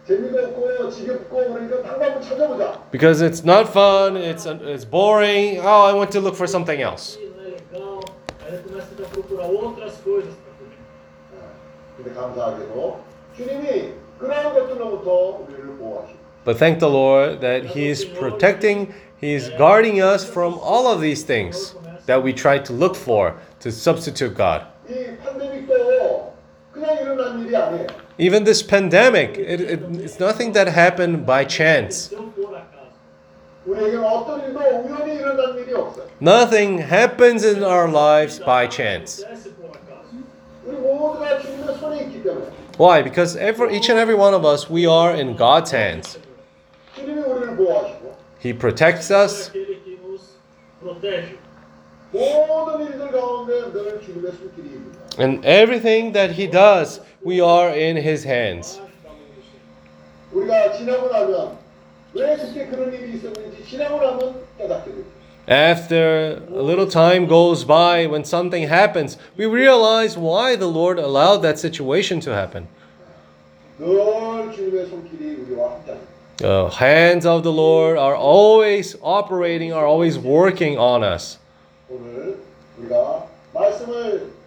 [0.08, 2.82] 재미가 없고요, 지겹고 그러니까 방법을 찾아보자.
[2.92, 5.60] Because it's not fun, it's, it's boring.
[5.60, 7.20] Oh, I want to look for something else.
[7.20, 8.00] E não é legal.
[8.44, 10.78] Aí ele começa a tentar procurar outras coisas para comer.
[11.98, 13.00] 근데 감사하게도
[13.36, 19.50] 주님이 그러한 것들로부터 우리를 보호하시고 But thank the Lord that He is protecting, He is
[19.58, 21.76] guarding us from all of these things
[22.08, 24.64] that we try to look for to substitute God.
[24.90, 26.33] 이 팬데믹도
[28.19, 32.13] Even this pandemic, it, it, it's nothing that happened by chance.
[36.21, 39.23] Nothing happens in our lives by chance.
[42.77, 43.03] Why?
[43.03, 46.19] Because every, each and every one of us, we are in God's hands.
[48.41, 49.51] He protects us.
[55.19, 58.81] And everything that He does, we are in His hands.
[65.47, 71.39] After a little time goes by, when something happens, we realize why the Lord allowed
[71.39, 72.67] that situation to happen.
[76.39, 81.39] The hands of the Lord are always operating, are always working on us.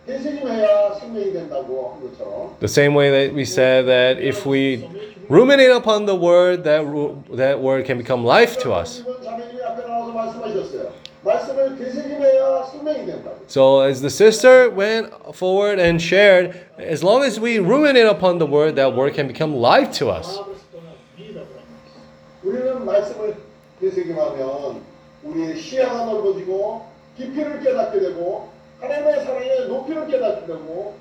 [0.07, 4.19] 오늘 우리가 말씀을 되새김해야 생명이 된다고 한 것처럼 The same way that we said that
[4.23, 4.85] if we
[5.29, 9.01] ruminate upon the word, that ru- that word can become life to us.
[9.01, 10.91] 이번 자매님이 앞에 나와서 말씀하셨어요.
[11.25, 13.31] 말씀을 되새김해야 생명이 된다.
[13.47, 18.47] So, as the sister went forward and shared, as long as we ruminate upon the
[18.47, 20.37] word, that word can become life to A us.
[20.39, 22.43] palavra se torna vida para nós.
[22.43, 23.37] 우리는 말씀을
[23.81, 24.81] 되새김하면
[25.23, 26.83] 우리의 시야가 넓어지고
[27.17, 28.49] 깊이를 깨닫게 되고
[28.81, 30.95] 하나님의 사랑의 높이를 깨닫게 되고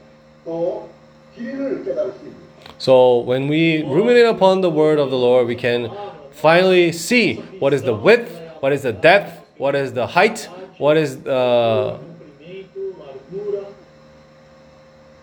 [0.46, 0.90] 또
[1.36, 2.52] 길이를 깨달을 수 있습니다.
[2.78, 5.90] So, when we ruminate upon the word of the Lord, we can
[6.32, 8.32] finally see what is the width,
[8.62, 11.98] what is the depth, what is the height, what is the.
[11.98, 13.66] Comprimento, largura.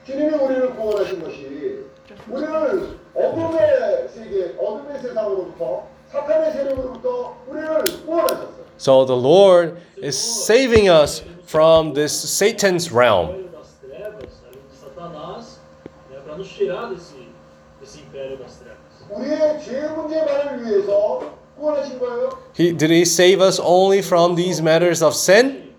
[0.06, 1.85] 주님이 우리를 구원하신 것이
[2.31, 8.59] 우리를 어둠의 세계, 어둠의 세상으로부터 사탄의 세력으로부터 우리를 구원하셨어요.
[8.78, 13.47] So, the Lord is saving us from this Satan's realm.
[22.55, 25.69] He, did he save us only from these matters of sin?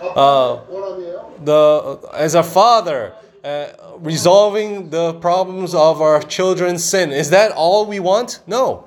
[0.00, 0.60] Uh,
[1.44, 3.14] the, as a father,
[3.44, 3.68] uh,
[3.98, 7.10] resolving the problems of our children's sin.
[7.10, 8.40] Is that all we want?
[8.46, 8.86] No.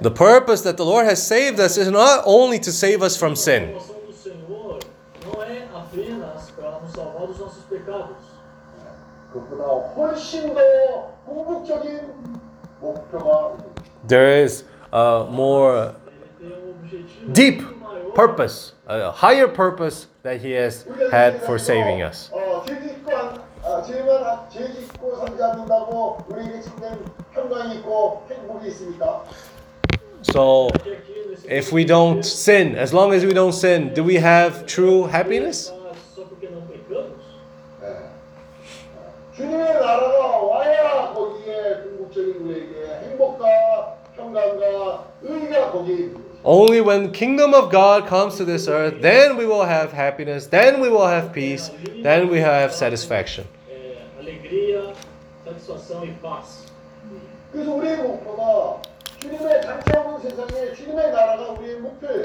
[0.00, 3.36] The purpose that the Lord has saved us is not only to save us from
[3.36, 3.78] sin.
[14.06, 15.94] There is a more
[17.32, 17.62] deep
[18.14, 22.30] purpose, a higher purpose that He has had for saving us.
[30.22, 30.70] So,
[31.44, 35.70] if we don't sin, as long as we don't sin, do we have true happiness?
[46.44, 50.78] Only when kingdom of God comes to this earth, then we will have happiness, then
[50.78, 51.70] we will have peace,
[52.02, 53.46] then we have satisfaction.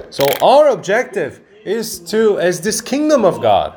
[0.10, 3.76] So our objective is to as this kingdom of God.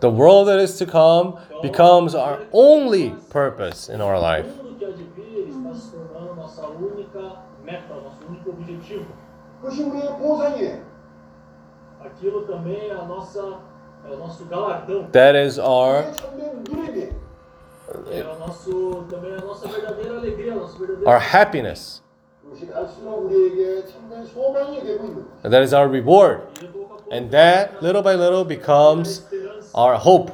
[0.00, 4.46] The world that is to come becomes our only purpose in our life.
[15.12, 16.14] That is our
[21.06, 22.02] our happiness.
[25.44, 26.42] And that is our reward.
[27.10, 29.22] And that, little by little, becomes
[29.74, 30.30] our hope.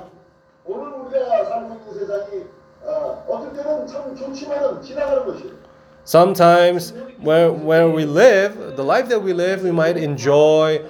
[6.05, 10.85] Sometimes, where, where we live, the life that we live, we might enjoy,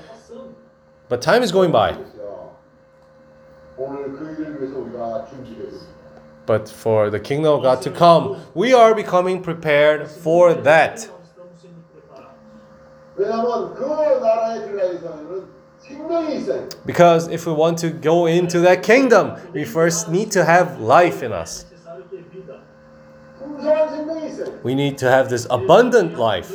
[1.09, 1.97] but time is going by
[6.47, 8.41] but for the kingdom of God to come.
[8.55, 11.11] We are becoming prepared for that.
[16.85, 21.23] Because if we want to go into that kingdom, we first need to have life
[21.23, 21.67] in us.
[24.63, 26.51] We need to have this abundant life.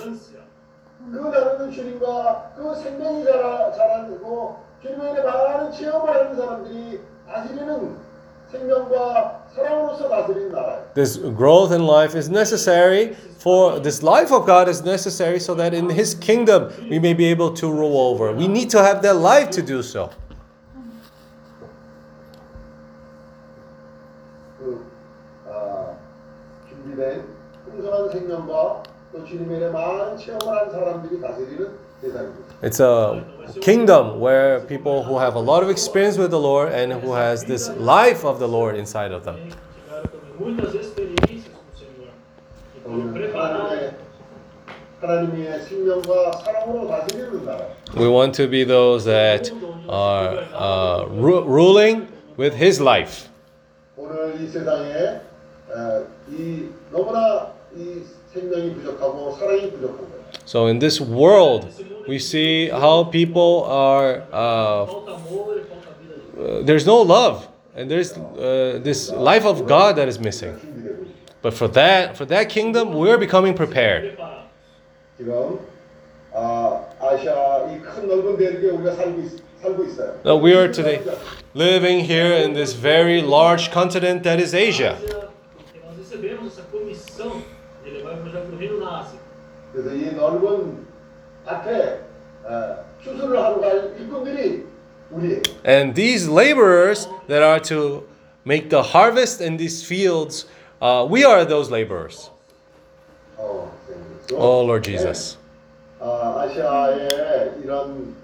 [10.93, 15.73] This growth in life is necessary for this life of God is necessary so that
[15.73, 18.31] in His kingdom we may be able to rule over.
[18.33, 20.11] We need to have that life to do so.
[32.61, 33.23] It's a
[33.61, 37.43] kingdom where people who have a lot of experience with the Lord and who has
[37.43, 39.37] this life of the Lord inside of them.
[47.95, 49.51] We want to be those that
[49.89, 52.07] are uh, ru- ruling
[52.37, 53.29] with His life.
[60.45, 61.67] So in this world,
[62.07, 64.23] we see how people are.
[64.31, 64.85] Uh,
[66.63, 70.59] there's no love, and there's uh, this life of God that is missing.
[71.41, 74.17] But for that, for that kingdom, we're becoming prepared.
[80.23, 81.01] Now we are today
[81.53, 84.97] living here in this very large continent that is Asia.
[91.50, 92.86] Porque nós recebemos essa comissão de levar o evangelho para o reino da Ásia.
[92.86, 94.66] 그래서 이 넓은 밭에 어, 추수를 하러 갈 일꾼들이
[95.10, 95.42] 우리예요.
[95.64, 98.04] And these laborers that are to
[98.44, 100.46] make the harvest in these fields,
[100.80, 102.30] uh, we are those laborers.
[103.36, 105.38] 어, 그래서 Oh, Lord Jesus.
[106.00, 108.14] 아, 아시아에 이런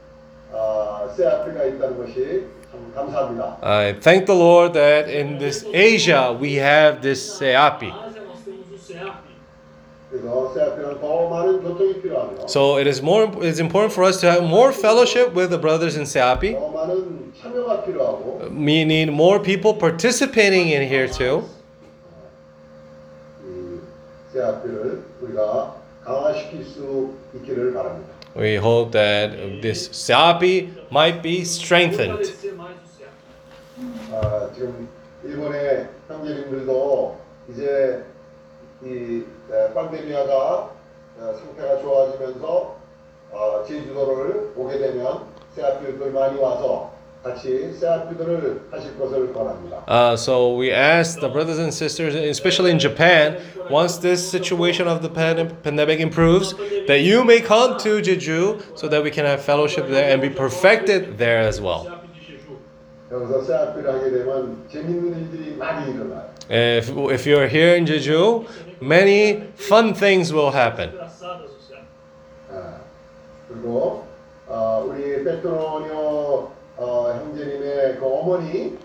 [0.52, 3.58] 아, 세아프가 있다는 것이 참 감사합니다.
[3.62, 7.92] I thank the Lord that in this Asia we have this Seapi.
[12.47, 15.97] So it is more it's important for us to have more fellowship with the brothers
[15.97, 16.53] in Seapi.
[18.51, 21.43] Meaning more people participating in here too.
[28.35, 32.19] We hope that this Seapi might be strengthened.
[38.82, 38.82] Fortalecer mais o SEAP.
[38.82, 40.70] 아, 지금 일본의 형제님들도 이제 이 에, pandemia가
[41.18, 42.76] 어, 상태가 좋아지면서
[43.30, 45.22] 어, 제주도를 오게 되면
[45.54, 46.90] 세아필들 많이 와서
[47.22, 49.84] 같이 세아필들을 하실 것을 권합니다.
[49.86, 53.36] Uh, so we ask the brothers and sisters, especially in Japan,
[53.70, 56.52] once this situation of the pan- pandemic improves,
[56.88, 60.30] that you may come to Jeju so that we can have fellowship there and be
[60.30, 61.95] perfected there as well.
[63.11, 66.29] 여기서 세아필을 하게 되면 재밌는 일들이 많이 일어나요.
[66.49, 68.45] If, if you're here in Jeju,
[68.81, 70.91] many fun things will happen.
[72.51, 72.79] 아,
[73.47, 74.05] 그리고
[74.47, 78.77] 어, 우리 페트로니오 어, 형제님의 그 어머니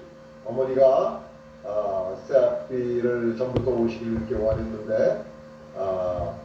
[0.45, 1.23] 어머니가
[1.65, 5.25] 어, 세아피를 전부터 오시길 이렇게 원했는데
[5.75, 6.39] 어,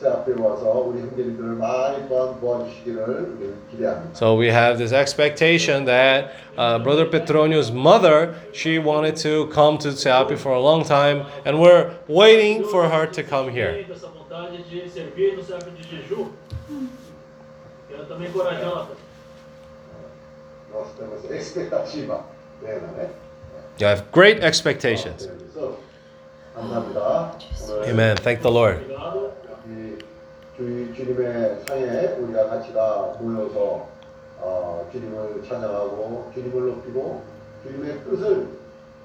[0.00, 4.14] 세아피 와서 우리 형제님들을 많이 또한 도와주시기를 우리 기대합니다.
[4.14, 9.90] So we have this expectation that uh, Brother Petronio's mother, she wanted to come to
[9.90, 13.84] Seapi for a long time, and we're waiting for her to come here.
[13.84, 16.32] Com essa vontade de servir no SEAP de Jeju.
[17.88, 18.88] Quero também encorajá-la.
[20.74, 22.24] nós temos expectativa
[22.60, 23.10] 내년에.
[23.78, 25.26] You have great expectations.
[25.26, 25.76] 그래서
[26.54, 27.38] 감사합니다.
[27.70, 28.16] 오늘 Amen.
[28.16, 28.82] Thank the Lord.
[29.68, 29.68] Obrigado.
[29.68, 29.98] 이
[30.56, 33.88] 주, 주님의 상에 우리가 같이 다 모여서
[34.38, 37.22] 어, 주님을 찬양하고 주님을 높이고
[37.64, 38.46] 주님의 뜻을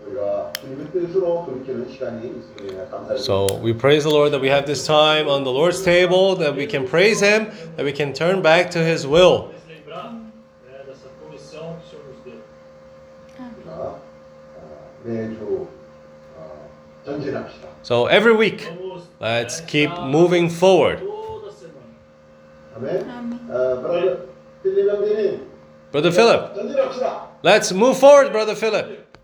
[0.05, 3.15] 우리가 주님의 뜻으로 돌이키는 시간이 있으니 감사합니다.
[3.15, 6.55] So we praise the Lord that we have this time on the Lord's table, that
[6.55, 9.49] we can praise Him, that we can turn back to His will.
[9.49, 12.39] Vamos lembrar né, dessa comissão que o Senhor nos deu.
[13.39, 15.67] 우리가 어, 매주
[16.37, 16.69] 어,
[17.05, 17.67] 전진합시다.
[17.81, 18.82] So every week, Vamos
[19.24, 21.00] Let's keep moving forward.
[22.76, 23.40] Amen.
[23.48, 24.26] Brother,
[25.90, 29.16] brother Philip, let's move forward, Brother Philip.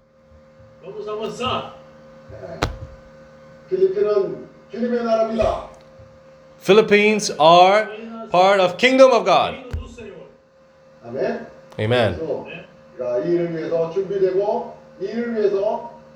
[6.57, 7.91] Philippines are
[8.31, 9.67] part of Kingdom of God.
[11.05, 11.47] Amen.
[11.79, 12.19] Amen.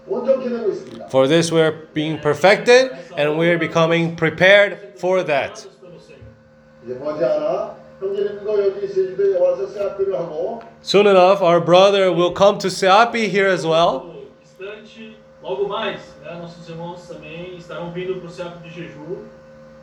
[0.06, 1.06] 그래서 우리가 이 일을 위해서 준비되고 이 일을 위해서 온전케 되고 있습니다.
[1.08, 5.54] For this, we're being perfected and we're becoming prepared for that.
[5.54, 6.26] Guiados pelo Senhor.
[6.84, 12.70] 이제 머지않아 형제님도 여기 제주도에 와서 세합비를 하고 Soon enough, our brother will come to
[12.70, 14.08] Seapi here as well.
[14.08, 19.28] No instante, logo mais, né, nossos irmãos também estarão vindo para o SEAP de Jeju.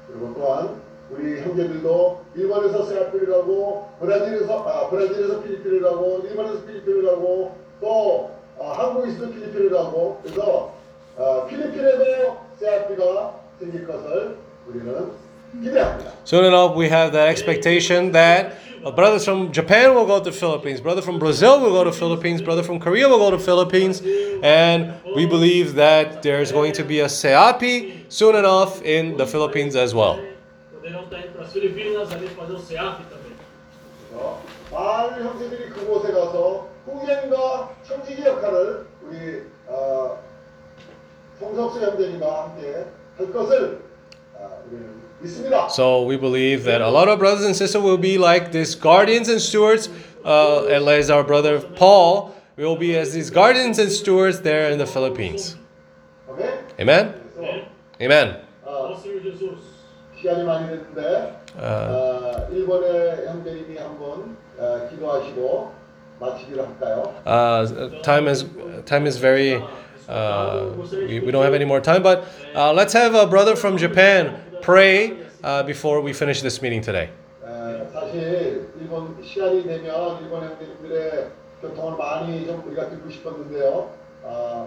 [0.09, 0.81] 그리고 또한
[1.11, 8.40] 우리 형제들도 일본에서 세합비를 가고 브라질에서 아 브라질에서 필리핀을 가고 일본에서 필리핀을 가고 또 아,
[8.61, 10.75] 한국에서도 필리핀을 가고 그래서
[11.19, 14.37] 아, 필리핀에도 세합비가 생길 것을
[14.67, 15.11] 우리는
[15.63, 16.13] 기대합니다.
[16.25, 18.53] Soon enough, we have that expectation that
[18.85, 22.43] uh, brothers from Japan will go to Philippines, brother from Brazil will go to Philippines,
[22.43, 24.03] brother from Korea will go to Philippines,
[24.43, 29.77] and we believe that there's going to be a Seapi soon enough in the Philippines
[29.77, 30.19] as well.
[30.75, 33.33] Poderão estar indo para as Filipinas ali fazer o SEAP também.
[34.11, 34.41] 그래서
[34.71, 35.70] 많은 형제들이
[45.70, 49.30] So we believe that a lot of brothers and sisters will be like these guardians
[49.30, 49.90] and stewards,
[50.26, 54.86] uh, as our brother Paul will be as these guardians and stewards there in the
[54.86, 55.56] Philippines.
[56.80, 57.14] Amen.
[58.02, 58.38] Amen.
[58.66, 58.88] Uh,
[67.26, 68.46] uh, uh, time is
[68.86, 69.64] time is very
[70.11, 70.67] Uh,
[71.09, 72.25] we, we don't have any more time, but
[72.55, 77.09] uh, let's have a brother from Japan pray uh, before we finish this meeting today.
[77.45, 81.27] 에, 사실 일본 시간이 되면 일본 형님들의
[81.63, 83.91] 교통을 많이 좀 우리가 듣고 싶었는데요.
[84.25, 84.67] 아,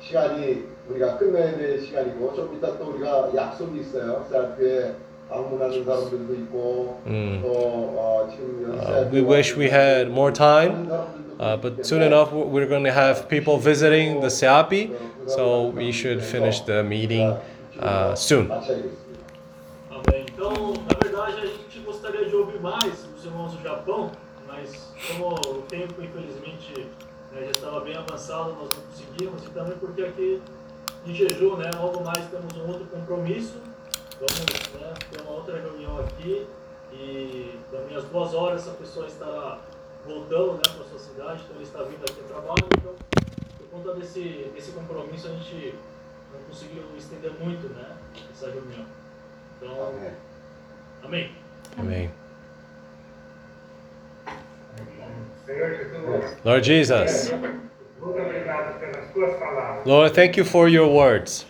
[0.00, 4.26] 시간이 우리가 끝내야 될 시간이고 좀 이따 또 우리가 약속이 있어요.
[4.30, 4.94] 셀프에
[5.28, 7.40] 방문하는 사람들도 있고 음.
[7.42, 10.88] 또 어, 지금 Uh, we wish we had more time,
[11.37, 14.95] Uh, but soon enough, we're going to have people visiting the SEAPI,
[15.27, 17.35] so we should finish the meeting
[17.79, 18.49] uh, soon.
[20.35, 24.11] Então, na verdade, a gente gostaria de ouvir mais dos irmãos do Japão,
[24.47, 26.87] mas como o tempo, infelizmente,
[27.31, 30.41] né, já estava bem avançado, nós não conseguimos, e também porque aqui
[31.05, 33.59] em jejum, né, logo mais temos um outro compromisso,
[34.19, 34.39] vamos
[34.79, 36.45] né, ter uma outra reunião aqui,
[36.93, 39.59] e também às duas horas essa pessoa estará
[40.05, 42.93] voltando né, para sua cidade, então ele está vindo aqui a trabalho, então,
[43.57, 45.75] por conta desse, desse compromisso, a gente
[46.31, 47.97] não conseguiu estender muito né,
[48.31, 48.85] essa reunião.
[49.57, 49.93] Então,
[51.03, 51.31] amém.
[55.47, 59.85] Jesus, Lord Jesus, muito obrigado pelas tuas palavras.
[59.85, 61.45] Lord, thank you for your words.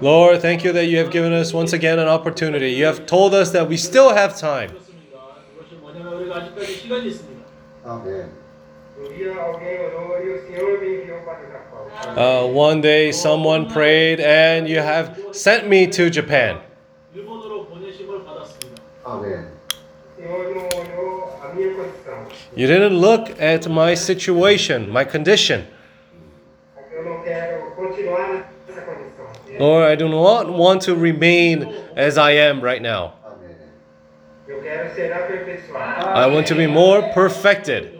[0.00, 2.72] Lord, thank you that you have given us once again an opportunity.
[2.72, 4.70] You have told us that we still have time.
[12.16, 16.58] Uh, one day someone prayed, and you have sent me to Japan.
[19.06, 19.46] Amen.
[22.54, 25.66] You didn't look at my situation, my condition.
[29.58, 33.14] Lord, I do not want to remain as I am right now.
[34.48, 37.92] I want to be more perfected.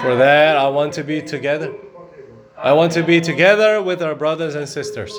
[0.00, 1.74] For that, I want to be together.
[2.58, 5.16] I want to be together with our brothers and sisters.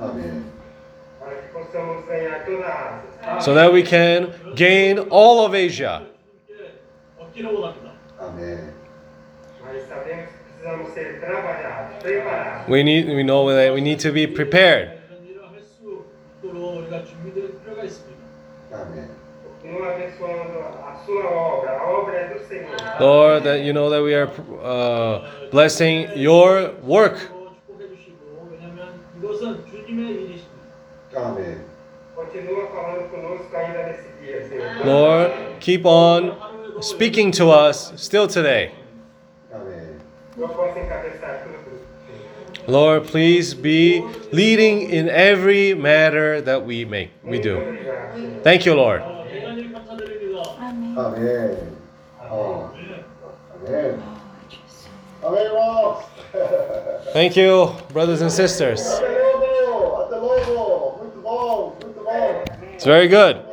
[0.00, 0.52] Amen.
[3.40, 6.06] So that we can gain all of Asia.
[8.20, 8.74] Amen.
[12.68, 14.99] We need we know that we need to be prepared.
[23.00, 24.30] Lord, that you know that we are
[24.62, 27.16] uh, blessing your work.
[34.84, 36.36] Lord, keep on
[36.82, 38.72] speaking to us still today.
[39.52, 40.00] Amen.
[42.66, 44.00] Lord, please be
[44.32, 48.40] leading in every matter that we make, we do.
[48.42, 49.02] Thank you, Lord.
[50.96, 51.76] Amen.
[52.22, 52.72] Oh.
[53.66, 54.02] Amen.
[57.12, 58.80] Thank you, brothers and sisters.
[62.74, 63.49] It's very good.